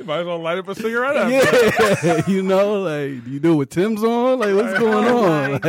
You 0.00 0.06
might 0.06 0.20
as 0.20 0.26
well 0.26 0.38
light 0.38 0.58
up 0.58 0.66
a 0.68 0.74
cigarette. 0.74 1.16
After. 1.16 2.06
Yeah, 2.06 2.22
you 2.26 2.42
know, 2.42 2.80
like 2.82 3.26
you 3.26 3.38
do 3.38 3.54
with 3.56 3.70
Tim's 3.70 4.02
on. 4.02 4.38
Like 4.40 4.54
what's 4.54 4.78
going 4.78 5.04
Oh 5.06 5.24
on? 5.24 5.50
my 5.52 5.58
Like 5.58 5.64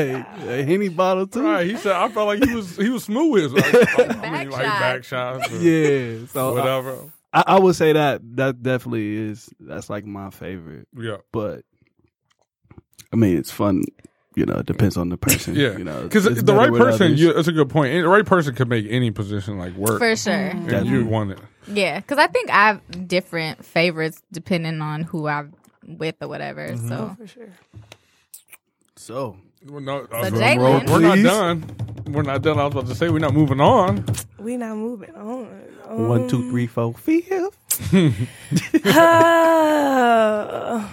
a 0.47 0.63
henny 0.63 0.89
bottle 0.89 1.27
too. 1.27 1.43
Right, 1.43 1.67
he 1.69 1.75
said. 1.77 1.91
I 1.93 2.09
felt 2.09 2.27
like 2.27 2.43
he 2.43 2.55
was 2.55 2.75
he 2.77 2.89
was 2.89 3.03
smooth. 3.03 3.53
Like, 3.53 3.73
I 3.97 4.13
mean, 4.13 4.21
Back 4.21 4.51
like 4.51 4.65
back 4.65 5.03
shots, 5.03 5.51
Yeah, 5.51 6.25
so 6.27 6.49
uh, 6.49 6.53
whatever. 6.53 6.97
I, 7.33 7.43
I 7.47 7.59
would 7.59 7.75
say 7.75 7.93
that 7.93 8.21
that 8.37 8.63
definitely 8.63 9.15
is 9.15 9.49
that's 9.59 9.89
like 9.89 10.05
my 10.05 10.29
favorite. 10.31 10.87
yeah, 10.97 11.17
But 11.31 11.63
I 13.13 13.15
mean, 13.17 13.37
it's 13.37 13.51
fun. 13.51 13.83
You 14.35 14.45
know, 14.45 14.55
it 14.55 14.65
depends 14.65 14.95
on 14.97 15.09
the 15.09 15.17
person. 15.27 15.55
yeah. 15.55 15.77
you 15.77 15.83
know, 15.83 16.03
Because 16.03 16.23
the 16.23 16.53
right 16.53 16.71
person, 16.71 17.07
others. 17.07 17.19
you, 17.21 17.33
that's 17.33 17.47
a 17.49 17.51
good 17.51 17.69
point. 17.69 17.93
The 17.93 18.07
right 18.07 18.25
person 18.25 18.55
could 18.55 18.69
make 18.69 18.85
any 18.89 19.11
position 19.11 19.57
like 19.57 19.73
work, 19.75 19.99
For 19.99 20.15
sure. 20.15 20.33
and 20.33 20.87
you 20.87 21.05
want 21.05 21.31
it. 21.31 21.39
Yeah, 21.67 21.99
because 21.99 22.17
I 22.17 22.27
think 22.27 22.49
I 22.49 22.67
have 22.67 23.07
different 23.07 23.63
favorites 23.65 24.21
depending 24.31 24.81
on 24.81 25.03
who 25.03 25.27
I'm 25.27 25.53
with 25.85 26.15
or 26.21 26.27
whatever. 26.29 26.69
Mm-hmm. 26.69 26.87
So 26.87 27.15
For 27.19 27.27
sure. 27.27 27.49
so 28.95 29.37
Well, 29.67 29.81
no, 29.81 30.07
So 30.09 30.17
uh, 30.17 30.29
Jalyn- 30.31 30.87
we're, 30.87 30.93
we're 30.93 30.99
not 31.15 31.23
done. 31.23 31.75
We're 32.07 32.23
not 32.23 32.41
done. 32.41 32.57
I 32.59 32.63
was 32.65 32.73
about 32.73 32.87
to 32.87 32.95
say 32.95 33.09
we're 33.09 33.19
not 33.19 33.33
moving 33.33 33.59
on. 33.61 34.05
We're 34.39 34.57
not 34.57 34.75
moving 34.77 35.13
on. 35.15 35.47
Um, 35.87 36.07
one, 36.07 36.27
two, 36.29 36.49
three, 36.49 36.67
four, 36.67 36.93
fifth. 36.93 37.57
uh, 38.87 40.89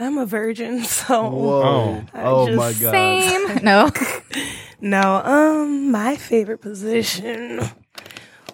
I'm 0.00 0.18
a 0.18 0.26
virgin, 0.26 0.82
so 0.84 1.28
Whoa! 1.30 2.02
I 2.14 2.22
Oh, 2.24 2.46
just- 2.46 2.56
my 2.56 2.72
god! 2.72 2.90
same. 2.90 3.58
No. 3.62 3.90
no. 4.80 5.22
Um, 5.24 5.90
my 5.90 6.16
favorite 6.16 6.60
position 6.62 7.60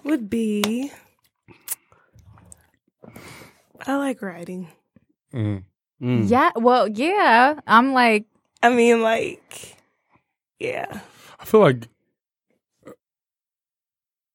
would 0.04 0.28
be. 0.28 0.90
I 3.86 3.96
like 3.96 4.20
writing. 4.22 4.68
Mm. 5.32 5.62
Mm. 6.02 6.28
yeah. 6.28 6.50
Well, 6.56 6.88
yeah. 6.88 7.60
I'm 7.66 7.92
like, 7.92 8.24
I 8.62 8.70
mean, 8.70 9.02
like, 9.02 9.76
yeah. 10.58 11.00
I 11.38 11.44
feel 11.44 11.60
like 11.60 11.86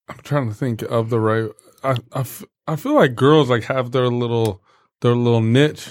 I'm 0.08 0.20
trying 0.24 0.48
to 0.50 0.56
think 0.56 0.82
of 0.84 1.10
the 1.10 1.20
right. 1.20 1.50
I, 1.84 1.98
I, 2.14 2.20
f- 2.22 2.46
I 2.68 2.76
feel 2.76 2.96
like 2.96 3.16
girls 3.16 3.50
like 3.50 3.64
have 3.66 3.92
their 3.92 4.08
little 4.08 4.62
their 5.02 5.16
little 5.16 5.42
niche, 5.42 5.90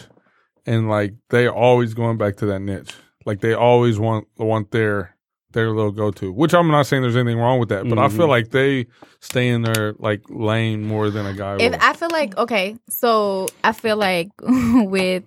and 0.67 0.89
like 0.89 1.15
they 1.31 1.47
are 1.47 1.55
always 1.55 1.95
going 1.95 2.17
back 2.19 2.37
to 2.37 2.47
that 2.47 2.61
niche. 2.61 2.93
Like 3.27 3.41
they 3.41 3.55
always 3.55 3.99
want 3.99 4.27
want 4.37 4.71
their 4.71 5.17
their 5.53 5.71
little 5.71 5.91
go 5.91 6.11
to. 6.13 6.33
Which 6.33 6.55
I'm 6.55 6.69
not 6.69 6.87
saying 6.87 7.03
there's 7.03 7.17
anything 7.17 7.39
wrong 7.39 7.59
with 7.59 7.71
that, 7.71 7.89
but 7.89 7.99
I 7.99 8.09
feel 8.09 8.27
Mhm. 8.27 8.31
like 8.31 8.51
they 8.51 8.87
stay 9.21 9.49
in 9.49 9.63
their 9.63 9.95
like 9.99 10.23
lane 10.29 10.85
more 10.87 11.11
than 11.11 11.27
a 11.27 11.35
guy 11.35 11.57
if 11.59 11.73
will. 11.73 11.79
I 11.83 11.93
feel 11.93 12.11
like, 12.11 12.37
okay, 12.39 12.77
so 12.89 13.49
I 13.65 13.73
feel 13.73 13.97
like 13.97 14.29
with, 14.41 15.25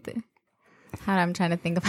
how 1.01 1.15
I'm 1.17 1.33
trying 1.33 1.49
to 1.51 1.57
think 1.57 1.77
of, 1.77 1.83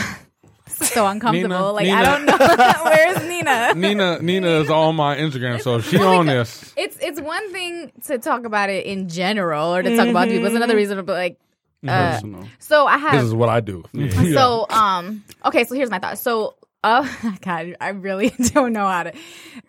this 0.65 0.81
is 0.83 0.89
so 0.91 1.07
uncomfortable. 1.07 1.49
Nina, 1.49 1.73
like, 1.73 1.85
Nina. 1.87 1.97
I 1.97 2.03
don't 2.05 2.27
know. 2.27 2.85
Where's 2.85 3.29
Nina? 3.29 3.75
Nina 3.75 4.19
Nina 4.21 4.49
is 4.63 4.71
on 4.71 4.97
my 4.97 5.17
Instagram, 5.17 5.61
so 5.63 5.77
if 5.77 5.89
she 5.89 5.99
on 5.99 6.27
this. 6.27 6.73
It's 6.77 6.99
it's 7.01 7.21
one 7.21 7.53
thing 7.53 7.93
to 8.07 8.19
talk 8.19 8.45
about 8.47 8.69
it 8.69 8.85
in 8.87 9.09
general 9.09 9.75
or 9.75 9.83
to 9.83 9.97
talk 9.97 10.09
about 10.09 10.29
people. 10.29 10.47
It's 10.47 10.57
another 10.57 10.77
reason 10.77 10.97
to 10.97 11.03
be 11.05 11.13
like. 11.13 11.39
Uh, 11.87 12.13
Personal. 12.13 12.49
so 12.59 12.87
I 12.87 12.99
have. 12.99 13.13
This 13.13 13.25
is 13.25 13.35
what 13.35 13.49
I 13.49 13.61
do. 13.61 13.85
So, 14.33 14.67
um, 14.71 15.23
okay, 15.45 15.65
so 15.65 15.75
here's 15.75 15.91
my 15.91 15.99
thought. 15.99 16.19
So, 16.19 16.55
uh, 16.83 17.07
God, 17.43 17.77
I 17.81 17.89
really 17.91 18.31
don't 18.53 18.73
know 18.73 18.87
how 18.87 19.05
to. 19.05 19.13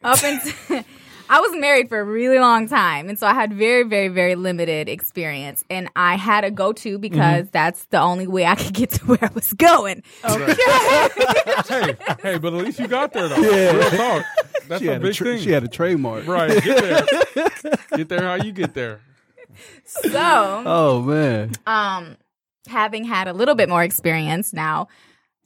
Up 0.04 0.20
until 0.24 0.84
I 1.28 1.40
was 1.42 1.52
married 1.60 1.90
for 1.90 2.00
a 2.00 2.04
really 2.04 2.38
long 2.38 2.68
time, 2.70 3.10
and 3.10 3.18
so 3.18 3.26
I 3.26 3.34
had 3.34 3.52
very, 3.54 3.82
very, 3.84 4.10
very 4.10 4.36
limited 4.36 4.88
experience, 4.88 5.64
and 5.72 5.90
I 5.96 6.16
had 6.18 6.44
a 6.44 6.52
go 6.52 6.72
to 6.74 7.00
because 7.00 7.50
that's 7.50 7.84
the 7.86 8.00
only 8.00 8.28
way 8.28 8.46
I 8.46 8.54
could 8.56 8.74
get 8.74 8.92
to 8.92 9.06
where 9.06 9.20
I 9.24 9.30
was 9.34 9.52
going. 9.54 10.04
hey, 10.24 11.96
hey, 12.22 12.38
but 12.38 12.54
at 12.54 12.64
least 12.64 12.80
you 12.80 12.88
got 12.88 13.12
there 13.14 13.28
though. 13.28 13.38
Yeah. 13.38 13.72
Real 13.72 13.90
talk. 13.90 14.26
That's 14.68 14.82
She 14.82 14.88
a 14.88 14.94
had 14.94 15.02
a, 15.02 15.04
big 15.06 15.14
tra- 15.16 15.26
thing. 15.28 15.42
she 15.44 15.52
had 15.52 15.64
a 15.64 15.68
trademark. 15.68 16.28
Right, 16.28 16.64
get 16.64 16.82
there. 16.82 17.50
get 17.98 18.10
there 18.10 18.22
how 18.24 18.36
you 18.36 18.52
get 18.52 18.74
there. 18.74 19.00
So, 19.86 20.64
Oh 20.66 21.02
man. 21.02 21.52
um, 21.68 22.18
having 22.68 23.04
had 23.06 23.28
a 23.28 23.34
little 23.34 23.56
bit 23.56 23.70
more 23.70 23.84
experience 23.84 24.54
now. 24.54 24.88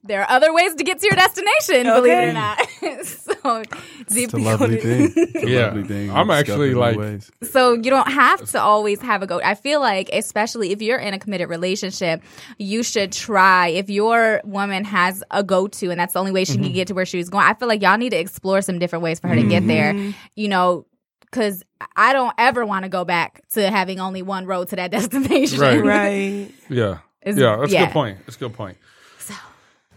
There 0.01 0.21
are 0.21 0.29
other 0.31 0.53
ways 0.53 0.75
to 0.75 0.85
get 0.85 0.99
to 0.99 1.05
your 1.07 1.15
destination, 1.17 1.83
believe 1.93 2.13
it 2.17 2.29
or 2.29 2.31
not. 2.31 2.57
so, 3.05 3.63
It's 4.09 4.33
a 4.33 4.37
lovely 4.37 4.77
thing. 4.77 5.11
It's 5.13 5.43
a 5.43 5.49
Yeah. 5.49 5.65
lovely 5.65 5.83
thing. 5.83 6.09
I'm 6.09 6.29
actually, 6.31 6.73
like- 6.73 6.97
ways. 6.97 7.29
So 7.43 7.73
you 7.73 7.89
don't 7.89 8.09
have 8.09 8.49
to 8.51 8.61
always 8.61 9.01
have 9.01 9.23
a 9.23 9.27
go. 9.27 9.41
I 9.43 9.55
feel 9.55 9.81
like, 9.81 10.09
especially 10.13 10.71
if 10.71 10.81
you're 10.81 10.97
in 10.99 11.13
a 11.13 11.19
committed 11.19 11.49
relationship, 11.49 12.21
you 12.57 12.81
should 12.81 13.11
try. 13.11 13.67
If 13.67 13.89
your 13.89 14.39
woman 14.45 14.85
has 14.85 15.21
a 15.31 15.43
go 15.43 15.67
to, 15.67 15.91
and 15.91 15.99
that's 15.99 16.13
the 16.13 16.19
only 16.19 16.31
way 16.31 16.45
she 16.45 16.53
Mm-hmm. 16.53 16.63
can 16.63 16.71
get 16.71 16.87
to 16.87 16.93
where 16.93 17.05
she's 17.05 17.27
going, 17.27 17.45
I 17.45 17.53
feel 17.55 17.67
like 17.67 17.81
y'all 17.81 17.97
need 17.97 18.11
to 18.11 18.17
explore 18.19 18.61
some 18.61 18.79
different 18.79 19.03
ways 19.03 19.19
for 19.19 19.27
her 19.27 19.35
to 19.35 19.43
get 19.43 19.67
there. 19.67 19.93
You 20.37 20.47
know, 20.47 20.85
because 21.31 21.63
I 21.95 22.13
don't 22.13 22.33
ever 22.37 22.65
want 22.65 22.83
to 22.83 22.89
go 22.89 23.05
back 23.05 23.41
to 23.53 23.69
having 23.69 23.99
only 23.99 24.21
one 24.21 24.45
road 24.45 24.69
to 24.69 24.75
that 24.77 24.91
destination. 24.91 25.59
Right. 25.59 25.83
Right. 25.83 26.51
Yeah. 26.69 26.99
It's- 27.21 27.37
yeah, 27.37 27.57
that's 27.59 27.73
a 27.73 27.77
good 27.77 27.89
point. 27.91 28.19
That's 28.25 28.35
a 28.37 28.39
good 28.39 28.53
point. 28.53 28.77
So. 29.19 29.33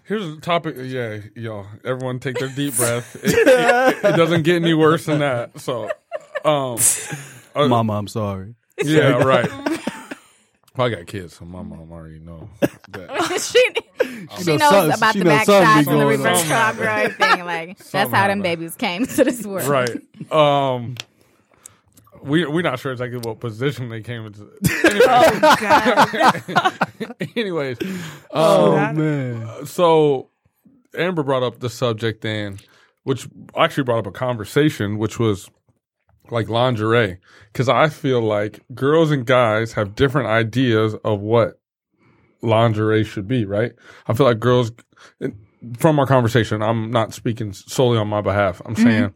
Here's 0.04 0.24
a 0.26 0.40
topic. 0.40 0.74
Yeah, 0.78 1.18
y'all. 1.36 1.66
Everyone 1.84 2.18
take 2.18 2.38
their 2.38 2.48
deep 2.48 2.76
breath. 2.76 3.14
It, 3.22 3.32
it- 3.34 4.04
it 4.04 4.16
doesn't 4.16 4.42
get 4.42 4.56
any 4.56 4.74
worse 4.74 5.06
than 5.06 5.20
that. 5.20 5.60
So, 5.60 5.84
um, 6.44 6.78
uh, 7.54 7.68
Mama, 7.68 7.92
I'm 7.94 8.08
sorry. 8.08 8.54
yeah, 8.82 9.22
right. 9.22 9.48
Well, 10.74 10.86
I 10.86 10.90
got 10.90 11.06
kids, 11.06 11.36
so 11.36 11.44
my 11.44 11.62
mom 11.62 11.92
already 11.92 12.18
know 12.18 12.48
that. 12.92 13.40
she, 13.42 13.60
she 14.42 14.56
knows 14.56 14.58
knows 14.58 14.70
something- 14.70 14.92
about 14.94 15.12
she 15.12 15.18
the 15.18 15.24
knows 15.26 15.38
back 15.38 15.46
shots 15.46 15.86
and 15.86 16.00
the 16.00 16.06
reverse 16.06 16.44
crop 16.46 16.76
grow 16.76 16.86
everything. 16.86 17.44
Like 17.44 17.78
that's 17.78 17.92
how 17.92 18.06
them 18.06 18.12
happened. 18.14 18.42
babies 18.42 18.74
came 18.76 19.04
to 19.06 19.24
this 19.24 19.44
world. 19.46 19.68
Right. 19.68 19.90
Um, 20.32 20.94
we 22.22 22.46
we're 22.46 22.62
not 22.62 22.78
sure 22.78 22.92
exactly 22.92 23.18
what 23.18 23.40
position 23.40 23.88
they 23.88 24.00
came 24.00 24.26
into. 24.26 24.48
Oh 25.04 25.56
God. 25.60 26.78
Anyways, 27.36 27.78
Oh 28.30 28.76
um, 28.78 28.96
man. 28.96 29.66
so 29.66 30.30
Amber 30.96 31.22
brought 31.22 31.42
up 31.42 31.60
the 31.60 31.70
subject 31.70 32.20
then, 32.22 32.58
which 33.04 33.28
actually 33.56 33.84
brought 33.84 33.98
up 33.98 34.06
a 34.06 34.12
conversation, 34.12 34.98
which 34.98 35.18
was 35.18 35.50
like 36.30 36.48
lingerie, 36.48 37.18
because 37.52 37.68
I 37.68 37.88
feel 37.88 38.20
like 38.20 38.60
girls 38.74 39.10
and 39.10 39.26
guys 39.26 39.72
have 39.72 39.94
different 39.94 40.28
ideas 40.28 40.94
of 41.04 41.20
what 41.20 41.60
lingerie 42.42 43.04
should 43.04 43.26
be. 43.28 43.44
Right? 43.44 43.72
I 44.06 44.14
feel 44.14 44.26
like 44.26 44.38
girls, 44.40 44.72
from 45.78 45.98
our 45.98 46.06
conversation, 46.06 46.62
I'm 46.62 46.90
not 46.90 47.14
speaking 47.14 47.52
solely 47.52 47.98
on 47.98 48.08
my 48.08 48.20
behalf. 48.20 48.60
I'm 48.64 48.76
saying. 48.76 49.12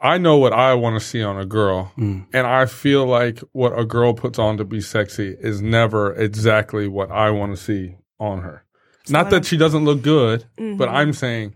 I 0.00 0.16
know 0.18 0.36
what 0.36 0.52
I 0.52 0.74
want 0.74 1.00
to 1.00 1.04
see 1.04 1.22
on 1.22 1.38
a 1.38 1.44
girl, 1.44 1.92
Mm. 1.98 2.26
and 2.32 2.46
I 2.46 2.66
feel 2.66 3.04
like 3.06 3.40
what 3.52 3.76
a 3.78 3.84
girl 3.84 4.14
puts 4.14 4.38
on 4.38 4.56
to 4.58 4.64
be 4.64 4.80
sexy 4.80 5.36
is 5.40 5.60
never 5.60 6.12
exactly 6.14 6.86
what 6.86 7.10
I 7.10 7.30
want 7.30 7.56
to 7.56 7.62
see 7.62 7.96
on 8.20 8.42
her. 8.42 8.64
Not 9.08 9.30
that 9.30 9.44
she 9.44 9.56
doesn't 9.56 9.84
look 9.84 10.02
good, 10.02 10.44
but 10.76 10.88
I'm 10.88 11.12
saying 11.12 11.54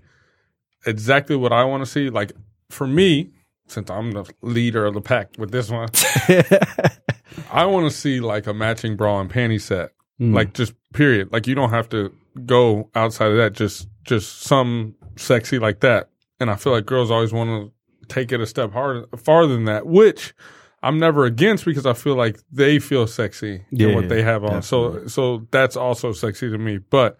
exactly 0.86 1.36
what 1.36 1.52
I 1.52 1.64
want 1.64 1.84
to 1.84 1.90
see. 1.90 2.08
Like 2.10 2.32
for 2.70 2.86
me, 2.86 3.30
since 3.68 3.90
I'm 3.90 4.10
the 4.12 4.24
leader 4.40 4.86
of 4.86 4.94
the 4.94 5.00
pack 5.02 5.34
with 5.38 5.50
this 5.52 5.70
one, 5.70 5.88
I 7.52 7.66
want 7.66 7.90
to 7.90 7.96
see 7.96 8.20
like 8.20 8.46
a 8.46 8.54
matching 8.54 8.96
bra 8.96 9.20
and 9.20 9.30
panty 9.30 9.60
set, 9.60 9.92
Mm. 10.20 10.34
like 10.34 10.52
just 10.54 10.72
period. 10.92 11.32
Like 11.32 11.46
you 11.46 11.54
don't 11.54 11.70
have 11.70 11.88
to 11.90 12.12
go 12.46 12.90
outside 12.94 13.30
of 13.32 13.36
that. 13.38 13.52
Just 13.54 13.88
just 14.04 14.42
some 14.42 14.94
sexy 15.16 15.58
like 15.58 15.80
that. 15.80 16.10
And 16.40 16.50
I 16.50 16.56
feel 16.56 16.72
like 16.72 16.86
girls 16.86 17.10
always 17.10 17.32
want 17.32 17.48
to 17.50 17.72
take 18.12 18.32
it 18.32 18.40
a 18.40 18.46
step 18.46 18.72
harder, 18.72 19.06
farther 19.16 19.54
than 19.54 19.64
that, 19.64 19.86
which 19.86 20.34
I'm 20.82 20.98
never 20.98 21.24
against 21.24 21.64
because 21.64 21.86
I 21.86 21.92
feel 21.92 22.16
like 22.16 22.38
they 22.50 22.78
feel 22.78 23.06
sexy 23.06 23.64
in 23.70 23.94
what 23.94 24.08
they 24.08 24.22
have 24.22 24.44
on. 24.44 24.62
So 24.62 24.84
definitely. 24.84 25.08
so 25.10 25.46
that's 25.50 25.76
also 25.76 26.12
sexy 26.12 26.50
to 26.50 26.58
me. 26.58 26.78
But 26.78 27.18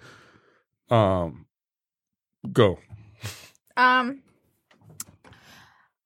um, 0.91 1.47
go. 2.53 2.79
Um, 3.77 4.23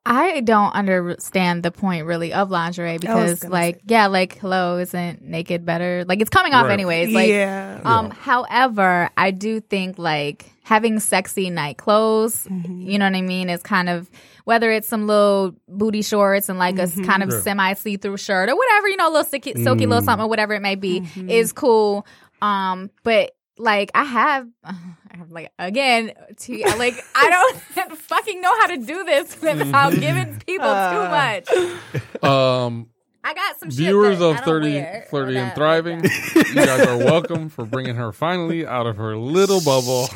I 0.06 0.40
don't 0.40 0.72
understand 0.72 1.64
the 1.64 1.72
point 1.72 2.06
really 2.06 2.32
of 2.32 2.50
lingerie 2.50 2.98
because, 2.98 3.40
gonna 3.40 3.52
like, 3.52 3.80
yeah, 3.86 4.06
like, 4.06 4.38
hello, 4.38 4.78
isn't 4.78 5.22
naked 5.22 5.66
better? 5.66 6.04
Like, 6.06 6.20
it's 6.20 6.30
coming 6.30 6.52
off 6.54 6.66
Right. 6.66 6.74
anyways. 6.74 7.12
Like, 7.12 7.28
yeah. 7.28 7.80
um, 7.84 8.10
however, 8.10 9.10
I 9.16 9.32
do 9.32 9.60
think 9.60 9.98
like 9.98 10.52
having 10.62 11.00
sexy 11.00 11.50
night 11.50 11.78
clothes, 11.78 12.46
you 12.48 12.98
know 12.98 13.06
what 13.06 13.16
I 13.16 13.22
mean, 13.22 13.50
is 13.50 13.62
kind 13.62 13.88
of 13.88 14.08
whether 14.46 14.70
it's 14.70 14.86
some 14.86 15.08
little 15.08 15.56
booty 15.66 16.02
shorts 16.02 16.48
and 16.48 16.56
like 16.56 16.78
a 16.78 16.82
s- 16.82 16.92
mm-hmm. 16.92 17.04
kind 17.04 17.24
of 17.24 17.30
Yeah. 17.30 17.40
semi 17.40 17.74
see 17.74 17.96
through 17.96 18.16
shirt 18.16 18.48
or 18.48 18.56
whatever, 18.56 18.88
you 18.88 18.96
know, 18.96 19.08
a 19.08 19.10
little 19.10 19.24
silky, 19.24 19.52
silky 19.60 19.86
little 19.86 20.02
mm. 20.02 20.04
something, 20.04 20.24
or 20.24 20.28
whatever 20.28 20.54
it 20.54 20.62
may 20.62 20.76
be, 20.76 21.00
mm-hmm. 21.00 21.28
is 21.28 21.52
cool. 21.52 22.06
Um, 22.40 22.90
but 23.02 23.32
like 23.58 23.90
I 23.92 24.04
have, 24.04 24.46
I 24.64 25.16
have 25.16 25.32
like 25.32 25.50
again, 25.58 26.12
to, 26.42 26.58
like 26.78 26.94
I 27.16 27.28
don't 27.74 27.98
fucking 27.98 28.40
know 28.40 28.54
how 28.60 28.68
to 28.68 28.76
do 28.76 29.02
this 29.02 29.36
without 29.42 29.92
mm-hmm. 29.92 30.00
giving 30.00 30.38
people 30.46 30.64
too 30.64 30.70
uh. 30.70 31.40
much. 31.42 32.22
Um, 32.22 32.88
I 33.24 33.34
got 33.34 33.58
some 33.58 33.70
shit 33.70 33.78
viewers 33.78 34.20
that 34.20 34.24
of 34.26 34.36
I 34.36 34.36
don't 34.36 34.44
30, 34.44 34.74
wear, 34.74 35.06
30 35.10 35.36
and 35.38 35.54
Thriving, 35.56 36.04
you 36.04 36.54
guys 36.54 36.86
are 36.86 36.98
welcome 36.98 37.48
for 37.48 37.64
bringing 37.64 37.96
her 37.96 38.12
finally 38.12 38.64
out 38.64 38.86
of 38.86 38.98
her 38.98 39.16
little 39.16 39.60
bubble 39.60 40.06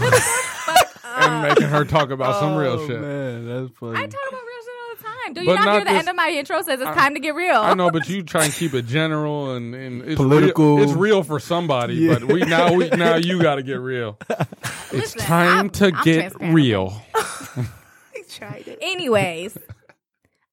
and 1.30 1.46
uh, 1.46 1.48
making 1.48 1.68
her 1.68 1.84
talk 1.84 2.10
about 2.10 2.40
some 2.40 2.56
real 2.56 2.72
Oh, 2.72 2.86
shit. 2.86 3.00
Man, 3.00 3.46
that's 3.46 3.78
funny. 3.78 3.96
I 3.98 4.06
talk 4.06 4.20
about 4.28 4.40
real 4.42 4.62
shit 4.64 4.74
all 4.82 4.96
the 4.96 5.02
time. 5.02 5.32
Do 5.34 5.40
you 5.40 5.46
But 5.46 5.54
not, 5.56 5.64
not 5.64 5.72
hear 5.74 5.80
the 5.84 5.90
this- 5.90 5.98
end 6.00 6.08
of 6.08 6.16
my 6.16 6.28
intro 6.30 6.62
says 6.62 6.80
it's 6.80 6.90
time 6.96 7.14
to 7.14 7.20
get 7.20 7.34
real? 7.34 7.56
I 7.60 7.74
know, 7.74 7.90
but 7.90 8.08
you 8.08 8.22
try 8.22 8.44
and 8.44 8.52
keep 8.52 8.74
it 8.74 8.86
general 8.86 9.54
and, 9.54 9.74
and 9.74 10.02
it's 10.02 10.16
Political. 10.16 10.76
Real, 10.76 10.84
it's 10.84 10.92
real 10.92 11.22
for 11.22 11.38
somebody, 11.40 11.94
Yeah. 11.94 12.14
but 12.18 12.24
we 12.24 12.40
now 12.42 12.72
we 12.74 12.88
now 12.90 13.16
you 13.16 13.40
got 13.42 13.56
to 13.56 13.62
get 13.62 13.80
real. 13.80 14.18
It's 14.28 14.92
Listen, 14.92 15.20
time 15.20 15.56
I'm- 15.56 15.70
to 15.70 15.86
I'm 15.86 16.04
get 16.04 16.20
transparent. 16.20 16.54
real. 16.54 17.02
tried 18.30 18.68
it. 18.68 18.78
Anyways, 18.80 19.58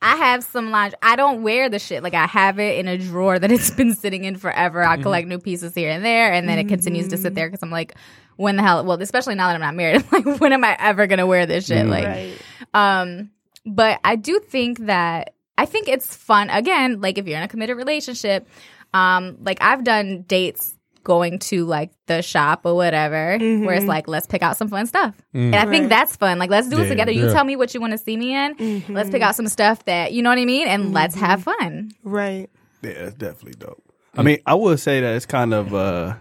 I 0.02 0.16
have 0.16 0.44
some 0.44 0.70
lingerie. 0.70 1.00
I 1.02 1.16
don't 1.16 1.42
wear 1.42 1.70
the 1.70 1.80
shit. 1.80 2.04
Like 2.04 2.14
I 2.14 2.28
have 2.28 2.60
it 2.60 2.78
in 2.78 2.88
a 2.88 2.98
drawer 2.98 3.40
that 3.40 3.52
it's 3.52 3.72
been 3.72 3.96
sitting 3.96 4.26
in 4.26 4.38
forever. 4.38 4.84
I 4.84 4.98
collect 4.98 5.28
new 5.28 5.40
pieces 5.40 5.74
here 5.74 5.90
and 5.90 6.06
there, 6.06 6.32
and 6.32 6.48
then 6.48 6.60
it 6.60 6.68
continues 6.68 7.08
to 7.10 7.18
sit 7.18 7.34
there 7.34 7.48
because 7.48 7.64
I'm 7.64 7.72
like, 7.72 7.96
when 8.36 8.58
the 8.58 8.64
hell? 8.64 8.86
Well, 8.86 9.02
especially 9.02 9.34
now 9.36 9.48
that 9.48 9.56
I'm 9.56 9.62
not 9.62 9.74
married, 9.76 10.06
I'm 10.12 10.24
like, 10.24 10.40
when 10.40 10.54
am 10.54 10.64
I 10.64 10.76
ever 10.80 11.08
gonna 11.08 11.26
wear 11.26 11.46
this 11.48 11.66
shit? 11.66 11.88
Like, 11.88 12.06
Right. 12.06 12.38
um, 12.76 13.32
but 13.66 14.00
I 14.04 14.16
do 14.16 14.40
think 14.40 14.86
that 14.86 15.34
I 15.58 15.66
think 15.66 15.88
it's 15.88 16.16
fun. 16.16 16.52
Again, 16.52 17.02
like 17.02 17.18
if 17.18 17.28
you're 17.28 17.38
in 17.38 17.44
a 17.44 17.48
committed 17.48 17.76
relationship, 17.78 18.48
um, 18.94 19.38
like 19.42 19.58
I've 19.62 19.84
done 19.84 20.22
dates 20.28 20.77
going 21.08 21.40
to 21.40 21.66
like 21.66 21.92
the 22.06 22.22
shop 22.22 22.62
or 22.66 22.76
whatever, 22.76 23.16
where 23.16 23.38
it's 23.40 23.82
mm-hmm. 23.82 23.88
like 23.88 24.08
let's 24.10 24.28
pick 24.28 24.44
out 24.44 24.58
some 24.58 24.68
fun 24.68 24.86
stuff, 24.86 25.16
mm. 25.34 25.46
and 25.46 25.56
I 25.56 25.66
think 25.66 25.84
Right. 25.84 25.90
that's 25.90 26.18
fun. 26.18 26.38
Like 26.38 26.50
let's 26.50 26.68
do 26.68 26.78
it 26.78 26.84
Yeah. 26.84 26.90
together. 26.90 27.12
You 27.12 27.28
Yeah. 27.28 27.34
tell 27.34 27.46
me 27.46 27.56
what 27.56 27.74
you 27.74 27.80
want 27.80 27.94
to 27.94 27.98
see 27.98 28.18
me 28.18 28.36
in. 28.36 28.56
Mm-hmm. 28.56 28.94
Let's 28.94 29.10
pick 29.10 29.22
out 29.22 29.36
some 29.36 29.48
stuff 29.48 29.86
that 29.86 30.12
you 30.12 30.22
know 30.22 30.30
what 30.30 30.38
I 30.38 30.46
mean, 30.46 30.68
and 30.68 30.84
mm-hmm. 30.84 30.94
let's 30.94 31.16
have 31.16 31.44
fun. 31.44 31.92
Right. 32.04 32.50
Yeah, 32.84 32.90
it's 32.90 33.16
definitely 33.16 33.54
dope. 33.58 33.82
I 34.16 34.24
mean, 34.24 34.40
I 34.46 34.54
would 34.54 34.80
say 34.80 35.00
that 35.00 35.16
it's 35.16 35.26
kind 35.26 35.54
of 35.54 35.74
uh 35.74 36.16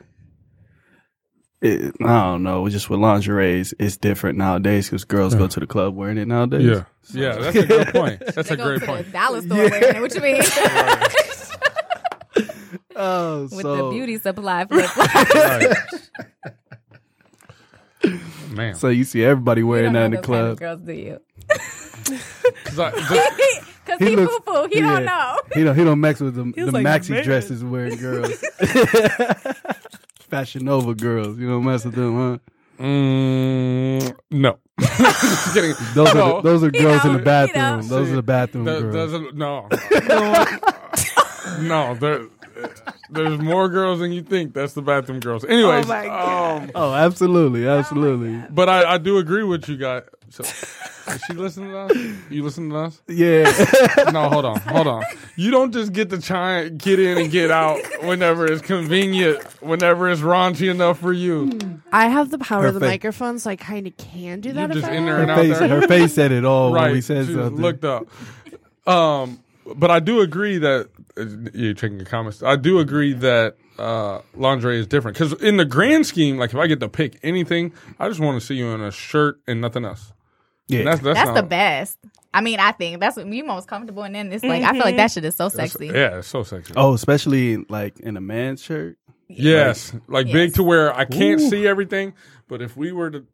it, 1.63 1.95
I 2.01 2.31
don't 2.31 2.43
know, 2.43 2.69
just 2.69 2.89
with 2.89 3.01
lingeries, 3.01 3.75
it's 3.79 3.97
different 3.97 4.39
nowadays 4.39 4.89
because 4.89 5.05
girls 5.05 5.35
go 5.35 5.47
to 5.49 5.59
the 5.61 5.67
club 5.67 5.97
wearing 5.97 6.19
it 6.19 6.29
nowadays. 6.29 6.63
Yeah, 6.63 6.85
yeah, 7.13 7.37
that's 7.37 7.57
a 7.57 7.67
good 7.67 7.89
point. 7.89 8.23
That's 8.35 8.49
They 8.49 8.55
a 8.55 8.59
go 8.59 8.65
great 8.65 8.81
to 8.81 8.87
point. 8.87 9.07
The 9.07 9.13
Dallas 9.13 9.45
store 9.47 9.59
wearing 9.59 9.97
it. 9.97 10.01
What 10.01 10.15
you 10.15 10.21
mean? 10.21 10.43
Oh, 12.97 13.43
With 13.53 13.61
so 13.63 13.77
the 13.77 13.91
beauty 13.91 14.19
supply 14.19 14.65
flip. 14.65 14.97
Right. 14.97 15.77
Man, 18.51 18.75
so 18.75 18.89
you 18.89 19.05
see 19.05 19.25
everybody 19.25 19.63
wearing 19.63 19.93
that 19.95 20.07
in 20.07 20.11
the 20.13 20.19
club. 20.23 20.59
girls, 20.59 20.81
do 20.81 20.93
you? 20.93 21.21
'Cause 22.65 22.79
I- 22.79 22.91
just- 23.09 23.63
Because 23.85 23.99
He 24.01 24.11
he, 24.11 24.17
poo 24.17 24.41
poo. 24.45 24.69
He 24.71 24.79
yeah. 24.79 24.93
don't 24.93 25.05
know. 25.05 25.37
He 25.55 25.65
don't 25.65 25.77
he 25.77 25.85
don't 25.85 26.01
mess 26.01 26.21
with 26.21 26.35
them 26.35 26.53
the 26.53 26.65
was 26.65 26.73
like, 26.75 26.85
maxi 26.87 27.11
"Man." 27.11 27.25
dresses 27.25 27.63
wearing 27.65 27.97
girls. 27.99 28.33
Fashion 30.29 30.65
Nova 30.65 30.95
girls. 30.95 31.39
You 31.39 31.49
don't 31.49 31.65
mess 31.65 31.85
with 31.85 31.95
them, 31.95 32.15
huh? 32.79 32.83
mm, 32.83 34.17
no, 34.31 34.59
Just 34.81 35.55
kidding. 35.55 35.75
Those 35.95 36.15
No. 36.15 36.37
are 36.37 36.43
the, 36.43 36.49
those 36.49 36.63
are 36.65 36.67
You 36.67 36.83
girls 36.83 37.05
in 37.05 37.13
the 37.15 37.19
bathroom. 37.21 37.65
you 37.65 37.83
know. 37.83 37.83
Those 37.89 38.11
are 38.13 38.17
the 38.17 38.23
bathroom 38.23 38.65
That 38.65 38.81
girls. 38.83 38.95
doesn't 38.95 39.37
no. 39.37 39.69
no, 41.61 41.95
there, 41.95 42.27
there's 43.11 43.39
more 43.39 43.69
girls 43.69 44.01
than 44.01 44.13
you 44.13 44.23
think. 44.23 44.55
That's 44.55 44.73
the 44.75 44.83
bathroom 44.83 45.21
girls. 45.21 45.45
Anyways, 45.45 45.85
Oh 45.85 45.89
my 45.89 46.07
God. 46.07 46.63
um, 46.63 46.71
oh, 46.75 46.95
absolutely, 46.95 47.67
absolutely. 47.69 48.43
but 48.51 48.69
I, 48.69 48.95
I 48.95 48.99
do 48.99 49.19
agree 49.19 49.43
with 49.43 49.69
you 49.69 49.77
guys. 49.77 50.03
So, 50.29 50.43
is 50.43 51.23
she 51.29 51.35
listening 51.35 51.71
to 51.71 51.79
us? 51.79 51.93
You 52.31 52.43
listen 52.43 52.69
to 52.71 52.77
us? 52.79 53.01
Yeah. 53.09 53.45
No, 54.13 54.29
hold 54.29 54.45
on, 54.45 54.59
hold 54.61 54.87
on. 54.87 55.05
You 55.37 55.51
don't 55.51 55.73
just 55.73 55.93
get 55.93 56.11
to 56.11 56.21
try 56.21 56.69
get 56.69 56.99
in 56.99 57.19
and 57.19 57.31
get 57.31 57.51
out 57.51 57.81
whenever 58.03 58.47
it's 58.47 58.63
convenient, 58.63 59.43
whenever 59.63 60.09
it's 60.09 60.21
raunchy 60.21 60.71
enough 60.71 60.99
for 60.99 61.13
you. 61.13 61.59
I 61.93 62.09
have 62.09 62.31
the 62.31 62.39
power 62.39 62.63
Her 62.63 62.69
of 62.69 62.75
the 62.75 62.81
face. 62.81 62.89
microphone, 62.91 63.39
so 63.39 63.51
I 63.51 63.57
kind 63.57 63.87
of 63.87 63.97
can 63.97 64.41
do 64.41 64.49
You 64.51 64.55
that. 64.57 64.71
if 64.71 64.77
just 64.79 64.89
I 64.89 64.95
in 64.95 65.05
there 65.07 65.19
and 65.21 65.31
her 65.31 65.37
out 65.37 65.41
face, 65.43 65.59
there. 65.59 65.69
her 65.69 65.89
face 65.89 66.13
said 66.15 66.33
it 66.33 66.45
all 66.45 66.73
right. 66.73 66.85
when 66.85 66.93
we 66.93 67.01
said 67.01 67.27
she 67.27 67.35
something. 67.35 67.61
looked 67.61 67.85
up. 67.85 68.07
Um, 68.87 69.41
but 69.75 69.91
I 69.91 70.01
do 70.01 70.21
agree 70.21 70.59
that 70.59 70.89
you're 71.55 71.75
checking 71.75 71.97
your 71.99 72.07
comments. 72.07 72.43
I 72.43 72.57
do 72.57 72.79
agree 72.79 73.13
that 73.15 73.57
uh, 73.79 74.21
lingerie 74.35 74.79
is 74.79 74.87
different 74.87 75.17
because 75.19 75.33
in 75.43 75.57
the 75.57 75.65
grand 75.65 76.07
scheme, 76.07 76.37
like 76.39 76.51
if 76.51 76.57
I 76.57 76.67
get 76.67 76.81
to 76.81 76.89
pick 76.89 77.19
anything, 77.23 77.73
I 77.99 78.09
just 78.09 78.21
want 78.21 78.41
to 78.41 78.47
see 78.47 78.55
you 78.55 78.69
in 78.69 78.81
a 78.81 78.91
shirt 78.91 79.41
and 79.47 79.61
nothing 79.61 79.85
else. 79.85 80.13
yeah. 80.69 80.81
And 80.81 80.89
that's 80.89 81.01
that's, 81.01 81.19
That's 81.19 81.29
not, 81.29 81.35
the 81.35 81.43
best. 81.43 81.99
I 82.35 82.43
mean, 82.43 82.61
I 82.61 82.73
think 82.73 83.01
that's 83.01 83.17
what 83.17 83.27
you 83.27 83.45
most 83.45 83.67
comfortable 83.67 84.05
in. 84.05 84.13
Then 84.13 84.31
it's 84.33 84.45
like 84.45 84.63
I 84.63 84.73
feel 84.73 84.81
like 84.83 84.97
that 84.97 85.11
shit 85.11 85.25
is 85.25 85.35
so 85.37 85.49
that's- 85.49 85.73
sexy. 85.73 85.87
Yeah, 85.87 86.19
it's 86.19 86.29
so 86.29 86.43
sexy. 86.43 86.75
oh, 86.77 86.93
especially 86.95 87.57
like 87.69 87.99
in 88.01 88.17
a 88.17 88.21
man's 88.21 88.63
shirt. 88.63 88.99
Yes, 89.29 89.93
like 90.09 90.27
big 90.27 90.51
Yes. 90.51 90.53
to 90.55 90.63
where 90.63 90.95
I 90.95 91.05
can't 91.05 91.41
Ooh. 91.41 91.51
see 91.51 91.67
everything, 91.67 92.13
but 92.47 92.61
if 92.63 92.77
we 92.77 92.93
were 92.93 93.11
to 93.11 93.25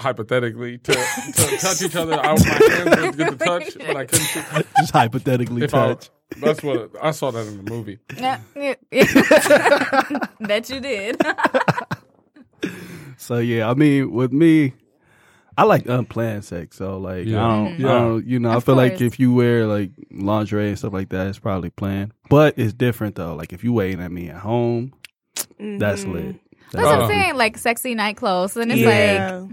hypothetically 0.00 0.78
to, 0.78 0.92
to 0.92 1.56
touch 1.60 1.82
each 1.82 1.96
other, 1.96 2.14
I, 2.14 2.32
would 2.32 2.44
my 2.46 2.52
hands 2.52 3.00
would 3.02 3.16
get 3.16 3.38
the 3.38 3.44
touch, 3.44 3.76
but 3.78 3.96
I 3.96 4.04
couldn't 4.06 4.24
see. 4.24 4.40
Just 4.78 4.92
hypothetically 4.92 5.62
If 5.62 5.74
I, 5.74 5.88
touch. 5.94 6.10
That's 6.36 6.62
what 6.62 6.90
I 7.02 7.10
saw 7.12 7.30
that 7.30 7.46
in 7.46 7.64
the 7.64 7.70
movie. 7.70 7.98
Yeah, 8.16 8.40
yeah, 8.54 8.74
yeah. 8.92 10.18
Bet 10.40 10.68
you 10.70 10.80
did. 10.80 11.20
So 13.16 13.38
yeah, 13.38 13.68
I 13.68 13.74
mean, 13.74 14.12
with 14.12 14.32
me, 14.32 14.74
I 15.56 15.64
like 15.64 15.86
unplanned 15.86 16.44
sex. 16.44 16.76
So 16.76 16.98
like, 16.98 17.26
Yeah. 17.26 17.44
I 17.44 17.48
don't, 17.56 17.80
Yeah. 17.80 17.86
I 17.88 17.98
don't, 18.00 18.26
you 18.26 18.38
know, 18.38 18.50
I 18.50 18.54
Of 18.56 18.64
feel 18.64 18.76
like 18.76 19.00
if 19.00 19.18
you 19.18 19.34
wear 19.34 19.66
like 19.66 19.90
lingerie 20.12 20.68
and 20.68 20.78
stuff 20.78 20.92
like 20.92 21.08
that, 21.10 21.26
it's 21.26 21.38
probably 21.38 21.70
planned. 21.70 22.12
But 22.30 22.58
it's 22.58 22.72
different 22.72 23.16
though. 23.16 23.34
Like 23.34 23.52
if 23.52 23.64
you 23.64 23.72
waiting 23.72 24.00
at 24.00 24.12
me 24.12 24.28
at 24.28 24.36
home, 24.38 24.92
that's 25.58 26.02
Mm-hmm. 26.02 26.12
lit. 26.12 26.36
That's 26.72 26.84
what 26.84 27.00
Uh. 27.00 27.02
I'm 27.04 27.08
saying. 27.08 27.34
Like 27.36 27.58
sexy 27.58 27.94
night 27.94 28.16
clothes, 28.16 28.56
and 28.56 28.70
it's 28.70 28.80
yeah. 28.80 29.40
like 29.40 29.50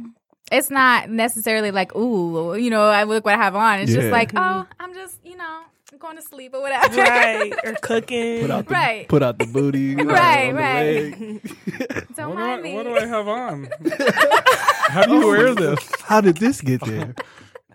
it's 0.52 0.70
not 0.70 1.10
necessarily 1.10 1.72
like 1.72 1.96
ooh, 1.96 2.56
you 2.56 2.70
know, 2.70 2.84
I 2.84 3.04
look 3.04 3.26
what 3.26 3.34
I 3.34 3.38
have 3.38 3.56
on. 3.56 3.80
It's 3.80 3.92
Yeah. 3.92 4.02
just 4.02 4.12
like 4.12 4.32
oh, 4.36 4.66
I'm 4.80 4.94
just 4.94 5.20
you 5.26 5.38
know 5.38 5.62
going 6.00 6.16
to 6.18 6.22
sleep 6.22 6.54
or 6.54 6.62
whatever. 6.62 6.96
right. 6.96 7.52
Or 7.64 7.74
cooking. 7.82 8.42
Put 8.42 8.52
out 8.52 8.68
the 8.68 8.74
Right. 8.74 9.08
put 9.08 9.24
out 9.24 9.38
the 9.40 9.46
booty, 9.48 9.80
you 9.98 10.04
Right, 10.10 10.52
right. 10.54 11.12
Don't 12.16 12.30
What 12.30 12.36
do, 12.36 12.36
mind 12.36 12.60
I, 12.60 12.62
me. 12.62 12.76
what 12.76 12.84
do 12.84 12.98
I 12.98 13.06
have 13.06 13.28
on? 13.28 13.68
How 14.90 15.04
do 15.06 15.16
you 15.16 15.28
wear 15.28 15.54
this? 15.56 15.80
How 16.04 16.22
did 16.22 16.38
this 16.38 16.62
get 16.62 16.82
there? 16.86 17.14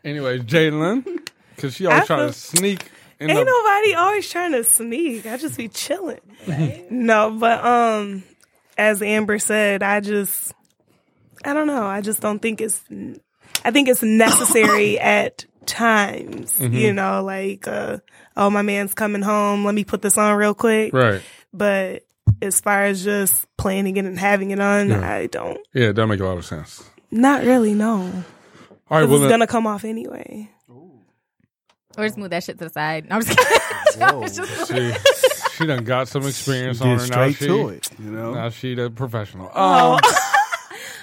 Anyways, 0.05 0.43
Jalyn, 0.43 1.05
because 1.57 1.75
she 1.75 1.87
always 1.87 2.07
trying 2.07 2.27
to 2.29 2.33
sneak 2.33 2.89
in 3.19 3.29
Ain't 3.31 3.39
the. 3.39 3.45
nobody 3.45 3.95
always 3.95 4.29
trying 4.31 4.53
to 4.53 4.65
sneak. 4.65 5.27
I 5.27 5.37
just 5.37 5.57
be 5.59 5.69
chilling. 5.69 6.21
no, 6.91 7.31
but 7.39 7.63
um, 7.65 8.23
as 8.79 9.03
Amber 9.03 9.39
said, 9.39 9.83
I 9.83 10.01
just, 10.01 10.55
I 11.45 11.53
don't 11.53 11.67
know. 11.67 11.85
I 11.85 12.01
just 12.01 12.21
don't 12.23 12.39
think 12.41 12.61
it's. 12.63 12.83
I 13.63 13.73
think 13.73 13.89
it's 13.89 14.03
necessary 14.03 14.99
at 15.01 15.45
times. 15.71 16.59
Mm-hmm. 16.59 16.75
You 16.75 16.93
know, 16.93 17.23
like 17.25 17.67
uh, 17.67 17.99
oh, 18.37 18.51
my 18.51 18.63
man's 18.63 18.95
coming 18.95 19.23
home. 19.23 19.65
Let 19.65 19.75
me 19.75 19.85
put 19.85 20.03
this 20.03 20.19
on 20.19 20.37
real 20.37 20.55
quick. 20.55 20.93
Right. 20.93 21.23
But 21.53 22.05
as 22.43 22.61
far 22.61 22.85
as 22.85 23.03
just 23.05 23.47
planning 23.57 23.97
it 23.97 24.05
and 24.05 24.19
having 24.19 24.51
it 24.51 24.61
on, 24.61 24.93
I 24.93 25.27
don't. 25.27 25.59
Yeah, 25.73 25.93
that 25.93 26.07
make 26.07 26.21
a 26.21 26.25
lot 26.25 26.39
of 26.39 26.45
sense. 26.45 26.89
Not 27.11 27.45
really. 27.45 27.75
No, 27.75 28.01
All 28.01 28.99
right, 28.99 29.05
Well, 29.09 29.15
it's 29.15 29.21
then, 29.23 29.31
gonna 29.31 29.47
come 29.47 29.67
off 29.67 29.85
anyway. 29.85 30.51
Or 31.99 32.05
just 32.05 32.17
move 32.17 32.31
that 32.31 32.45
shit 32.45 32.57
to 32.59 32.65
the 32.65 32.71
side. 32.71 33.09
No, 33.11 33.17
I'm 33.17 33.23
just 33.23 33.37
kidding. 33.37 34.03
I 34.03 34.13
was 34.15 34.37
just- 34.37 34.69
She, 34.73 34.93
she 35.57 35.67
done 35.67 35.83
got 35.85 36.07
some 36.07 36.25
experience 36.25 36.81
on 36.81 36.97
Get 36.97 37.01
her. 37.01 37.07
now 37.09 37.13
straight 37.33 37.37
she, 37.37 37.47
to 37.49 37.69
it. 37.71 37.91
You 37.99 38.11
know. 38.13 38.35
Now 38.35 38.49
she 38.51 38.75
the 38.77 38.91
professional. 38.91 39.51
Um, 39.59 39.99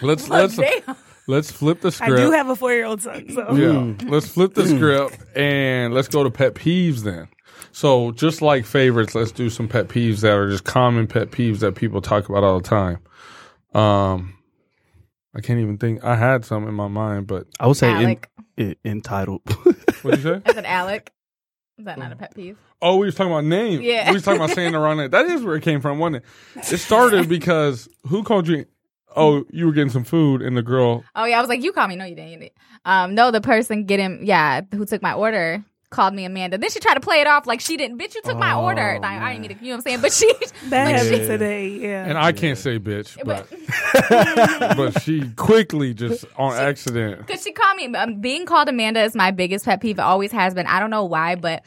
let's 0.01 0.29
let's 0.29 0.55
Damn. 0.55 0.95
Let's 1.27 1.51
flip 1.51 1.81
the 1.81 1.91
script. 1.91 2.13
I 2.13 2.15
do 2.23 2.31
have 2.31 2.49
a 2.49 2.55
four 2.55 2.73
year 2.73 2.85
old 2.85 3.01
son, 3.01 3.29
so 3.29 3.53
Yeah. 3.55 4.09
Let's 4.09 4.27
flip 4.27 4.53
the 4.53 4.65
script 4.67 5.17
and 5.35 5.93
let's 5.93 6.07
go 6.07 6.23
to 6.23 6.31
pet 6.31 6.55
peeves 6.55 7.01
then. 7.03 7.27
So 7.71 8.11
just 8.11 8.41
like 8.41 8.65
favorites, 8.65 9.13
let's 9.13 9.31
do 9.31 9.49
some 9.49 9.67
pet 9.67 9.87
peeves 9.87 10.21
that 10.21 10.35
are 10.35 10.49
just 10.49 10.63
common 10.63 11.07
pet 11.07 11.29
peeves 11.31 11.59
that 11.59 11.75
people 11.75 12.01
talk 12.01 12.29
about 12.29 12.43
all 12.43 12.59
the 12.59 12.67
time. 12.67 12.99
Um 13.73 14.33
I 15.35 15.41
can't 15.41 15.59
even 15.59 15.77
think 15.77 16.03
I 16.03 16.15
had 16.15 16.45
some 16.45 16.67
in 16.67 16.73
my 16.73 16.87
mind, 16.87 17.27
but 17.27 17.45
I 17.59 17.67
would 17.67 17.77
say 17.77 17.91
in, 17.91 17.97
Alec. 17.97 18.29
in, 18.57 18.75
entitled. 18.83 19.41
what 20.01 20.15
did 20.15 20.23
you 20.23 20.23
say? 20.23 20.41
I 20.45 20.53
said 20.53 20.65
Alec. 20.65 21.11
Is 21.77 21.85
that 21.85 21.99
not 21.99 22.11
a 22.11 22.15
pet 22.15 22.33
peeve? 22.33 22.57
Oh, 22.81 22.97
we 22.97 23.05
was 23.05 23.13
talking 23.13 23.31
about 23.31 23.43
names. 23.43 23.81
Yeah. 23.81 24.09
We 24.09 24.15
was 24.15 24.23
talking 24.23 24.41
about 24.41 24.55
saying 24.55 24.71
the 24.71 24.79
wrong 24.79 24.97
name. 24.97 25.11
That 25.11 25.27
is 25.27 25.43
where 25.43 25.55
it 25.55 25.61
came 25.61 25.79
from, 25.79 25.99
wasn't 25.99 26.23
it? 26.55 26.73
It 26.73 26.77
started 26.79 27.29
because 27.29 27.87
who 28.07 28.23
called 28.23 28.47
you 28.47 28.65
Oh, 29.15 29.45
you 29.51 29.65
were 29.65 29.71
getting 29.71 29.89
some 29.89 30.03
food 30.03 30.41
and 30.41 30.55
the 30.55 30.61
girl 30.61 31.03
Oh 31.15 31.25
yeah, 31.25 31.37
I 31.37 31.41
was 31.41 31.49
like, 31.49 31.63
you 31.63 31.71
called 31.71 31.89
me. 31.89 31.95
No, 31.95 32.05
you 32.05 32.15
didn't. 32.15 32.31
You 32.31 32.39
didn't. 32.39 32.53
Um, 32.85 33.15
no, 33.15 33.31
the 33.31 33.41
person 33.41 33.85
getting 33.85 34.25
yeah, 34.25 34.61
who 34.73 34.85
took 34.85 35.01
my 35.01 35.13
order 35.13 35.63
called 35.89 36.13
me 36.13 36.25
Amanda. 36.25 36.57
Then 36.57 36.69
she 36.69 36.79
tried 36.79 36.95
to 36.95 36.99
play 36.99 37.21
it 37.21 37.27
off 37.27 37.47
like 37.47 37.61
she 37.61 37.77
didn't. 37.77 37.97
Bitch, 37.97 38.13
you 38.13 38.21
took 38.21 38.37
my 38.37 38.53
Oh, 38.55 38.63
order. 38.65 38.99
Like, 39.01 39.21
I 39.21 39.31
didn't 39.33 39.47
mean 39.47 39.57
to. 39.57 39.63
You 39.63 39.69
know 39.71 39.77
what 39.77 39.77
I'm 39.77 39.81
saying? 39.83 40.01
But 40.01 40.11
she, 40.11 40.33
that 40.69 40.85
like, 40.85 40.95
happened 40.97 41.21
she- 41.21 41.27
today. 41.27 41.67
Yeah. 41.69 42.05
and 42.05 42.17
I 42.17 42.33
can't 42.33 42.57
say 42.57 42.77
bitch, 42.77 43.17
but 43.23 43.47
but 44.09 44.77
but 44.77 45.01
she 45.01 45.29
quickly 45.31 45.93
just 45.93 46.25
on 46.37 46.53
accident. 46.53 47.25
Because 47.25 47.41
she 47.43 47.53
called 47.53 47.77
me. 47.77 47.95
Um, 47.95 48.19
being 48.19 48.45
called 48.45 48.67
Amanda 48.69 49.01
is 49.03 49.15
my 49.15 49.31
biggest 49.31 49.65
pet 49.65 49.81
peeve. 49.81 49.97
It 49.99 50.01
always 50.01 50.31
has 50.33 50.53
been. 50.53 50.67
I 50.67 50.79
don't 50.79 50.89
know 50.89 51.05
why, 51.05 51.35
but 51.35 51.63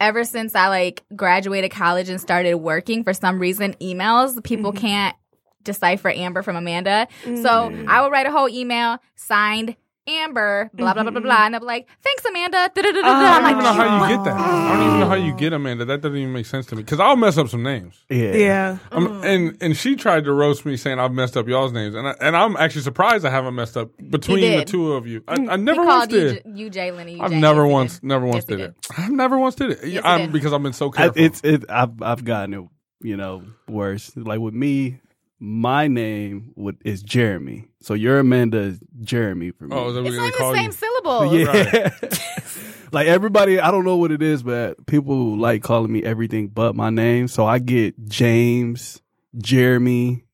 ever 0.00 0.24
since 0.24 0.54
I 0.54 0.68
like 0.68 1.02
graduated 1.16 1.70
college 1.70 2.08
and 2.10 2.20
started 2.20 2.56
working, 2.56 3.02
for 3.04 3.14
some 3.14 3.38
reason, 3.38 3.74
emails 3.80 4.42
people 4.44 4.72
can't 4.72 5.16
decipher 5.64 6.10
Amber 6.10 6.42
from 6.42 6.56
Amanda. 6.56 7.08
So 7.24 7.30
mm-hmm. 7.32 7.88
I 7.88 8.02
would 8.02 8.12
write 8.12 8.26
a 8.26 8.30
whole 8.30 8.48
email 8.48 8.98
signed 9.16 9.76
Amber, 10.06 10.70
blah 10.74 10.92
blah 10.92 11.02
blah 11.02 11.12
blah 11.12 11.22
blah, 11.22 11.34
mm-hmm. 11.34 11.46
and 11.46 11.56
I'm 11.56 11.62
like, 11.62 11.88
thanks 12.02 12.26
Amanda. 12.26 12.70
Da-da-da-da-da. 12.74 13.08
I 13.08 13.40
don't 13.40 13.50
even 13.52 13.64
know 13.64 13.70
like, 13.70 13.88
how 13.88 14.06
you 14.10 14.16
get 14.16 14.24
that. 14.24 14.36
I 14.36 14.76
don't 14.76 14.86
even 14.86 15.00
know 15.00 15.08
how 15.08 15.14
you 15.14 15.34
get 15.34 15.52
Amanda. 15.54 15.84
That 15.86 16.02
doesn't 16.02 16.18
even 16.18 16.32
make 16.32 16.44
sense 16.44 16.66
to 16.66 16.76
me 16.76 16.82
because 16.82 17.00
I'll 17.00 17.16
mess 17.16 17.38
up 17.38 17.48
some 17.48 17.62
names. 17.62 18.04
yeah. 18.10 18.34
yeah. 18.34 18.78
Um, 18.92 19.06
mm-hmm. 19.06 19.24
and 19.24 19.56
and 19.62 19.76
she 19.76 19.96
tried 19.96 20.24
to 20.24 20.32
roast 20.32 20.66
me 20.66 20.76
saying 20.76 20.98
I've 20.98 21.12
messed 21.12 21.38
up 21.38 21.48
y'all's 21.48 21.72
names, 21.72 21.94
and 21.94 22.06
I, 22.06 22.14
and 22.20 22.36
I'm 22.36 22.54
actually 22.58 22.82
surprised 22.82 23.24
I 23.24 23.30
haven't 23.30 23.54
messed 23.54 23.78
up 23.78 23.92
between 24.10 24.58
the 24.58 24.64
two 24.66 24.92
of 24.92 25.06
you. 25.06 25.24
I, 25.26 25.36
I 25.36 25.56
he 25.56 25.62
never 25.62 25.82
once 25.82 25.90
called 25.90 26.12
you, 26.12 26.20
did. 26.20 26.42
J- 26.44 26.50
you 26.54 26.70
Jalyn 26.70 27.00
and 27.00 27.10
you 27.10 27.22
I've 27.22 27.32
never 27.32 27.64
Yes, 27.64 27.72
once, 27.72 28.02
never 28.02 28.26
once 28.26 28.36
Yes, 28.36 28.44
he 28.48 28.56
did 28.56 28.60
it. 28.60 28.74
I've 28.98 29.10
never 29.10 29.38
once 29.38 29.54
did 29.54 29.70
it. 29.70 29.78
Yes, 29.84 30.02
he 30.02 30.08
I'm, 30.08 30.20
did. 30.20 30.32
because 30.32 30.52
I've 30.52 30.62
been 30.62 30.74
so 30.74 30.90
I, 30.90 30.96
careful. 30.96 31.22
it's 31.22 31.40
it. 31.42 31.64
I've 31.70 32.02
I've 32.02 32.24
gotten 32.24 32.52
it. 32.52 32.64
You 33.00 33.16
know, 33.16 33.42
worse. 33.68 34.14
Like 34.16 34.40
with 34.40 34.54
me, 34.54 35.00
my 35.40 35.88
name 35.88 36.52
would 36.56 36.76
is 36.84 37.02
Jeremy. 37.02 37.68
So 37.80 37.94
your 37.94 38.18
Amanda 38.20 38.58
is 38.58 38.80
Jeremy 39.02 39.50
for 39.50 39.66
me. 39.66 39.76
oh, 39.76 39.88
is 39.88 39.94
that 39.94 40.02
what 40.02 40.06
It's 40.08 40.16
they 40.16 40.22
not 40.22 40.26
even 40.28 40.38
call 40.38 40.52
the 40.52 40.58
same 40.58 40.66
you? 40.66 40.72
syllables. 40.72 42.12
Yeah. 42.54 42.70
like 42.92 43.06
everybody, 43.08 43.60
I 43.60 43.70
don't 43.70 43.84
know 43.84 43.96
what 43.96 44.10
it 44.12 44.22
is, 44.22 44.42
but 44.42 44.86
people 44.86 45.36
like 45.36 45.62
calling 45.62 45.92
me 45.92 46.02
everything 46.02 46.48
but 46.48 46.74
my 46.74 46.90
name. 46.90 47.28
So 47.28 47.44
I 47.46 47.58
get 47.58 48.08
James, 48.08 49.02
Jeremy, 49.36 50.24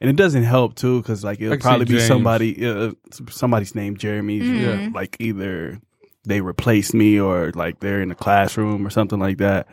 and 0.00 0.10
it 0.10 0.16
doesn't 0.16 0.44
help 0.44 0.74
too 0.74 1.00
because 1.02 1.22
like 1.24 1.40
it'll 1.40 1.52
can 1.52 1.60
see 1.60 1.66
probably 1.68 1.84
be 1.84 1.92
James. 1.92 2.06
somebody, 2.06 2.66
uh, 2.66 2.92
somebody's 3.30 3.74
name 3.74 3.96
Jeremy. 3.96 4.38
Yeah. 4.38 4.88
Like 4.92 5.16
either 5.20 5.80
they 6.24 6.40
replaced 6.40 6.94
me 6.94 7.20
or 7.20 7.52
like 7.54 7.80
they're 7.80 8.00
in 8.02 8.08
the 8.08 8.14
classroom 8.14 8.86
or 8.86 8.90
something 8.90 9.18
like 9.20 9.38
that. 9.38 9.68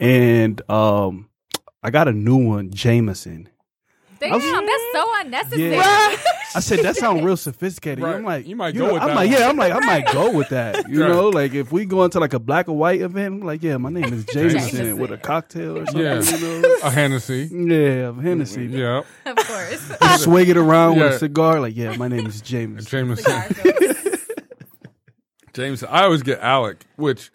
And 0.00 0.60
um, 0.70 1.28
I 1.82 1.90
got 1.90 2.08
a 2.08 2.12
new 2.12 2.36
one, 2.36 2.70
Jameson. 2.70 3.48
Damn, 4.20 4.66
that's 4.66 4.82
so 4.92 5.06
unnecessary. 5.20 5.70
Yeah. 5.72 6.16
I 6.54 6.60
said 6.60 6.80
that 6.80 6.96
sounds 6.96 7.22
real 7.22 7.36
sophisticated. 7.36 8.02
Right. 8.02 8.14
I'm 8.14 8.24
like, 8.24 8.46
You 8.46 8.56
might 8.56 8.74
know, 8.74 8.86
go 8.88 8.92
with 8.94 9.02
I'm 9.02 9.08
that 9.08 9.16
like, 9.16 9.30
yeah, 9.30 9.48
I'm 9.48 9.56
like, 9.56 9.72
I 9.72 9.80
might 9.80 10.06
go 10.12 10.32
with 10.36 10.48
that. 10.50 10.88
You 10.88 11.02
Right. 11.02 11.08
know, 11.10 11.28
like 11.28 11.52
if 11.54 11.70
we 11.70 11.84
go 11.84 12.04
into 12.04 12.18
like 12.18 12.32
a 12.32 12.38
black 12.38 12.68
or 12.68 12.76
white 12.76 13.02
event, 13.02 13.34
I'm 13.34 13.40
like, 13.46 13.62
yeah, 13.62 13.76
my 13.76 13.90
name 13.90 14.04
is 14.12 14.24
Jameson 14.24 14.60
Jameson. 14.60 14.98
with 14.98 15.10
a 15.12 15.18
cocktail 15.18 15.78
or 15.78 15.86
something. 15.86 16.02
Yeah, 16.02 16.20
You 16.22 16.62
know? 16.62 16.76
a 16.82 16.90
Hennessy. 16.90 17.50
Yeah, 17.52 18.12
Hennessy. 18.20 18.66
Yeah, 18.66 19.02
Of 19.26 19.36
course. 19.36 19.92
Swig 20.22 20.48
it 20.48 20.56
around 20.56 20.98
with 20.98 21.12
a 21.14 21.18
cigar. 21.18 21.60
Like, 21.60 21.76
yeah, 21.76 21.94
my 21.96 22.08
name 22.08 22.26
is 22.26 22.40
Jameson. 22.40 22.88
Jameson. 22.88 23.54
James, 25.52 25.82
I 25.84 26.02
always 26.04 26.22
get 26.22 26.40
Alec, 26.40 26.84
which 26.96 27.30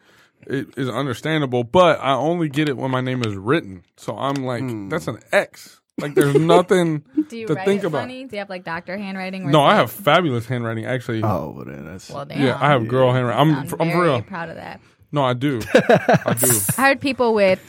i- 0.50 0.66
is 0.78 0.90
understandable, 0.90 1.64
but 1.64 2.00
I 2.00 2.14
only 2.14 2.50
get 2.50 2.70
it 2.70 2.78
when 2.78 2.92
my 2.92 3.02
name 3.02 3.24
is 3.24 3.36
written. 3.36 3.84
So 3.98 4.16
I'm 4.16 4.46
like, 4.46 4.62
Hmm. 4.62 4.90
that's 4.90 5.08
an 5.08 5.20
X. 5.32 5.81
Like, 6.00 6.16
there's 6.16 6.36
nothing 6.36 7.04
Do 7.30 7.38
you 7.38 7.48
to 7.48 7.54
write 7.54 7.66
think 7.66 7.84
it 7.84 7.88
about. 7.88 8.02
funny? 8.02 8.26
Do 8.26 8.36
you 8.36 8.40
have 8.40 8.50
like 8.50 8.64
doctor 8.64 8.98
handwriting? 8.98 9.46
or 9.46 9.52
No, 9.52 9.62
I 9.62 9.74
is 9.74 9.78
have 9.82 9.92
fabulous 9.92 10.46
handwriting. 10.48 10.86
Actually, 10.86 11.22
Oh, 11.24 11.54
well, 11.56 11.66
then 11.66 11.86
that's 11.86 12.10
Well, 12.10 12.26
damn. 12.26 12.42
yeah, 12.42 12.58
I 12.60 12.70
have 12.70 12.88
girl 12.88 13.12
handwriting. 13.14 13.40
I'm, 13.40 13.56
I'm, 13.56 13.60
I'm 13.80 13.92
for 13.92 14.02
real. 14.04 14.22
proud 14.24 14.50
of 14.50 14.56
that. 14.56 14.80
No, 15.12 15.24
I 15.24 15.34
do. 15.34 15.62
I 15.74 16.36
do. 16.40 16.52
I 16.78 16.82
heard 16.82 17.02
people 17.02 17.34
with 17.34 17.60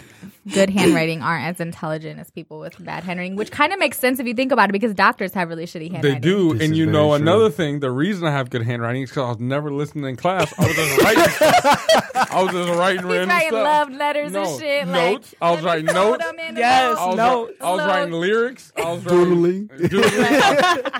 good 0.52 0.70
handwriting 0.70 1.22
aren't 1.22 1.44
as 1.44 1.60
intelligent 1.60 2.18
as 2.18 2.30
people 2.30 2.58
with 2.58 2.82
bad 2.84 3.04
handwriting, 3.04 3.36
which 3.36 3.50
kind 3.50 3.72
of 3.72 3.78
makes 3.78 3.98
sense 3.98 4.18
if 4.18 4.26
you 4.26 4.34
think 4.34 4.50
about 4.52 4.68
it 4.68 4.72
because 4.72 4.94
doctors 4.94 5.32
have 5.34 5.48
really 5.48 5.64
shitty 5.66 5.90
handwriting. 5.92 6.14
They 6.14 6.18
do, 6.20 6.54
This 6.54 6.66
and 6.68 6.76
you 6.76 6.84
very 6.86 6.92
know 6.92 7.06
true. 7.08 7.14
another 7.22 7.50
thing. 7.50 7.80
The 7.80 7.90
reason 7.90 8.26
I 8.26 8.32
have 8.32 8.50
good 8.50 8.62
handwriting 8.62 9.02
is 9.02 9.10
because 9.10 9.24
I 9.24 9.28
was 9.30 9.38
never 9.40 9.70
listening 9.72 10.04
in 10.06 10.16
class. 10.16 10.52
I 10.58 10.66
was 10.66 10.74
just 10.76 11.02
writing. 11.02 11.24
stuff. 11.32 12.32
I 12.32 12.42
was 12.42 12.52
just 12.52 12.68
writing 12.78 13.02
He's 13.02 13.10
random 13.10 13.28
writing 13.28 13.48
stuff. 13.50 13.64
love 13.64 13.90
letters 13.92 14.32
No, 14.32 14.42
and 14.42 14.60
shit. 14.60 14.86
notes. 14.88 15.34
Like, 15.40 15.42
I 15.42 15.54
was 15.54 15.64
writing 15.64 15.86
notes. 15.86 16.24
them 16.24 16.38
in 16.38 16.54
the 16.54 16.60
Yes, 16.60 16.98
I 16.98 17.06
was, 17.06 17.16
notes. 17.16 17.52
I 17.60 17.70
was 17.70 17.78
Notes. 17.78 17.88
writing 17.88 18.12
lyrics. 18.14 18.72
I 18.76 18.92
was 18.92 19.04
Doodling. 19.04 19.68
Writing, 19.70 19.88
doodling. 19.88 20.12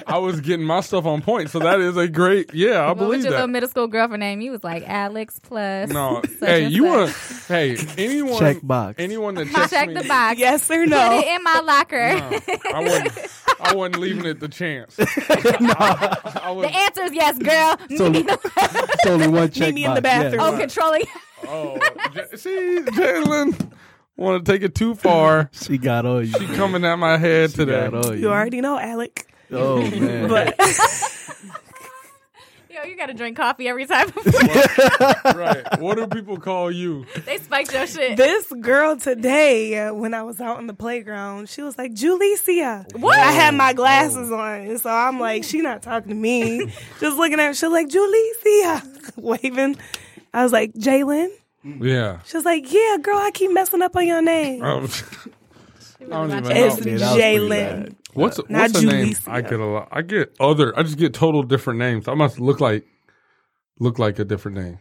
I 0.06 0.18
was 0.18 0.40
getting 0.40 0.66
my 0.66 0.80
stuff 0.80 1.06
on 1.06 1.22
point. 1.22 1.50
So 1.50 1.58
that 1.60 1.80
is 1.80 1.96
a 1.96 2.08
great. 2.08 2.52
Yeah, 2.54 2.80
I 2.80 2.88
What 2.88 2.98
was 2.98 3.06
believe 3.06 3.22
your 3.24 3.30
little 3.32 3.46
that. 3.46 3.52
middle 3.52 3.68
school 3.68 3.86
girlfriend 3.88 4.20
name? 4.20 4.40
You 4.40 4.50
was 4.50 4.62
like 4.64 4.84
Alex 4.88 5.38
plus. 5.42 5.90
No, 5.90 6.22
hey, 6.40 6.66
you 6.68 6.82
such. 6.84 6.90
want? 6.92 7.46
Hey, 7.48 7.76
anyone? 7.98 8.38
Check 8.38 8.58
box. 8.62 8.94
Anyone 8.98 9.31
that 9.34 9.48
checks 9.50 9.70
check 9.70 9.88
me, 9.88 9.94
the 9.94 10.04
box. 10.08 10.38
Yes 10.38 10.70
or 10.70 10.82
Put 10.84 10.88
no? 10.90 11.18
it 11.18 11.26
in 11.26 11.42
my 11.42 11.60
locker. 11.60 12.14
No, 12.14 12.40
I 12.74 12.80
wasn't. 12.82 13.28
I 13.60 13.74
wasn't 13.74 13.98
leaving 14.00 14.26
it 14.26 14.40
the 14.40 14.48
chance. 14.48 14.98
I 15.00 16.50
was, 16.54 16.66
The 16.66 16.76
answer 16.76 17.02
is 17.04 17.12
yes, 17.12 17.38
girl. 17.38 17.76
So- 17.96 18.10
Meet 18.10 18.26
me- 18.26 18.32
It's 18.56 19.06
only 19.06 19.28
one 19.28 19.50
check 19.50 19.74
me 19.74 19.84
in 19.84 19.94
the 19.94 20.02
box, 20.02 20.12
yeah. 20.14 20.22
bathroom. 20.30 20.40
Oh, 20.42 20.54
oh, 20.54 20.58
controlling. 20.58 21.02
oh, 21.46 21.78
J- 22.14 22.36
see, 22.36 22.78
Jalyn, 22.86 23.72
want 24.16 24.44
to 24.44 24.52
take 24.52 24.62
it 24.62 24.74
too 24.74 24.94
far. 24.94 25.48
She 25.52 25.78
got 25.78 26.06
on 26.06 26.26
you. 26.26 26.32
She 26.32 26.46
coming 26.54 26.84
at 26.84 26.96
my 26.96 27.16
head 27.18 27.50
She 27.50 27.56
today. 27.58 27.88
got 27.90 28.06
on 28.06 28.12
you. 28.14 28.22
You 28.22 28.30
already 28.30 28.60
know, 28.60 28.78
Alec. 28.78 29.26
Oh 29.52 29.78
man. 29.90 30.28
But 30.28 30.54
Yo, 32.82 32.88
you 32.88 32.96
gotta 32.96 33.14
drink 33.14 33.36
coffee 33.36 33.68
every 33.68 33.86
time 33.86 34.08
right. 35.36 35.78
What 35.78 35.96
do 35.96 36.06
people 36.06 36.38
call 36.38 36.70
you? 36.70 37.06
they 37.26 37.38
spiked 37.38 37.72
your 37.72 37.86
shit. 37.86 38.16
this 38.16 38.50
girl 38.60 38.96
today, 38.96 39.78
uh, 39.78 39.94
when 39.94 40.14
I 40.14 40.22
was 40.22 40.40
out 40.40 40.56
on 40.56 40.66
the 40.66 40.74
playground, 40.74 41.48
she 41.48 41.62
was 41.62 41.78
like, 41.78 41.92
Julicia. 41.92 42.86
What? 42.96 43.18
I 43.18 43.30
had 43.32 43.54
my 43.54 43.72
glasses 43.72 44.32
on. 44.32 44.78
So 44.78 44.90
I'm 44.90 45.20
like, 45.20 45.44
she 45.44 45.60
not 45.60 45.82
talking 45.82 46.10
to 46.10 46.14
me. 46.14 46.66
Just 47.00 47.16
looking 47.18 47.38
at 47.38 47.46
her. 47.46 47.54
She's 47.54 47.70
like, 47.70 47.88
Julicia. 47.88 48.82
Waving. 49.16 49.76
I 50.34 50.42
was 50.42 50.52
like, 50.52 50.72
Jalyn. 50.74 51.28
Yeah. 51.62 52.20
She 52.24 52.36
was 52.36 52.44
like, 52.44 52.72
yeah, 52.72 52.96
girl, 53.00 53.18
I 53.18 53.30
keep 53.32 53.52
messing 53.52 53.82
up 53.82 53.94
on 53.94 54.06
your 54.06 54.22
name. 54.22 54.62
Um, 54.62 54.88
I 56.00 56.04
don't 56.04 56.30
even 56.30 56.44
know. 56.44 56.50
It's 56.50 56.84
Yeah, 56.84 56.96
that 56.96 57.14
was 57.14 57.20
pretty 57.20 57.38
Jalyn. 57.38 57.96
Bad. 58.14 58.20
Uh, 58.20 58.22
what's 58.22 58.38
Not 58.48 58.60
what's 58.60 58.80
the 58.80 58.86
name? 58.86 59.14
I 59.26 59.40
get 59.40 59.60
a 59.60 59.64
lot. 59.64 59.88
I 59.90 60.02
get 60.02 60.34
other. 60.40 60.78
I 60.78 60.82
just 60.82 60.98
get 60.98 61.14
total 61.14 61.42
different 61.42 61.78
names. 61.78 62.08
I 62.08 62.14
must 62.14 62.38
look 62.40 62.60
like 62.60 62.84
look 63.78 63.98
like 63.98 64.18
a 64.18 64.24
different 64.24 64.58
name. 64.58 64.78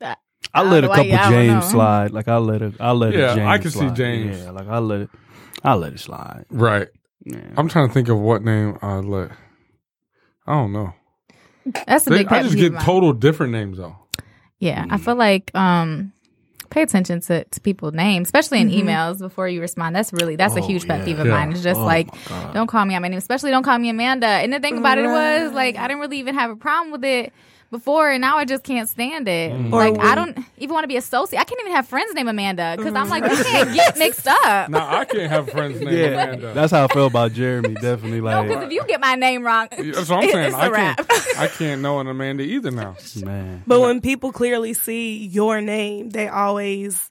Uh, 0.00 0.14
I 0.54 0.62
let 0.62 0.84
a 0.84 0.88
couple 0.88 1.12
I 1.12 1.30
don't 1.30 1.32
James 1.32 1.70
slide. 1.70 2.10
Like 2.12 2.28
I 2.28 2.36
let 2.38 2.62
it. 2.62 2.74
I 2.80 2.92
let 2.92 3.12
Yeah, 3.14 3.32
it. 3.32 3.36
James 3.36 3.48
I 3.48 3.58
can 3.58 3.70
see. 3.70 3.90
James. 3.90 4.38
Yeah, 4.38 4.50
like 4.50 4.68
I 4.68 4.78
let 4.78 5.00
it. 5.02 5.10
I 5.62 5.74
let 5.74 5.92
it 5.94 6.00
slide. 6.00 6.44
Right. 6.50 6.88
Yeah. 7.24 7.38
I'm 7.56 7.68
trying 7.68 7.88
to 7.88 7.94
think 7.94 8.08
of 8.08 8.18
what 8.18 8.42
name 8.42 8.78
I 8.82 8.96
let. 8.98 9.32
I 10.46 10.52
don't 10.52 10.72
know. 10.72 10.94
That's 11.86 12.06
a 12.06 12.10
They- 12.10 12.18
big 12.18 12.28
I 12.28 12.42
just 12.42 12.56
get 12.56 12.78
total 12.80 13.12
different 13.12 13.52
names 13.52 13.78
though. 13.78 13.96
Yeah, 14.58 14.86
I 14.88 14.96
mm. 14.96 15.04
feel 15.04 15.16
like 15.16 15.54
um, 15.54 16.12
pay 16.70 16.82
attention 16.82 17.20
to, 17.22 17.44
to 17.44 17.60
people's 17.60 17.94
names, 17.94 18.28
especially 18.28 18.60
in 18.60 18.68
Mm-hmm. 18.68 18.88
emails 18.88 19.18
before 19.18 19.48
you 19.48 19.60
respond. 19.60 19.94
That's 19.96 20.12
really 20.12 20.36
that's 20.36 20.56
a 20.56 20.60
Oh, 20.60 20.66
huge 20.66 20.86
pet 20.86 21.00
yeah. 21.00 21.04
peeve 21.04 21.18
of 21.18 21.26
Yeah. 21.26 21.32
mine. 21.32 21.52
It's 21.52 21.62
just 21.62 21.80
Oh, 21.80 21.84
like 21.84 22.08
don't 22.52 22.66
call 22.66 22.84
me 22.84 22.94
out 22.94 23.02
my 23.02 23.08
name, 23.08 23.18
especially 23.18 23.50
don't 23.50 23.62
call 23.62 23.78
me 23.78 23.88
Amanda. 23.88 24.26
And 24.26 24.52
the 24.52 24.60
thing 24.60 24.78
about 24.78 24.98
it 24.98 25.06
was 25.06 25.52
like 25.52 25.76
I 25.76 25.88
didn't 25.88 26.00
really 26.00 26.18
even 26.18 26.34
have 26.34 26.50
a 26.50 26.56
problem 26.56 26.92
with 26.92 27.04
it 27.04 27.32
before, 27.70 28.10
and 28.10 28.20
now 28.20 28.36
I 28.38 28.44
just 28.44 28.62
can't 28.64 28.88
stand 28.88 29.28
it. 29.28 29.52
Mm. 29.52 29.72
Or 29.72 29.78
Like 29.90 29.98
I 30.00 30.14
don't 30.14 30.38
even 30.58 30.72
want 30.74 30.84
to 30.84 30.88
be 30.88 30.96
associated. 30.96 31.40
I 31.40 31.44
can't 31.44 31.60
even 31.60 31.72
have 31.72 31.88
friends 31.88 32.14
named 32.14 32.28
Amanda 32.28 32.74
because 32.76 32.94
I'm 32.94 33.08
like 33.08 33.22
we 33.24 33.36
can't 33.42 33.74
get 33.74 33.98
mixed 33.98 34.26
up. 34.26 34.68
Now 34.70 34.86
I 34.96 35.04
can't 35.04 35.30
have 35.30 35.50
friends 35.50 35.80
named 35.80 35.92
Yeah, 35.92 36.06
Amanda. 36.06 36.52
that's 36.54 36.72
how 36.72 36.84
I 36.84 36.88
feel 36.88 37.06
about 37.06 37.32
Jeremy. 37.32 37.74
Definitely, 37.74 38.18
No, 38.20 38.24
like 38.24 38.48
because 38.48 38.64
if 38.64 38.72
you 38.72 38.84
get 38.86 39.00
my 39.00 39.14
name 39.14 39.44
wrong, 39.44 39.68
That's 39.70 40.08
what 40.08 40.24
I'm 40.24 40.30
saying. 40.30 40.46
it's 40.46 40.54
I 40.54 40.66
a 40.66 40.70
can't. 40.70 41.38
I 41.38 41.48
can't 41.48 41.82
know 41.82 42.00
an 42.00 42.06
Amanda 42.06 42.42
either 42.44 42.70
now. 42.70 42.96
man. 43.24 43.62
But 43.66 43.80
when 43.80 44.00
people 44.00 44.32
clearly 44.32 44.72
see 44.72 45.26
your 45.26 45.60
name, 45.60 46.10
they 46.10 46.28
always 46.28 47.10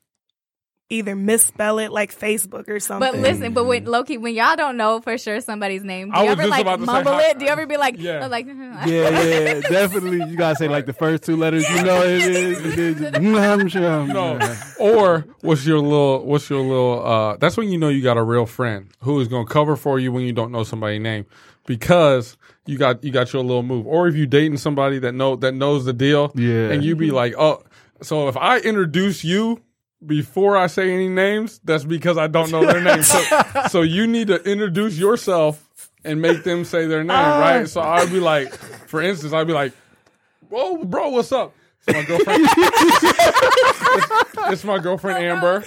either 0.89 1.15
misspell 1.15 1.79
it 1.79 1.91
like 1.91 2.15
Facebook 2.17 2.69
or 2.69 2.79
something. 2.79 3.11
But 3.11 3.19
listen, 3.19 3.53
but 3.53 3.65
when 3.65 3.85
Loki, 3.85 4.17
when 4.17 4.35
y'all 4.35 4.55
don't 4.55 4.77
know 4.77 5.01
for 5.01 5.17
sure 5.17 5.41
somebody's 5.41 5.83
name, 5.83 6.11
do 6.11 6.17
I 6.17 6.23
you 6.25 6.29
ever 6.29 6.47
like 6.47 6.61
about 6.61 6.79
to 6.79 6.85
say 6.85 6.91
mumble 6.91 7.17
it? 7.17 7.39
Do 7.39 7.45
you 7.45 7.51
ever 7.51 7.65
be 7.65 7.77
like, 7.77 7.95
Yeah. 7.97 8.27
like, 8.27 8.45
Yeah, 8.85 8.85
yeah, 8.85 9.59
definitely. 9.61 10.29
You 10.29 10.37
gotta 10.37 10.55
say 10.55 10.67
like 10.67 10.85
the 10.85 10.93
first 10.93 11.23
two 11.23 11.37
letters. 11.37 11.67
You 11.69 11.83
know 11.83 12.03
it 12.03 12.11
is. 12.21 12.65
It 12.65 12.79
is. 12.79 12.95
Mm, 13.01 13.59
I'm 13.61 13.67
sure. 13.67 13.89
I'm 13.89 14.07
No. 14.09 14.55
Or 14.79 15.25
what's 15.41 15.65
your 15.65 15.79
little 15.79 16.23
what's 16.25 16.49
your 16.49 16.61
little 16.61 17.03
uh 17.05 17.37
that's 17.37 17.57
when 17.57 17.69
you 17.69 17.77
know 17.79 17.89
you 17.89 18.03
got 18.03 18.17
a 18.17 18.23
real 18.23 18.45
friend 18.45 18.89
who 18.99 19.19
is 19.21 19.27
gonna 19.27 19.47
cover 19.47 19.75
for 19.75 19.97
you 19.99 20.11
when 20.11 20.23
you 20.23 20.33
don't 20.33 20.51
know 20.51 20.63
somebody's 20.63 21.01
name. 21.01 21.25
Because 21.65 22.37
you 22.67 22.77
got 22.77 23.03
you 23.03 23.11
got 23.11 23.33
your 23.33 23.41
little 23.43 23.63
move. 23.63 23.87
Or 23.87 24.07
if 24.07 24.15
you 24.15 24.27
dating 24.27 24.57
somebody 24.57 24.99
that 24.99 25.13
know 25.13 25.35
that 25.37 25.53
knows 25.53 25.85
the 25.85 25.93
deal 25.93 26.31
Yeah. 26.35 26.69
and 26.69 26.83
you 26.83 26.95
be 26.95 27.09
like, 27.09 27.33
Oh 27.37 27.63
so 28.01 28.27
if 28.27 28.37
I 28.37 28.59
introduce 28.59 29.23
you 29.23 29.61
before 30.05 30.57
I 30.57 30.67
say 30.67 30.93
any 30.93 31.09
names, 31.09 31.59
that's 31.63 31.83
because 31.83 32.17
I 32.17 32.27
don't 32.27 32.51
know 32.51 32.65
their 32.65 32.81
name. 32.83 33.03
So, 33.03 33.23
so 33.69 33.81
you 33.81 34.07
need 34.07 34.27
to 34.27 34.41
introduce 34.43 34.97
yourself 34.97 35.91
and 36.03 36.21
make 36.21 36.43
them 36.43 36.65
say 36.65 36.85
their 36.87 37.03
name, 37.03 37.11
ah. 37.11 37.39
right? 37.39 37.67
So 37.67 37.81
I'd 37.81 38.11
be 38.11 38.19
like, 38.19 38.53
for 38.53 39.01
instance, 39.01 39.33
I'd 39.33 39.47
be 39.47 39.53
like, 39.53 39.73
"Whoa, 40.49 40.83
bro, 40.83 41.09
what's 41.09 41.31
up?" 41.31 41.53
It's 41.87 41.95
my 41.97 42.03
girlfriend. 42.03 42.47
it's, 43.97 44.53
it's 44.53 44.63
my 44.63 44.79
girlfriend 44.79 45.23
Amber. 45.23 45.63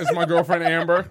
It's 0.00 0.12
my 0.12 0.24
girlfriend 0.24 0.64
Amber. 0.64 1.10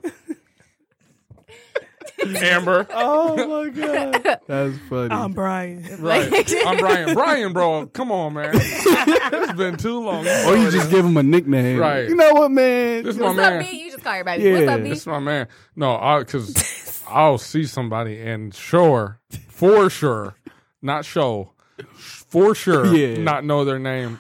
Amber. 2.28 2.88
Oh 2.92 3.36
my 3.36 3.70
god, 3.70 4.40
that's 4.48 4.78
funny. 4.90 5.12
I'm 5.14 5.32
Brian. 5.34 5.86
Right. 6.00 6.54
I'm 6.66 6.78
Brian. 6.78 7.14
Brian, 7.14 7.54
bro, 7.54 7.88
come 7.88 8.12
on, 8.12 8.34
man. 8.34 8.52
It's 8.56 9.54
been 9.54 9.78
too 9.78 10.00
long. 10.00 10.28
or 10.28 10.56
you 10.56 10.72
just 10.72 10.90
give 10.90 11.06
him 11.06 11.18
a 11.18 11.24
nickname. 11.24 11.80
Right. 11.80 12.08
You 12.08 12.16
know 12.16 12.34
what, 12.34 12.52
man? 12.52 13.04
This 13.04 13.16
is 13.16 13.22
my 13.22 13.28
What's 13.28 13.40
up, 13.40 13.54
man. 13.54 13.64
B? 13.66 13.84
You 13.84 13.92
just 13.92 14.04
call 14.04 14.16
your 14.16 14.24
baby. 14.26 14.44
Yeah. 14.44 14.54
What's 14.54 14.68
up, 14.70 14.84
B? 14.84 14.90
This 14.90 15.00
is 15.00 15.08
my 15.08 15.20
man. 15.20 15.48
No, 15.76 15.96
I 15.98 16.20
because 16.20 17.04
I'll 17.10 17.38
see 17.38 17.66
somebody 17.66 18.20
and 18.22 18.54
sure, 18.54 19.20
for 19.50 19.90
sure, 19.90 20.36
not 20.82 21.06
show, 21.06 21.52
for 21.94 22.56
sure, 22.56 22.86
Yeah. 22.96 23.18
not 23.22 23.44
know 23.46 23.66
their 23.66 23.80
name 23.80 24.20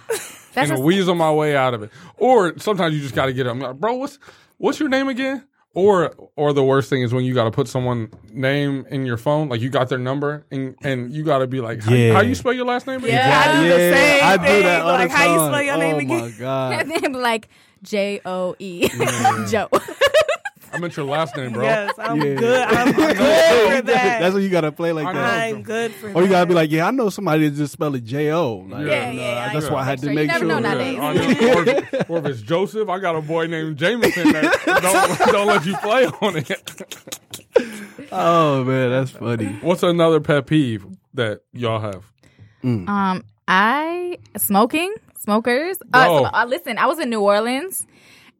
That's 0.54 0.70
and 0.72 0.84
weasel 0.84 1.16
my 1.16 1.32
way 1.32 1.56
out 1.56 1.74
of 1.74 1.84
it. 1.84 1.91
Or 2.18 2.58
sometimes 2.60 2.93
you 2.95 3.01
just 3.01 3.16
got 3.16 3.26
to 3.28 3.34
get 3.34 3.45
them, 3.45 3.60
like, 3.60 3.76
bro. 3.76 3.93
What's 3.95 4.20
what's 4.58 4.80
your 4.80 4.89
name 4.89 5.08
again? 5.08 5.45
Or 5.76 6.13
or 6.36 6.53
the 6.53 6.63
worst 6.63 6.88
thing 6.89 7.01
is 7.01 7.13
when 7.15 7.26
you 7.26 7.34
got 7.34 7.45
to 7.45 7.51
put 7.51 7.67
someone 7.67 8.11
name 8.32 8.86
in 8.91 9.07
your 9.07 9.17
phone, 9.17 9.49
like 9.49 9.59
you 9.59 9.71
got 9.71 9.89
their 9.89 9.97
number 9.97 10.45
and 10.51 10.76
and 10.84 11.11
you 11.11 11.24
got 11.24 11.39
to 11.39 11.47
be 11.47 11.61
like, 11.61 11.82
how, 11.82 11.91
Yeah. 11.93 12.13
how 12.13 12.21
you 12.21 12.36
spell 12.36 12.53
your 12.53 12.65
last 12.65 12.86
name? 12.86 13.03
again? 13.03 13.15
Yeah, 13.15 13.43
I 13.43 13.63
do 13.63 13.69
the 13.69 13.76
same 13.76 14.24
I 14.24 14.38
do 14.38 14.63
that 14.63 14.82
all 14.82 14.88
Like, 14.91 15.09
the 15.09 15.15
how 15.17 15.24
you 15.34 15.38
time. 15.39 15.51
spell 15.51 15.63
your 15.63 15.76
oh 15.76 15.80
name 15.80 15.95
my 15.95 16.01
again? 16.03 16.36
god. 16.38 16.74
and 16.82 16.91
then 16.91 17.11
be 17.13 17.17
like 17.17 17.49
J 17.82 18.21
O 18.24 18.55
E 18.59 18.88
Joe. 19.49 19.67
I 20.74 20.80
meant 20.80 20.97
your 20.97 21.05
last 21.05 21.36
name, 21.38 21.53
bro. 21.53 21.63
Yes, 21.63 21.93
I'm 21.97 22.17
Yeah. 22.17 22.34
good. 22.34 22.61
I'm 22.67 22.93
good 22.93 23.15
for 23.17 23.82
that. 23.84 24.19
That's 24.21 24.34
what 24.34 24.41
you 24.43 24.49
gotta 24.49 24.71
play 24.71 24.91
like 24.91 25.05
I 25.07 25.13
know. 25.13 25.19
that. 25.21 25.43
I'm 25.55 25.61
good 25.63 25.91
for 25.93 26.07
that. 26.07 26.15
Or 26.15 26.24
you 26.24 26.30
gotta 26.30 26.45
be 26.47 26.53
like, 26.53 26.71
yeah, 26.71 26.88
I 26.88 26.91
know 26.91 27.09
somebody 27.09 27.47
that 27.47 27.55
just 27.55 27.74
spell 27.74 27.93
it 27.95 28.03
J 28.03 28.32
O. 28.32 28.55
Like, 28.67 28.88
Yeah, 28.88 29.11
you 29.11 29.19
yeah, 29.21 29.53
that's 29.53 29.65
yeah. 29.67 29.71
why 29.74 29.82
I 29.82 29.84
had 29.84 29.99
to 29.99 30.09
You 30.09 30.15
make 30.15 30.28
never 30.28 30.39
sure. 30.39 30.47
know 30.47 30.67
Yeah, 30.67 30.74
nowadays. 30.74 30.99
I 30.99 31.13
know. 31.13 31.53
or, 31.59 31.67
if, 31.69 32.09
or 32.09 32.17
if 32.19 32.26
it's 32.26 32.41
Joseph, 32.41 32.89
I 32.89 32.99
got 32.99 33.15
a 33.15 33.21
boy 33.21 33.45
named 33.47 33.78
Jameson 33.78 34.32
that 34.34 35.19
don't, 35.21 35.32
don't 35.32 35.47
let 35.47 35.65
you 35.65 35.76
play 35.78 36.05
on 36.05 36.38
it. 36.38 37.30
Oh 38.11 38.63
man, 38.63 38.89
that's 38.89 39.11
funny. 39.11 39.45
What's 39.61 39.84
another 39.84 40.19
pet 40.19 40.45
peeve 40.47 40.86
that 41.13 41.41
y'all 41.51 41.80
have? 41.80 42.03
Um, 42.63 43.24
I 43.47 44.17
smoking 44.38 44.93
smokers. 45.19 45.78
Uh, 45.93 46.05
so, 46.05 46.26
uh, 46.26 46.45
listen, 46.47 46.78
I 46.78 46.86
was 46.88 46.99
in 46.99 47.09
New 47.09 47.21
Orleans. 47.21 47.86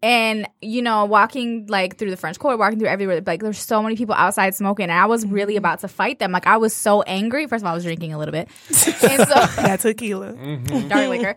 And 0.04 0.50
you 0.62 0.82
know, 0.82 1.06
walking 1.06 1.66
like 1.68 1.98
through 1.98 2.10
the 2.10 2.18
French 2.18 2.38
Quarter, 2.38 2.58
walking 2.58 2.78
through 2.78 2.90
everywhere, 2.90 3.22
like 3.26 3.42
there's 3.42 3.58
so 3.58 3.82
many 3.82 3.96
people 3.96 4.14
outside 4.14 4.54
smoking, 4.54 4.84
and 4.84 4.92
I 4.92 5.06
was 5.06 5.26
really 5.26 5.54
mm-hmm. 5.54 5.60
about 5.60 5.80
to 5.80 5.88
fight 5.88 6.20
them. 6.20 6.34
Like 6.34 6.46
I 6.46 6.58
was 6.58 6.76
so 6.76 7.04
angry. 7.04 7.48
First 7.48 7.62
of 7.62 7.68
all, 7.68 7.72
I 7.72 7.76
was 7.76 7.86
drinking 7.86 8.14
a 8.14 8.20
little 8.20 8.34
bit, 8.34 8.50
and 8.68 9.28
so 9.28 9.62
that 9.64 9.80
tequila. 9.80 10.34
Mm-hmm. 10.34 10.90
dark 10.90 11.08
liquor. 11.08 11.36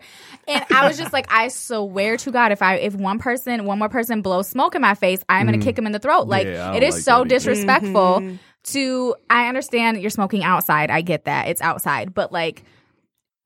And 0.49 0.65
I 0.69 0.85
was 0.85 0.97
just 0.97 1.13
like, 1.13 1.31
I 1.31 1.47
swear 1.47 2.17
to 2.17 2.31
God, 2.31 2.51
if 2.51 2.61
I 2.61 2.75
if 2.75 2.93
one 2.93 3.19
person, 3.19 3.63
one 3.63 3.79
more 3.79 3.87
person 3.87 4.21
blows 4.21 4.49
smoke 4.49 4.75
in 4.75 4.81
my 4.81 4.95
face, 4.95 5.23
I'm 5.29 5.45
gonna 5.45 5.59
mm. 5.59 5.63
kick 5.63 5.77
him 5.77 5.85
in 5.85 5.93
the 5.93 5.99
throat. 5.99 6.27
Like 6.27 6.47
Yeah, 6.47 6.71
I 6.71 6.75
it 6.75 6.81
don't 6.81 6.89
is 6.89 6.95
like 6.95 7.03
so 7.03 7.11
that 7.11 7.19
either. 7.19 7.29
disrespectful. 7.29 7.91
Mm-hmm. 7.91 8.35
To 8.63 9.15
I 9.29 9.47
understand 9.47 10.01
you're 10.01 10.09
smoking 10.09 10.43
outside. 10.43 10.91
I 10.91 10.99
get 10.99 11.23
that 11.23 11.47
it's 11.47 11.61
outside, 11.61 12.13
but 12.13 12.33
like. 12.33 12.65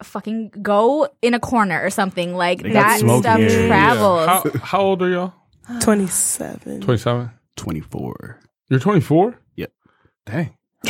Fucking 0.04 0.49
go 0.62 1.08
in 1.22 1.34
a 1.34 1.39
corner 1.39 1.82
or 1.84 1.89
something 1.89 2.36
like 2.36 2.64
got 2.64 2.74
that 2.74 2.99
smoking 2.99 3.22
stuff 3.24 3.39
areas. 3.39 3.68
travels. 3.68 4.26
How, 4.28 4.43
how 4.64 4.82
old 4.82 5.02
are 5.02 5.10
y'all? 5.10 5.34
27. 5.82 6.82
27? 6.82 7.32
Twenty 7.56 7.80
four. 7.82 8.39
You're 8.70 8.80
24? 8.80 9.39
Yep. 9.58 9.72
Dang. 10.26 10.54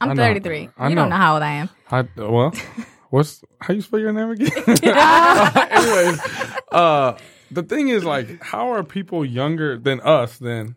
I'm 0.00 0.10
I 0.10 0.14
know. 0.14 0.22
33. 0.22 0.70
I 0.76 0.88
you 0.88 0.94
know. 0.94 1.02
don't 1.02 1.10
know 1.10 1.16
how 1.16 1.34
old 1.34 1.42
I 1.42 1.52
am. 1.52 1.70
I, 1.90 2.04
well, 2.16 2.52
what's, 3.10 3.42
how 3.60 3.72
you 3.72 3.80
spell 3.80 4.00
your 4.00 4.12
name 4.12 4.30
again? 4.30 4.50
Anyways, 4.66 6.20
uh, 6.72 7.16
the 7.50 7.62
thing 7.62 7.88
is, 7.88 8.04
like, 8.04 8.42
how 8.42 8.72
are 8.72 8.82
people 8.82 9.24
younger 9.24 9.78
than 9.78 10.00
us 10.00 10.36
then 10.38 10.76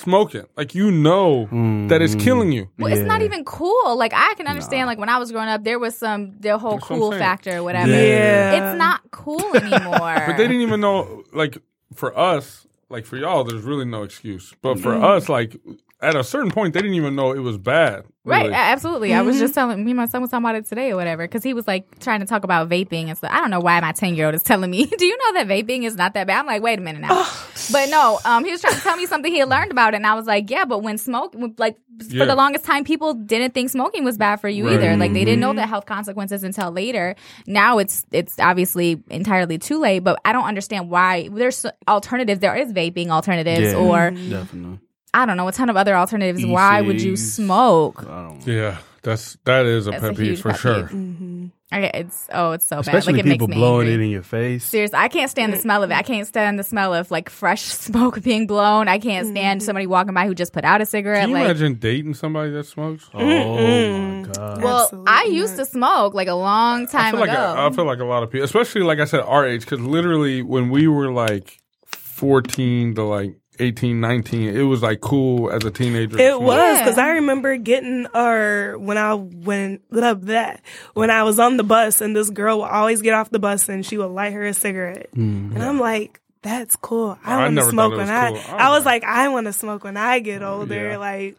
smoking? 0.00 0.46
Like, 0.56 0.74
you 0.74 0.90
know 0.90 1.46
that 1.88 2.02
it's 2.02 2.14
killing 2.14 2.52
you. 2.52 2.68
Well, 2.78 2.92
it's 2.92 3.06
not 3.06 3.22
even 3.22 3.44
cool. 3.44 3.96
Like 3.96 4.12
I 4.14 4.34
can 4.34 4.46
understand. 4.46 4.86
Like 4.86 4.98
when 4.98 5.08
I 5.08 5.18
was 5.18 5.30
growing 5.32 5.48
up, 5.48 5.64
there 5.64 5.78
was 5.78 5.96
some 5.96 6.36
the 6.40 6.58
whole 6.58 6.72
That's 6.78 6.86
cool 6.86 7.10
saying. 7.10 7.20
factor 7.20 7.56
or 7.58 7.62
whatever. 7.62 7.90
Yeah. 7.90 8.70
It's 8.72 8.78
not 8.78 9.00
cool 9.10 9.44
anymore. 9.56 10.14
But 10.26 10.36
they 10.36 10.46
didn't 10.48 10.62
even 10.62 10.80
know, 10.80 11.24
like, 11.32 11.58
for 11.94 12.16
us, 12.18 12.66
like, 12.88 13.06
for 13.06 13.16
y'all, 13.16 13.44
there's 13.44 13.62
really 13.62 13.84
no 13.84 14.02
excuse. 14.02 14.52
But 14.62 14.80
for 14.80 14.92
Mm-hmm. 14.94 15.04
us, 15.04 15.28
like, 15.28 15.56
at 16.02 16.16
a 16.16 16.24
certain 16.24 16.50
point, 16.50 16.74
they 16.74 16.80
didn't 16.80 16.96
even 16.96 17.14
know 17.14 17.32
it 17.32 17.40
was 17.40 17.58
bad. 17.58 18.04
Right, 18.24 18.42
really. 18.42 18.54
a- 18.54 18.56
absolutely. 18.56 19.14
I 19.14 19.22
was 19.22 19.36
mm-hmm. 19.36 19.44
just 19.44 19.54
telling 19.54 19.84
me, 19.84 19.94
my 19.94 20.06
son 20.06 20.20
was 20.20 20.30
talking 20.30 20.44
about 20.44 20.54
it 20.54 20.66
today 20.66 20.92
or 20.92 20.96
whatever, 20.96 21.24
because 21.24 21.42
he 21.42 21.54
was 21.54 21.66
like 21.66 21.98
trying 22.00 22.20
to 22.20 22.26
talk 22.26 22.44
about 22.44 22.68
vaping 22.68 23.08
and 23.08 23.16
stuff. 23.16 23.30
I 23.32 23.40
don't 23.40 23.50
know 23.50 23.60
why 23.60 23.80
my 23.80 23.92
10 23.92 24.14
year 24.14 24.26
old 24.26 24.34
is 24.34 24.42
telling 24.42 24.70
me, 24.70 24.86
Do 24.98 25.06
you 25.06 25.16
know 25.16 25.32
that 25.34 25.46
vaping 25.46 25.84
is 25.84 25.96
not 25.96 26.14
that 26.14 26.26
bad? 26.26 26.40
I'm 26.40 26.46
like, 26.46 26.62
Wait 26.62 26.78
a 26.78 26.82
minute 26.82 27.02
now. 27.02 27.26
but 27.72 27.88
no, 27.88 28.18
um, 28.24 28.44
he 28.44 28.50
was 28.50 28.60
trying 28.60 28.74
to 28.74 28.80
tell 28.80 28.96
me 28.96 29.06
something 29.06 29.30
he 29.32 29.38
had 29.38 29.48
learned 29.48 29.70
about 29.72 29.94
it. 29.94 29.96
And 29.96 30.06
I 30.06 30.14
was 30.14 30.26
like, 30.26 30.50
Yeah, 30.50 30.64
but 30.64 30.82
when 30.82 30.98
smoke, 30.98 31.34
like, 31.58 31.76
Yeah. 32.08 32.22
for 32.22 32.26
the 32.26 32.34
longest 32.34 32.64
time, 32.64 32.84
people 32.84 33.14
didn't 33.14 33.52
think 33.52 33.70
smoking 33.70 34.04
was 34.04 34.16
bad 34.18 34.36
for 34.40 34.48
you 34.48 34.66
Right. 34.66 34.74
either. 34.74 34.96
Like, 34.96 35.12
they 35.12 35.24
didn't 35.24 35.40
know 35.40 35.50
mm-hmm. 35.50 35.56
the 35.56 35.66
health 35.66 35.86
consequences 35.86 36.44
until 36.44 36.70
later. 36.70 37.16
Now 37.46 37.78
it's, 37.78 38.04
it's 38.12 38.38
obviously 38.38 39.02
entirely 39.10 39.58
too 39.58 39.78
late, 39.78 40.00
but 40.00 40.20
I 40.24 40.32
don't 40.32 40.46
understand 40.46 40.90
why 40.90 41.28
there's 41.30 41.64
alternatives. 41.88 42.40
There 42.40 42.54
is 42.56 42.72
vaping 42.72 43.08
alternatives 43.08 43.72
Yeah. 43.72 43.78
or 43.78 43.96
mm-hmm. 44.10 44.30
Definitely. 44.30 44.78
I 45.12 45.26
don't 45.26 45.36
know, 45.36 45.48
a 45.48 45.52
ton 45.52 45.68
of 45.68 45.76
other 45.76 45.96
alternatives. 45.96 46.44
Why 46.44 46.80
would 46.80 47.00
you 47.00 47.16
smoke? 47.16 48.02
I 48.02 48.28
don't. 48.28 48.46
Yeah, 48.46 48.78
that's 49.02 49.36
that 49.44 49.66
is 49.66 49.86
a 49.86 49.92
That's 49.92 50.02
pet 50.02 50.12
a 50.12 50.14
peeve 50.14 50.40
for 50.40 50.50
pet 50.50 50.60
sure. 50.60 50.74
peeve. 50.74 50.96
Mm-hmm. 50.96 51.46
Okay, 51.72 51.90
it's 51.94 52.26
oh, 52.32 52.52
it's 52.52 52.66
so 52.66 52.80
Especially 52.80 53.12
bad. 53.12 53.18
Like 53.18 53.26
it 53.26 53.32
people 53.32 53.46
makes 53.46 53.56
me 53.56 53.60
blowing 53.60 53.88
angry. 53.88 53.94
it 53.94 54.06
in 54.06 54.10
your 54.10 54.22
face. 54.22 54.64
Seriously, 54.64 54.98
I 54.98 55.08
can't 55.08 55.30
stand 55.30 55.52
the 55.52 55.56
mm. 55.56 55.62
smell 55.62 55.84
of 55.84 55.90
it. 55.90 55.94
I 55.94 56.02
can't 56.02 56.26
stand 56.26 56.58
the 56.58 56.64
smell 56.64 56.92
of 56.92 57.10
like 57.12 57.30
fresh 57.30 57.62
smoke 57.62 58.20
being 58.22 58.46
blown. 58.46 58.88
I 58.88 58.98
can't 58.98 59.28
stand 59.28 59.60
mm-hmm. 59.60 59.66
somebody 59.66 59.86
walking 59.86 60.12
by 60.12 60.26
who 60.26 60.34
just 60.34 60.52
put 60.52 60.64
out 60.64 60.80
a 60.80 60.86
cigarette. 60.86 61.22
Can 61.22 61.30
you 61.30 61.36
like, 61.36 61.44
imagine 61.44 61.74
dating 61.76 62.14
somebody 62.14 62.50
that 62.50 62.64
smokes? 62.64 63.08
Oh 63.14 63.18
my 63.18 63.24
mm-hmm. 63.24 64.32
god. 64.32 64.62
well, 64.62 64.82
Absolutely 64.82 65.12
I 65.12 65.22
used 65.24 65.56
to 65.56 65.64
smoke 65.64 66.12
like 66.12 66.28
a 66.28 66.34
long 66.34 66.88
time 66.88 67.00
I 67.00 67.02
time 67.02 67.10
feel 67.12 67.20
like 67.20 67.30
ago. 67.30 67.54
a, 67.56 67.66
I 67.66 67.70
feel 67.70 67.84
like 67.86 68.00
a 68.00 68.04
lot 68.04 68.22
of 68.24 68.30
people, 68.30 68.44
especially 68.44 68.82
like 68.82 68.98
I 68.98 69.04
said, 69.04 69.20
our 69.20 69.46
age, 69.46 69.60
because 69.60 69.80
literally 69.80 70.42
when 70.42 70.70
we 70.70 70.88
were 70.88 71.12
like 71.12 71.60
fourteen 71.86 72.96
to 72.96 73.04
like 73.04 73.39
18, 73.60 74.00
19, 74.00 74.56
it 74.56 74.62
was 74.62 74.82
like 74.82 75.00
cool 75.00 75.50
as 75.50 75.64
a 75.64 75.70
teenager. 75.70 76.18
It 76.18 76.30
smoke. 76.30 76.42
was 76.42 76.78
because 76.78 76.96
Yeah. 76.96 77.04
I 77.04 77.08
remember 77.10 77.56
getting 77.56 78.06
or 78.14 78.76
when 78.78 78.98
I 78.98 79.14
when 79.14 79.80
blah, 79.90 80.14
blah, 80.14 80.54
when 80.94 81.10
I 81.10 81.22
was 81.22 81.38
on 81.38 81.56
the 81.56 81.64
bus 81.64 82.00
and 82.00 82.16
this 82.16 82.30
girl 82.30 82.58
would 82.60 82.70
always 82.70 83.02
get 83.02 83.14
off 83.14 83.30
the 83.30 83.38
bus 83.38 83.68
and 83.68 83.84
she 83.84 83.96
would 83.98 84.06
light 84.06 84.32
her 84.32 84.44
a 84.46 84.54
cigarette 84.54 85.10
mm-hmm. 85.14 85.54
and 85.54 85.62
I'm 85.62 85.78
like 85.78 86.20
that's 86.42 86.74
cool. 86.76 87.18
I 87.24 87.34
I 87.34 87.44
want 87.44 87.56
to 87.56 87.64
smoke 87.64 87.90
when 87.90 88.00
was 88.00 88.10
I 88.10 88.28
cool. 88.30 88.38
I 88.48 88.56
I 88.56 88.68
was 88.70 88.80
was 88.80 88.86
like 88.86 89.04
I 89.04 89.28
want 89.28 89.46
to 89.46 89.52
smoke 89.52 89.84
when 89.84 89.96
I 89.96 90.20
get 90.20 90.42
older. 90.42 90.90
Yeah. 90.92 90.96
Like 90.96 91.36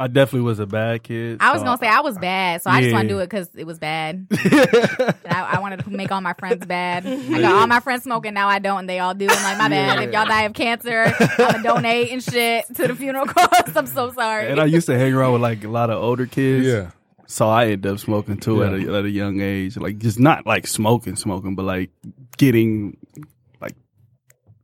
I 0.00 0.06
definitely 0.06 0.46
was 0.46 0.60
a 0.60 0.66
bad 0.66 1.02
kid. 1.02 1.36
I 1.40 1.52
was 1.52 1.60
so 1.60 1.66
gonna 1.66 1.76
say 1.76 1.86
I 1.86 2.00
was 2.00 2.16
bad, 2.16 2.62
so 2.62 2.70
I 2.70 2.80
just 2.80 2.94
want 2.94 3.06
to 3.06 3.14
do 3.14 3.18
it 3.18 3.26
because 3.26 3.50
it 3.54 3.66
was 3.66 3.78
bad. 3.78 4.26
I, 4.32 5.16
I 5.26 5.58
wanted 5.60 5.84
to 5.84 5.90
make 5.90 6.10
all 6.10 6.22
my 6.22 6.32
friends 6.32 6.64
bad. 6.64 7.06
I 7.06 7.42
got 7.42 7.52
all 7.52 7.66
my 7.66 7.80
friends 7.80 8.04
smoking 8.04 8.32
now. 8.32 8.48
I 8.48 8.60
don't, 8.60 8.78
and 8.78 8.88
they 8.88 8.98
all 8.98 9.12
do. 9.12 9.26
I'm 9.28 9.42
like, 9.42 9.58
my 9.58 9.68
bad. 9.68 10.02
If 10.02 10.10
y'all 10.14 10.24
die 10.24 10.44
of 10.44 10.54
cancer, 10.54 11.12
I'm 11.20 11.36
gonna 11.36 11.62
donate 11.62 12.12
and 12.12 12.22
shit 12.22 12.64
to 12.76 12.88
the 12.88 12.94
funeral 12.94 13.26
cause. 13.26 13.72
I'm 13.76 13.86
so 13.86 14.10
sorry. 14.12 14.48
And 14.48 14.58
I 14.58 14.64
used 14.64 14.86
to 14.86 14.98
hang 14.98 15.12
around 15.12 15.34
with 15.34 15.42
like 15.42 15.64
a 15.64 15.68
lot 15.68 15.90
of 15.90 16.02
older 16.02 16.24
kids. 16.24 16.64
Yeah. 16.66 16.92
So 17.26 17.50
I 17.50 17.64
ended 17.66 17.92
up 17.92 17.98
smoking 17.98 18.38
too 18.38 18.64
at, 18.64 18.72
a, 18.72 18.96
at 18.96 19.04
a 19.04 19.10
young 19.10 19.42
age. 19.42 19.76
Like 19.76 19.98
just 19.98 20.18
not 20.18 20.46
like 20.46 20.66
smoking, 20.66 21.16
smoking, 21.16 21.56
but 21.56 21.66
like 21.66 21.90
getting 22.38 22.96
like 23.16 23.26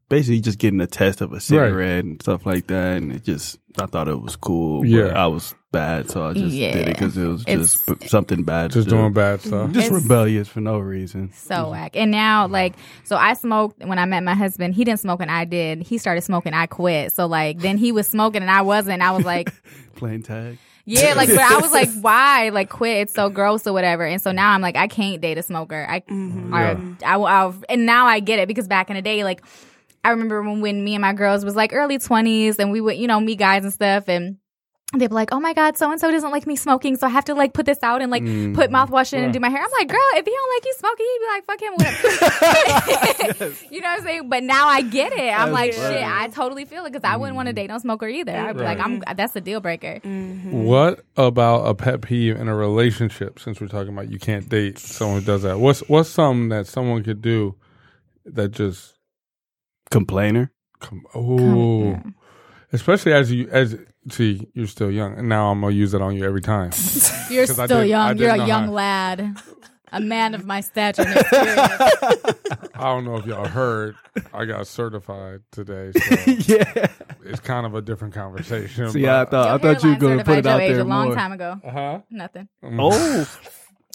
basically 0.09 0.41
just 0.41 0.59
getting 0.59 0.81
a 0.81 0.87
test 0.87 1.21
of 1.21 1.33
a 1.33 1.41
cigarette 1.41 2.05
and 2.05 2.21
stuff 2.23 2.47
like 2.47 2.67
that. 2.69 2.97
And 2.99 3.13
it 3.13 3.25
just 3.25 3.59
I 3.81 3.87
thought 3.87 4.09
it 4.09 4.21
was 4.21 4.37
cool. 4.37 4.81
But 4.81 4.89
Yeah. 4.89 5.07
I 5.09 5.27
was 5.27 5.55
bad, 5.71 6.11
so 6.11 6.25
I 6.25 6.33
just 6.33 6.51
did 6.55 6.75
it 6.77 6.87
because 6.87 7.17
it 7.19 7.27
was 7.27 7.43
It's- 7.47 7.73
just 7.75 8.01
p- 8.01 8.09
something 8.09 8.43
bad. 8.45 8.71
Just 8.71 8.89
do. 8.89 8.97
doing 8.97 9.13
bad 9.13 9.43
stuff. 9.43 9.71
Just 9.73 9.89
It's- 9.89 10.03
rebellious 10.03 10.49
for 10.49 10.61
no 10.63 10.79
reason. 10.79 11.31
so 11.35 11.71
whack. 11.71 11.95
And 11.95 12.11
now, 12.11 12.47
like, 12.47 12.75
so 13.05 13.17
I 13.17 13.35
smoked 13.35 13.85
when 13.85 13.99
I 13.99 14.07
met 14.07 14.23
my 14.23 14.35
husband. 14.35 14.75
He 14.75 14.85
didn't 14.85 15.01
smoke 15.01 15.21
and 15.21 15.31
I 15.31 15.45
did. 15.45 15.83
He 15.83 15.99
started 15.99 16.23
smoking. 16.23 16.55
I 16.55 16.67
quit. 16.67 17.13
So 17.15 17.27
like, 17.27 17.59
then 17.59 17.77
he 17.77 17.93
was 17.93 18.07
smoking 18.07 18.41
and 18.43 18.51
I 18.51 18.63
wasn't. 18.63 19.03
I 19.03 19.11
was 19.11 19.25
like, 19.27 19.53
Playing 19.97 20.23
tag. 20.23 20.59
Yeah, 20.89 21.15
like, 21.15 21.29
but 21.29 21.41
I 21.41 21.59
was 21.59 21.73
like, 21.73 21.89
why? 22.01 22.51
Like, 22.51 22.71
quit. 22.71 22.99
It's 22.99 23.13
so 23.13 23.29
gross 23.29 23.67
or 23.67 23.73
whatever. 23.73 24.05
And 24.07 24.23
so 24.23 24.31
now 24.31 24.53
I'm 24.53 24.61
like, 24.63 24.77
I 24.77 24.87
can't 24.87 25.21
date 25.21 25.37
a 25.37 25.43
smoker. 25.43 25.85
I, 25.89 26.01
mm-hmm. 26.01 26.55
or, 26.55 26.97
I, 27.05 27.17
I, 27.17 27.53
and 27.69 27.87
now 27.87 28.07
I 28.07 28.21
get 28.21 28.39
it 28.39 28.47
because 28.47 28.69
back 28.69 28.89
in 28.89 28.95
the 28.95 29.03
day, 29.03 29.25
like, 29.25 29.43
I 30.07 30.11
remember 30.11 30.41
when, 30.41 30.61
when 30.61 30.85
me 30.85 30.95
and 30.95 31.03
my 31.03 31.13
girls 31.13 31.45
was 31.45 31.57
like 31.57 31.73
early 31.73 31.99
20s 31.99 32.61
and 32.61 32.71
we 32.71 32.81
would, 32.81 32.97
you 32.97 33.09
know, 33.09 33.19
meet 33.19 33.41
guys 33.41 33.65
and 33.65 33.73
stuff 33.73 34.09
and 34.09 34.37
they'd 34.95 35.09
be 35.09 35.15
like, 35.15 35.31
oh 35.33 35.41
my 35.41 35.53
God, 35.53 35.77
so 35.77 35.91
and 35.91 36.01
so 36.01 36.13
doesn't 36.13 36.31
like 36.31 36.47
me 36.47 36.55
smoking. 36.55 36.95
So 36.95 37.09
I 37.09 37.11
have 37.11 37.25
to 37.25 37.35
like 37.35 37.55
put 37.55 37.67
this 37.67 37.81
out 37.83 38.03
and 38.03 38.13
like 38.13 38.23
mm, 38.23 38.55
put 38.55 38.71
mouthwash 38.71 39.13
in 39.13 39.25
and 39.25 39.33
do 39.33 39.41
my 39.41 39.49
hair. 39.49 39.61
I'm 39.61 39.71
like, 39.73 39.89
girl, 39.89 39.99
if 40.15 40.25
he 40.25 40.31
don't 40.31 40.55
like 40.55 40.65
you 40.65 40.75
smoking, 40.79 41.07
he'd 41.11 41.19
be 41.19 41.27
like, 41.27 41.45
fuck 41.45 41.61
him. 41.61 41.75
Whatever. 43.35 43.57
you 43.75 43.81
know 43.81 43.89
what 43.89 43.99
I'm 43.99 44.05
saying? 44.05 44.29
But 44.29 44.45
now 44.45 44.69
I 44.69 44.83
get 44.83 45.13
it. 45.13 45.37
I'm 45.37 45.51
like, 45.51 45.73
shit, 45.73 46.05
I 46.05 46.29
totally 46.29 46.67
feel 46.67 46.85
it 46.85 46.93
because 46.93 47.03
I 47.03 47.17
wouldn't 47.17 47.35
want 47.35 47.49
to 47.49 47.53
mm. 47.53 47.57
date 47.57 47.67
no 47.67 47.79
smoker 47.79 48.07
either. 48.07 48.37
I'd 48.37 48.57
be 48.57 48.63
like, 48.63 48.79
I'm, 48.79 49.03
that's 49.17 49.35
a 49.35 49.41
deal 49.41 49.61
breaker. 49.61 49.99
Mm-hmm. 50.05 50.53
What 50.63 51.05
about 51.17 51.67
a 51.67 51.75
pet 51.75 52.03
peeve 52.03 52.37
in 52.37 52.47
a 52.47 52.55
relationship? 52.55 53.41
Since 53.41 53.61
we're 53.61 53.67
talking 53.67 53.93
about 53.93 54.09
you 54.09 54.21
can't 54.21 54.49
date 54.49 54.79
someone 54.79 55.19
who 55.19 55.27
does 55.27 55.43
that, 55.43 55.59
what's 55.59 55.81
what's 55.89 56.11
something 56.11 56.51
that 56.51 56.69
someone 56.69 57.03
could 57.03 57.21
do 57.21 57.57
that 58.25 58.53
just 58.53 58.96
Complainer. 59.91 60.51
come? 60.81 61.05
Oh, 61.15 62.01
especially 62.73 63.13
as 63.13 63.31
you 63.33 63.49
as 63.51 63.77
see 64.11 64.47
you're 64.55 64.67
still 64.67 64.91
young, 64.91 65.19
and 65.19 65.29
now 65.29 65.51
I'm 65.51 65.61
gonna 65.61 65.75
use 65.75 65.95
it 65.95 66.03
on 66.03 66.17
you 66.17 66.25
every 66.25 66.41
time. 66.43 66.71
You're 67.31 67.47
'Cause 67.47 67.59
I 67.59 67.67
still 67.67 67.79
did- 67.81 67.93
I 67.93 68.09
young. 68.09 68.17
didn't 68.17 68.37
You're 68.37 68.45
a 68.45 68.47
young 68.49 68.65
how- 68.67 68.73
lad. 68.73 69.37
A 69.93 70.01
man 70.01 70.35
of 70.35 70.45
my 70.45 70.61
stature 70.63 71.03
and. 71.03 71.17
I 72.75 72.83
don't 72.83 73.05
know 73.05 73.17
if 73.17 73.25
y'all 73.25 73.47
heard, 73.47 73.95
I 74.35 74.45
got 74.45 74.67
certified 74.67 75.41
today, 75.53 75.93
so 75.93 76.15
yeah. 76.27 76.89
it's 77.25 77.39
kind 77.41 77.65
of 77.65 77.75
a 77.75 77.81
different 77.81 78.13
conversation. 78.13 78.91
See, 78.91 79.07
I 79.09 79.25
thought 79.25 79.49
I 79.49 79.59
thought 79.59 79.83
you 79.85 79.91
were 79.91 79.97
gonna 79.97 80.17
put 80.25 80.27
certified 80.27 80.39
it 80.39 80.47
out 80.47 80.59
there 80.59 80.81
a 80.81 80.85
long 80.85 81.07
more. 81.07 81.15
time 81.15 81.33
ago. 81.33 81.61
Uh 81.65 81.71
huh? 81.71 82.01
Nothing. 82.11 82.49
Oh, 82.65 83.29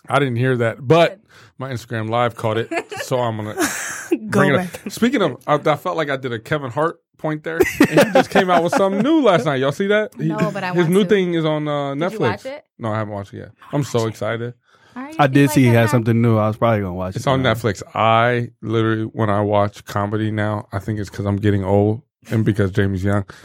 I 0.09 0.19
didn't 0.19 0.37
hear 0.37 0.57
that, 0.57 0.85
but 0.85 1.19
my 1.57 1.71
Instagram 1.71 2.09
live 2.09 2.35
caught 2.35 2.57
it, 2.57 2.69
so 3.03 3.19
I'm 3.19 3.37
gonna 3.37 3.53
Go 3.55 4.17
bring 4.39 4.53
it 4.53 4.57
back. 4.57 4.85
up. 4.87 4.91
Speaking 4.91 5.21
of, 5.21 5.43
I, 5.47 5.55
I 5.55 5.75
felt 5.75 5.95
like 5.97 6.09
I 6.09 6.17
did 6.17 6.33
a 6.33 6.39
Kevin 6.39 6.71
Hart 6.71 6.99
point 7.17 7.43
there, 7.43 7.57
and 7.57 7.89
he 8.07 8.11
just 8.13 8.29
came 8.31 8.49
out 8.49 8.63
with 8.63 8.73
something 8.73 9.01
new 9.03 9.21
last 9.21 9.45
night. 9.45 9.57
Y'all 9.61 9.71
see 9.71 9.87
that? 9.87 10.13
He- 10.15 10.25
No, 10.29 10.49
but 10.51 10.63
I 10.63 10.69
his 10.73 10.83
want 10.85 10.89
new 10.89 11.03
to. 11.03 11.09
thing 11.09 11.33
is 11.35 11.45
on 11.45 11.67
uh, 11.67 11.93
Netflix. 11.93 12.11
you 12.13 12.19
watch 12.19 12.45
it? 12.47 12.65
No, 12.79 12.91
I 12.91 12.97
haven't 12.97 13.13
watched 13.13 13.33
it 13.33 13.37
yet. 13.37 13.51
I'm 13.71 13.83
so 13.83 14.07
excited. 14.07 14.55
All 14.95 15.03
right, 15.03 15.15
I 15.19 15.23
you 15.25 15.29
did 15.29 15.41
like 15.47 15.53
see 15.53 15.61
he 15.63 15.69
that 15.69 15.73
had 15.75 15.81
now? 15.85 15.91
something 15.91 16.21
new. 16.21 16.37
I 16.37 16.47
was 16.47 16.57
probably 16.57 16.81
gonna 16.81 16.93
watch 16.95 17.11
it. 17.15 17.17
It's 17.17 17.27
it. 17.27 17.29
on 17.29 17.43
now. 17.43 17.53
Netflix. 17.53 17.81
I 17.95 18.49
literally, 18.61 19.03
when 19.03 19.29
I 19.29 19.41
watch 19.41 19.85
comedy 19.85 20.31
now, 20.31 20.67
I 20.73 20.79
think 20.79 20.99
it's 20.99 21.09
because 21.09 21.25
I'm 21.25 21.37
getting 21.37 21.63
old 21.63 22.01
and 22.29 22.43
because 22.43 22.71
Jamie's 22.71 23.03
young. 23.03 23.25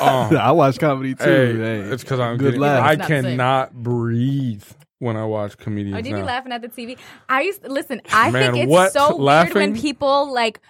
Um, 0.00 0.36
I 0.36 0.50
watch 0.50 0.80
comedy 0.80 1.14
too. 1.14 1.22
hey, 1.24 1.56
Hey, 1.56 1.78
it's 1.92 2.02
because 2.02 2.18
I'm 2.18 2.38
good 2.38 2.46
getting. 2.46 2.60
laugh. 2.60 2.82
I 2.82 2.92
It's 2.94 2.98
not 2.98 3.08
the 3.08 3.14
cannot 3.22 3.72
breathe 3.74 4.64
when 4.98 5.16
I 5.16 5.24
watch 5.24 5.56
comedians 5.58 5.98
Oh, 5.98 6.02
do 6.02 6.08
you 6.08 6.14
now. 6.14 6.22
be 6.22 6.26
laughing 6.26 6.52
at 6.52 6.62
the 6.62 6.68
TV? 6.68 6.98
I 7.28 7.42
used 7.42 7.62
to, 7.64 7.68
listen. 7.70 8.00
I 8.12 8.30
Man, 8.30 8.52
think 8.52 8.64
it's 8.64 8.70
what? 8.70 8.92
so 8.92 9.16
weird 9.16 9.54
when 9.54 9.74
people 9.76 10.32
like 10.32 10.60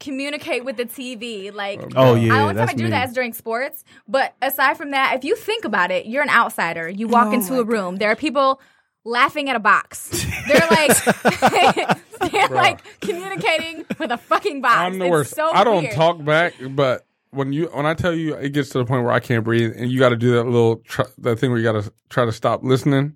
communicate 0.00 0.64
with 0.64 0.76
the 0.76 0.86
TV. 0.86 1.52
Like, 1.52 1.80
Oh 1.94 2.14
yeah, 2.14 2.32
oh, 2.32 2.36
I 2.36 2.38
yeah, 2.38 2.42
only 2.42 2.54
time 2.54 2.54
that's 2.54 2.70
I 2.72 2.74
do 2.74 2.84
me. 2.84 2.90
that 2.90 3.08
is 3.08 3.14
during 3.14 3.32
sports. 3.32 3.84
But 4.08 4.34
aside 4.42 4.76
from 4.76 4.90
that, 4.92 5.14
if 5.16 5.24
you 5.24 5.36
think 5.36 5.64
about 5.64 5.90
it, 5.90 6.06
you're 6.06 6.22
an 6.22 6.30
outsider. 6.30 6.88
You 6.88 7.06
walk 7.08 7.28
Oh 7.28 7.32
into 7.32 7.58
a 7.60 7.64
room, 7.64 7.96
there 7.96 8.10
are 8.10 8.16
people 8.16 8.60
laughing 9.04 9.48
at 9.50 9.56
a 9.56 9.60
box. 9.60 10.08
They're 10.48 10.68
like, 10.70 11.04
they're 12.32 12.48
like 12.48 13.00
communicating 13.00 13.84
with 13.98 14.10
a 14.10 14.18
fucking 14.18 14.60
box. 14.62 14.76
I'm 14.76 14.98
the 14.98 15.06
It's 15.06 15.10
worst. 15.10 15.34
So 15.34 15.50
I 15.50 15.64
don't 15.64 15.82
weird. 15.84 15.94
talk 15.94 16.24
back, 16.24 16.54
but 16.70 17.06
when 17.30 17.52
you 17.52 17.66
when 17.72 17.86
I 17.86 17.94
tell 17.94 18.14
you, 18.14 18.34
it 18.34 18.50
gets 18.52 18.70
to 18.70 18.78
the 18.78 18.84
point 18.84 19.04
where 19.04 19.12
I 19.12 19.20
can't 19.20 19.44
breathe, 19.44 19.72
and 19.76 19.90
you 19.90 19.98
got 19.98 20.08
to 20.10 20.16
do 20.16 20.32
that 20.32 20.44
little 20.44 20.76
tr- 20.78 21.02
that 21.18 21.38
thing 21.38 21.50
where 21.50 21.58
you 21.58 21.64
got 21.64 21.82
to 21.82 21.92
try 22.08 22.24
to 22.24 22.32
stop 22.32 22.62
listening, 22.64 23.14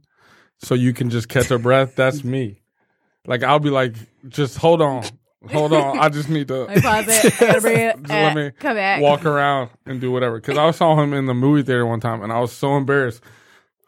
so 0.64 0.74
you 0.74 0.92
can 0.92 1.10
just 1.10 1.28
catch 1.28 1.50
a 1.50 1.58
breath. 1.58 1.94
That's 1.96 2.24
me. 2.24 2.60
Like 3.26 3.42
I'll 3.42 3.58
be 3.60 3.70
like, 3.70 3.94
just 4.28 4.58
hold 4.58 4.82
on, 4.82 5.04
hold 5.50 5.72
on. 5.72 5.98
I 5.98 6.08
just 6.08 6.28
need 6.28 6.48
to 6.48 6.64
Let 6.66 6.76
me 6.76 6.82
pause 6.82 7.04
it. 7.08 7.42
I 7.42 7.46
gotta 7.46 7.60
breathe. 7.60 7.76
just 7.96 8.08
let 8.08 8.32
Uh, 8.32 8.34
me 8.34 8.50
come 8.58 8.76
back. 8.76 9.00
walk 9.00 9.24
around 9.24 9.70
and 9.86 10.00
do 10.00 10.10
whatever. 10.10 10.38
Because 10.40 10.58
I 10.58 10.70
saw 10.72 11.00
him 11.02 11.14
in 11.14 11.26
the 11.26 11.34
movie 11.34 11.62
theater 11.62 11.86
one 11.86 12.00
time, 12.00 12.22
and 12.22 12.32
I 12.32 12.40
was 12.40 12.52
so 12.52 12.76
embarrassed. 12.76 13.22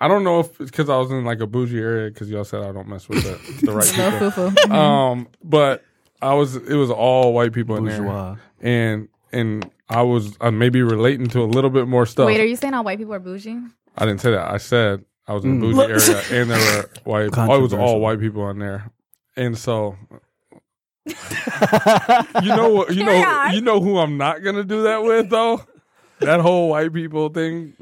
I 0.00 0.08
don't 0.08 0.24
know 0.24 0.40
if 0.40 0.60
it's 0.60 0.70
because 0.70 0.88
I 0.90 0.96
was 0.98 1.10
in 1.10 1.24
like 1.24 1.40
a 1.40 1.46
bougie 1.46 1.78
area. 1.80 2.10
Because 2.10 2.30
y'all 2.30 2.44
said 2.44 2.62
I 2.62 2.72
don't 2.72 2.86
mess 2.88 3.08
with 3.08 3.22
the, 3.24 3.66
the 3.66 3.72
right 3.72 3.96
Little 3.96 4.30
people. 4.30 4.50
foo-foo. 4.50 4.72
Um, 4.74 5.28
but 5.42 5.84
I 6.22 6.34
was. 6.34 6.56
It 6.56 6.74
was 6.74 6.90
all 6.90 7.32
white 7.34 7.52
people 7.52 7.76
in 7.76 7.84
Bourgeois. 7.84 8.36
there, 8.60 8.72
and 8.92 9.08
and 9.32 9.70
I 9.88 10.02
was 10.02 10.36
uh, 10.40 10.50
maybe 10.50 10.82
relating 10.82 11.26
to 11.28 11.40
a 11.42 11.44
little 11.44 11.70
bit 11.70 11.88
more 11.88 12.06
stuff. 12.06 12.26
Wait, 12.26 12.40
are 12.40 12.44
you 12.46 12.56
saying 12.56 12.72
all 12.74 12.84
white 12.84 12.98
people 12.98 13.12
are 13.14 13.18
bougie? 13.20 13.58
I 13.98 14.04
didn't 14.06 14.20
say 14.20 14.30
that. 14.32 14.50
I 14.50 14.56
said 14.58 15.04
I 15.28 15.32
was 15.34 15.44
in 15.44 15.50
a 15.52 15.54
Mm. 15.54 15.60
bougie 15.60 16.10
area, 16.10 16.22
and 16.42 16.50
there 16.50 16.58
were 16.76 16.88
white. 17.04 17.30
Oh, 17.36 17.54
it 17.58 17.62
was 17.62 17.72
all 17.74 18.00
white 18.00 18.20
people 18.20 18.48
in 18.50 18.58
there, 18.58 18.90
and 19.36 19.56
so. 19.58 19.96
you 21.06 22.48
know 22.48 22.70
what? 22.72 22.94
You 22.94 23.04
Carry 23.04 23.20
know 23.20 23.28
on. 23.28 23.54
you 23.54 23.60
know 23.60 23.80
who 23.80 23.98
I'm 23.98 24.16
not 24.16 24.42
gonna 24.42 24.64
do 24.64 24.82
that 24.84 25.02
with 25.02 25.30
though. 25.30 25.62
That 26.20 26.40
whole 26.40 26.70
white 26.70 26.92
people 26.92 27.28
thing, 27.28 27.74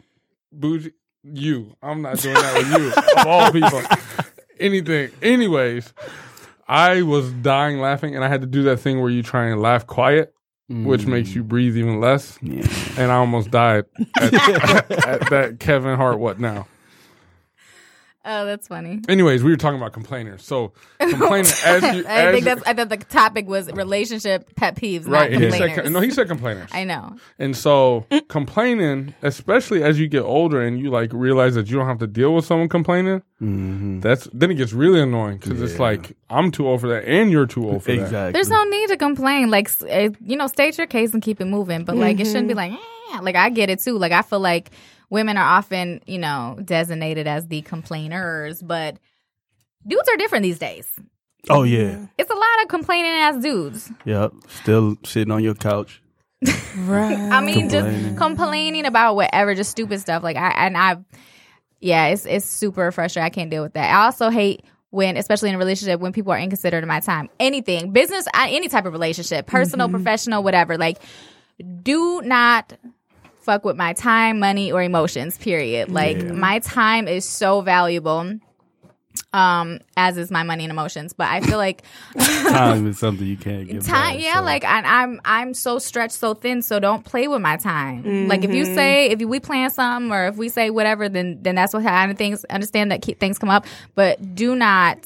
bougie. 0.53 0.93
You, 1.23 1.75
I'm 1.83 2.03
not 2.03 2.19
doing 2.19 2.35
that 2.35 2.55
with 2.55 2.71
you 2.83 3.21
of 3.23 3.27
all 3.27 3.51
people. 3.51 3.81
Anything. 4.61 5.11
Anyways, 5.23 5.95
I 6.69 7.01
was 7.01 7.33
dying 7.33 7.79
laughing, 7.81 8.15
and 8.15 8.23
I 8.23 8.29
had 8.29 8.43
to 8.43 8.47
do 8.47 8.63
that 8.65 8.79
thing 8.79 9.01
where 9.01 9.09
you 9.11 9.23
try 9.23 9.47
and 9.47 9.63
laugh 9.63 9.87
quiet, 9.87 10.35
which 10.69 11.07
makes 11.07 11.35
you 11.35 11.43
breathe 11.43 11.79
even 11.79 11.99
less. 11.99 12.39
Yeah. 12.43 12.67
And 12.99 13.11
I 13.11 13.15
almost 13.17 13.51
died 13.51 13.87
at, 14.21 14.35
at 15.07 15.31
that 15.31 15.57
Kevin 15.61 15.97
Hart. 15.97 16.19
What 16.19 16.39
now? 16.39 16.67
Oh, 18.27 18.47
that's 18.47 18.69
funny. 18.69 19.01
Anyways, 19.09 19.43
we 19.43 19.51
were 19.51 19.57
talking 19.57 19.79
about 19.79 19.93
complainers. 19.93 20.43
So 20.43 20.73
complaining 20.99 21.51
as 21.65 21.83
you, 21.83 22.07
I 22.07 22.23
as 22.27 22.33
think 22.35 22.45
that's. 22.45 22.63
I 22.67 22.73
thought 22.73 22.89
the 22.89 22.97
topic 22.97 23.47
was 23.47 23.71
relationship 23.73 24.55
pet 24.57 24.77
peeves, 24.77 25.07
right. 25.07 25.31
not 25.31 25.43
He 25.43 25.51
said, 25.51 25.93
no, 25.93 26.01
he 26.01 26.11
said 26.11 26.29
complainers. 26.29 26.71
I 26.73 26.85
know. 26.85 27.17
And 27.39 27.55
so 27.57 28.07
complaining, 28.29 29.15
especially 29.23 29.83
as 29.83 29.99
you 30.01 30.09
get 30.09 30.23
older 30.23 30.63
and 30.63 30.79
you 30.81 30.91
like 30.91 31.13
realize 31.13 31.55
that 31.55 31.69
you 31.69 31.77
don't 31.77 31.87
have 31.87 31.99
to 31.99 32.07
deal 32.07 32.35
with 32.35 32.45
someone 32.47 32.69
complaining, 32.69 33.23
Mhm. 33.43 34.01
that's 34.01 34.29
then 34.33 34.51
it 34.51 34.55
gets 34.55 34.73
really 34.73 35.01
annoying 35.01 35.39
because 35.39 35.61
it's 35.61 35.79
like 35.79 36.17
I'm 36.31 36.51
too 36.51 36.67
old 36.67 36.81
for 36.81 36.89
that 36.89 37.05
and 37.05 37.31
you're 37.31 37.47
too 37.47 37.69
old 37.69 37.83
for 37.85 37.95
that. 37.95 38.33
There's 38.33 38.49
no 38.49 38.65
need 38.65 38.89
to 38.89 38.97
complain. 38.97 39.51
Like, 39.51 39.71
uh, 39.83 40.11
you 40.25 40.37
know, 40.37 40.47
state 40.47 40.79
your 40.79 40.87
case 40.87 41.13
and 41.13 41.23
keep 41.23 41.41
it 41.41 41.47
moving. 41.47 41.85
But 41.85 41.97
like, 41.97 42.21
it 42.21 42.25
shouldn't 42.27 42.49
be 42.49 42.55
like, 42.55 42.73
eh. 42.73 43.21
like 43.21 43.37
I 43.37 43.51
get 43.51 43.69
it 43.71 43.81
too. 43.81 43.99
Like, 43.99 44.13
I 44.13 44.23
feel 44.23 44.41
like 44.41 44.71
women 45.15 45.39
are 45.39 45.45
often, 45.59 46.03
you 46.07 46.19
know, 46.19 46.59
designated 46.65 47.27
as 47.29 47.47
the 47.47 47.63
complainers, 47.63 48.61
but 48.61 48.97
dudes 49.87 50.09
are 50.09 50.17
different 50.17 50.43
these 50.43 50.59
days. 50.59 50.87
Oh 51.49 51.63
yeah. 51.63 52.07
It's 52.19 52.31
a 52.31 52.35
lot 52.35 52.63
of 52.63 52.69
complaining 52.69 53.13
ass 53.13 53.41
dudes. 53.41 53.91
Yep. 54.05 54.33
Still 54.49 54.97
sitting 55.05 55.31
on 55.31 55.43
your 55.43 55.55
couch. 55.55 56.03
Right. 56.77 57.17
I 57.37 57.41
mean, 57.41 57.69
Complaining. 57.71 58.03
just 58.05 58.17
complaining 58.19 58.87
about 58.87 59.15
whatever, 59.15 59.55
just 59.55 59.71
stupid 59.71 60.01
stuff. 60.01 60.23
Like 60.25 60.37
I 60.37 60.51
and 60.51 60.77
I, 60.77 60.97
yeah, 61.81 62.07
it's 62.07 62.27
it's 62.27 62.45
super 62.45 62.91
frustrating. 62.91 63.25
I 63.25 63.31
can't 63.31 63.51
deal 63.51 63.63
with 63.63 63.75
that. 63.75 63.95
I 63.95 64.07
also 64.07 64.31
hate 64.31 64.65
when, 64.91 65.17
especially 65.17 65.51
in 65.51 65.55
a 65.55 65.59
relationship, 65.59 66.01
when 66.01 66.13
people 66.13 66.33
are 66.33 66.39
inconsiderate 66.39 66.83
of 66.83 66.89
my 66.89 67.01
time. 67.01 67.29
Anything, 67.39 67.93
business, 67.93 68.27
uh, 68.35 68.47
any 68.49 68.69
type 68.69 68.85
of 68.87 68.93
relationship, 68.93 69.47
personal, 69.47 69.89
professional, 69.89 70.43
whatever. 70.43 70.77
Like, 70.77 70.99
do 71.83 72.21
not 72.23 72.73
fuck 73.45 73.65
with 73.65 73.77
my 73.77 73.93
time, 73.93 74.39
money, 74.41 74.73
or 74.73 74.83
emotions. 74.83 75.39
Period. 75.39 75.91
Like 75.91 76.17
my 76.25 76.59
time 76.61 77.07
is 77.09 77.25
so 77.29 77.61
valuable. 77.61 78.39
Um, 79.33 79.81
as 79.97 80.17
is 80.17 80.31
my 80.31 80.43
money 80.45 80.65
and 80.65 80.71
emotions. 80.73 81.13
But 81.13 81.29
I 81.29 81.41
feel 81.41 81.59
like 81.59 81.83
Time 82.19 82.87
is 82.89 82.99
something 82.99 83.27
you 83.27 83.37
can't 83.37 83.69
give. 83.69 83.85
time 83.85 84.15
back, 84.17 84.23
yeah 84.23 84.37
so. 84.39 84.43
like 84.43 84.65
I, 84.65 84.81
i'm 85.03 85.21
i'm 85.25 85.55
so 85.55 85.79
stretched 85.81 86.15
so 86.15 86.35
thin 86.35 86.63
so 86.63 86.79
don't 86.79 87.05
play 87.05 87.27
with 87.27 87.41
my 87.41 87.57
time 87.57 88.29
like 88.29 88.45
if 88.45 88.53
you 88.53 88.65
say 88.65 89.11
if 89.11 89.19
we 89.21 89.41
plan 89.41 89.71
something 89.71 90.13
or 90.13 90.27
if 90.29 90.37
we 90.37 90.49
say 90.49 90.71
whatever 90.71 91.09
then 91.09 91.39
then 91.43 91.55
that's 91.57 91.73
what 91.75 91.83
happens 91.83 92.17
things 92.19 92.45
understand 92.47 92.93
that 92.93 93.03
ke- 93.03 93.19
things 93.19 93.39
come 93.39 93.51
up 93.51 93.67
but 93.97 94.35
do 94.37 94.55
not 94.55 94.99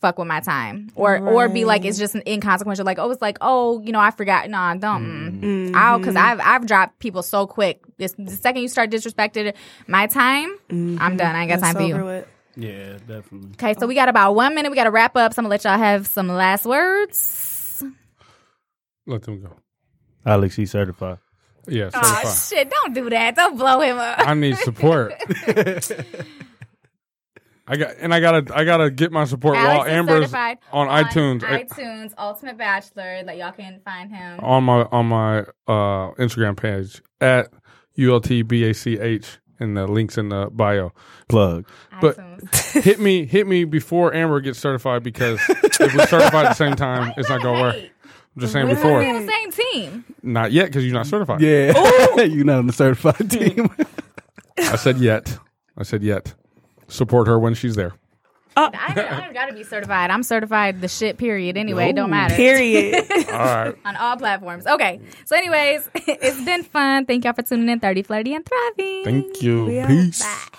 fuck 0.00 0.18
with 0.18 0.26
my 0.26 0.40
time 0.40 0.90
or 0.94 1.18
or 1.18 1.48
be 1.48 1.64
like 1.64 1.84
it's 1.84 1.98
just 1.98 2.14
an 2.14 2.22
inconsequential 2.26 2.84
like 2.86 2.98
oh 2.98 3.10
it's 3.10 3.20
like 3.20 3.36
oh 3.40 3.80
you 3.80 3.92
know 3.92 4.00
i 4.00 4.10
forgot 4.10 4.48
nah 4.48 4.74
don't 4.74 5.40
mm. 5.40 5.74
i'll 5.74 5.98
because 5.98 6.16
i've 6.16 6.40
i've 6.40 6.66
dropped 6.66 6.98
people 6.98 7.22
so 7.22 7.46
quick 7.46 7.82
this, 7.98 8.14
the 8.18 8.30
second 8.30 8.62
you 8.62 8.68
start 8.68 8.90
disrespecting 8.90 9.54
my 9.86 10.06
time 10.06 10.48
i'm 10.70 11.16
done 11.16 11.36
i 11.36 11.42
ain't 11.42 11.50
got 11.50 11.60
time 11.60 11.74
for 11.74 11.82
you 11.82 11.94
over 11.94 12.04
with. 12.04 12.28
yeah, 12.56 12.98
definitely. 13.06 13.50
okay 13.52 13.74
so 13.78 13.86
we 13.86 13.94
got 13.94 14.08
about 14.08 14.34
one 14.34 14.54
minute 14.54 14.70
we 14.70 14.76
got 14.76 14.84
to 14.84 14.90
wrap 14.90 15.16
up 15.16 15.34
so 15.34 15.40
i'm 15.40 15.44
gonna 15.44 15.50
let 15.50 15.64
y'all 15.64 15.76
have 15.78 16.06
some 16.06 16.28
last 16.28 16.64
words 16.64 17.84
Let 19.06 19.22
them 19.22 19.40
go. 19.42 19.56
Alex, 20.24 20.54
he 20.56 20.66
certified. 20.66 21.18
Yeah, 21.66 21.90
Oh 21.92 22.48
shit! 22.48 22.70
Don't 22.70 22.94
do 22.94 23.10
that. 23.10 23.34
Don't 23.34 23.56
blow 23.56 23.80
him 23.80 23.98
up. 23.98 24.18
I 24.20 24.34
need 24.34 24.56
support. 24.58 25.14
I 27.70 27.76
got 27.76 27.94
and 28.00 28.12
I 28.12 28.18
gotta 28.18 28.52
I 28.54 28.64
gotta 28.64 28.90
get 28.90 29.12
my 29.12 29.24
support 29.24 29.56
Alex 29.56 29.78
while 29.78 29.86
Amber's 29.96 30.14
certified 30.22 30.58
on, 30.72 30.88
iTunes. 30.88 31.44
I- 31.44 31.62
iTunes, 31.62 32.12
Ultimate 32.18 32.58
Bachelor. 32.58 33.22
That 33.24 33.36
y'all 33.36 33.52
can 33.52 33.80
find 33.84 34.10
him. 34.10 34.40
on 34.40 34.64
my 34.64 34.82
on 34.90 35.06
my 35.06 35.40
uh, 35.68 36.10
Instagram 36.18 36.56
page 36.56 37.00
at 37.20 37.52
ultbach 37.96 39.38
and 39.60 39.76
the 39.76 39.86
links 39.86 40.18
in 40.18 40.30
the 40.30 40.48
bio. 40.50 40.92
Plug. 41.28 41.64
but- 42.00 42.16
iTunes. 42.18 42.82
hit 42.82 42.98
me 42.98 43.24
hit 43.24 43.46
me 43.46 43.62
before 43.64 44.12
Amber 44.14 44.40
gets 44.40 44.58
certified 44.58 45.04
because 45.04 45.38
if 45.48 45.94
we 45.94 46.00
certify 46.06 46.42
at 46.42 46.48
the 46.48 46.54
same 46.54 46.74
time, 46.74 47.12
it's 47.16 47.28
not 47.28 47.40
gonna 47.40 47.60
work. 47.62 47.76
I'm 47.76 48.40
just 48.40 48.52
saying 48.52 48.68
We're 48.68 48.74
before, 48.76 49.02
on 49.02 49.26
the 49.26 49.32
same 49.32 49.52
team. 49.52 50.04
not 50.24 50.50
yet 50.50 50.66
because 50.66 50.84
you're 50.84 50.94
not 50.94 51.06
certified. 51.06 51.40
Yeah, 51.40 51.72
you're 52.24 52.44
not 52.44 52.58
on 52.58 52.66
the 52.66 52.72
certified 52.72 53.30
team. 53.30 53.68
I 54.58 54.74
said 54.76 54.98
yet. 54.98 55.38
I 55.78 55.82
said 55.84 56.02
yet. 56.02 56.34
Support 56.90 57.26
her 57.28 57.38
when 57.38 57.54
she's 57.54 57.76
there. 57.76 57.94
Oh. 58.56 58.68
I 58.74 58.94
don't, 58.94 59.12
I 59.12 59.20
don't 59.24 59.32
gotta 59.32 59.54
be 59.54 59.62
certified. 59.62 60.10
I'm 60.10 60.22
certified. 60.22 60.80
The 60.80 60.88
shit. 60.88 61.18
Period. 61.18 61.56
Anyway, 61.56 61.90
it 61.90 61.96
don't 61.96 62.10
matter. 62.10 62.34
Period. 62.34 63.06
All 63.30 63.38
right. 63.38 63.74
on 63.84 63.96
all 63.96 64.16
platforms. 64.16 64.66
Okay. 64.66 65.00
So, 65.24 65.36
anyways, 65.36 65.88
it's 65.94 66.44
been 66.44 66.64
fun. 66.64 67.06
Thank 67.06 67.24
y'all 67.24 67.32
for 67.32 67.42
tuning 67.42 67.68
in. 67.68 67.80
Thirty, 67.80 68.02
flirty, 68.02 68.34
and 68.34 68.44
thriving. 68.44 69.04
Thank 69.04 69.42
you. 69.42 69.66
We 69.66 69.78
out. 69.78 69.88
Peace. 69.88 70.22
Bye. 70.22 70.58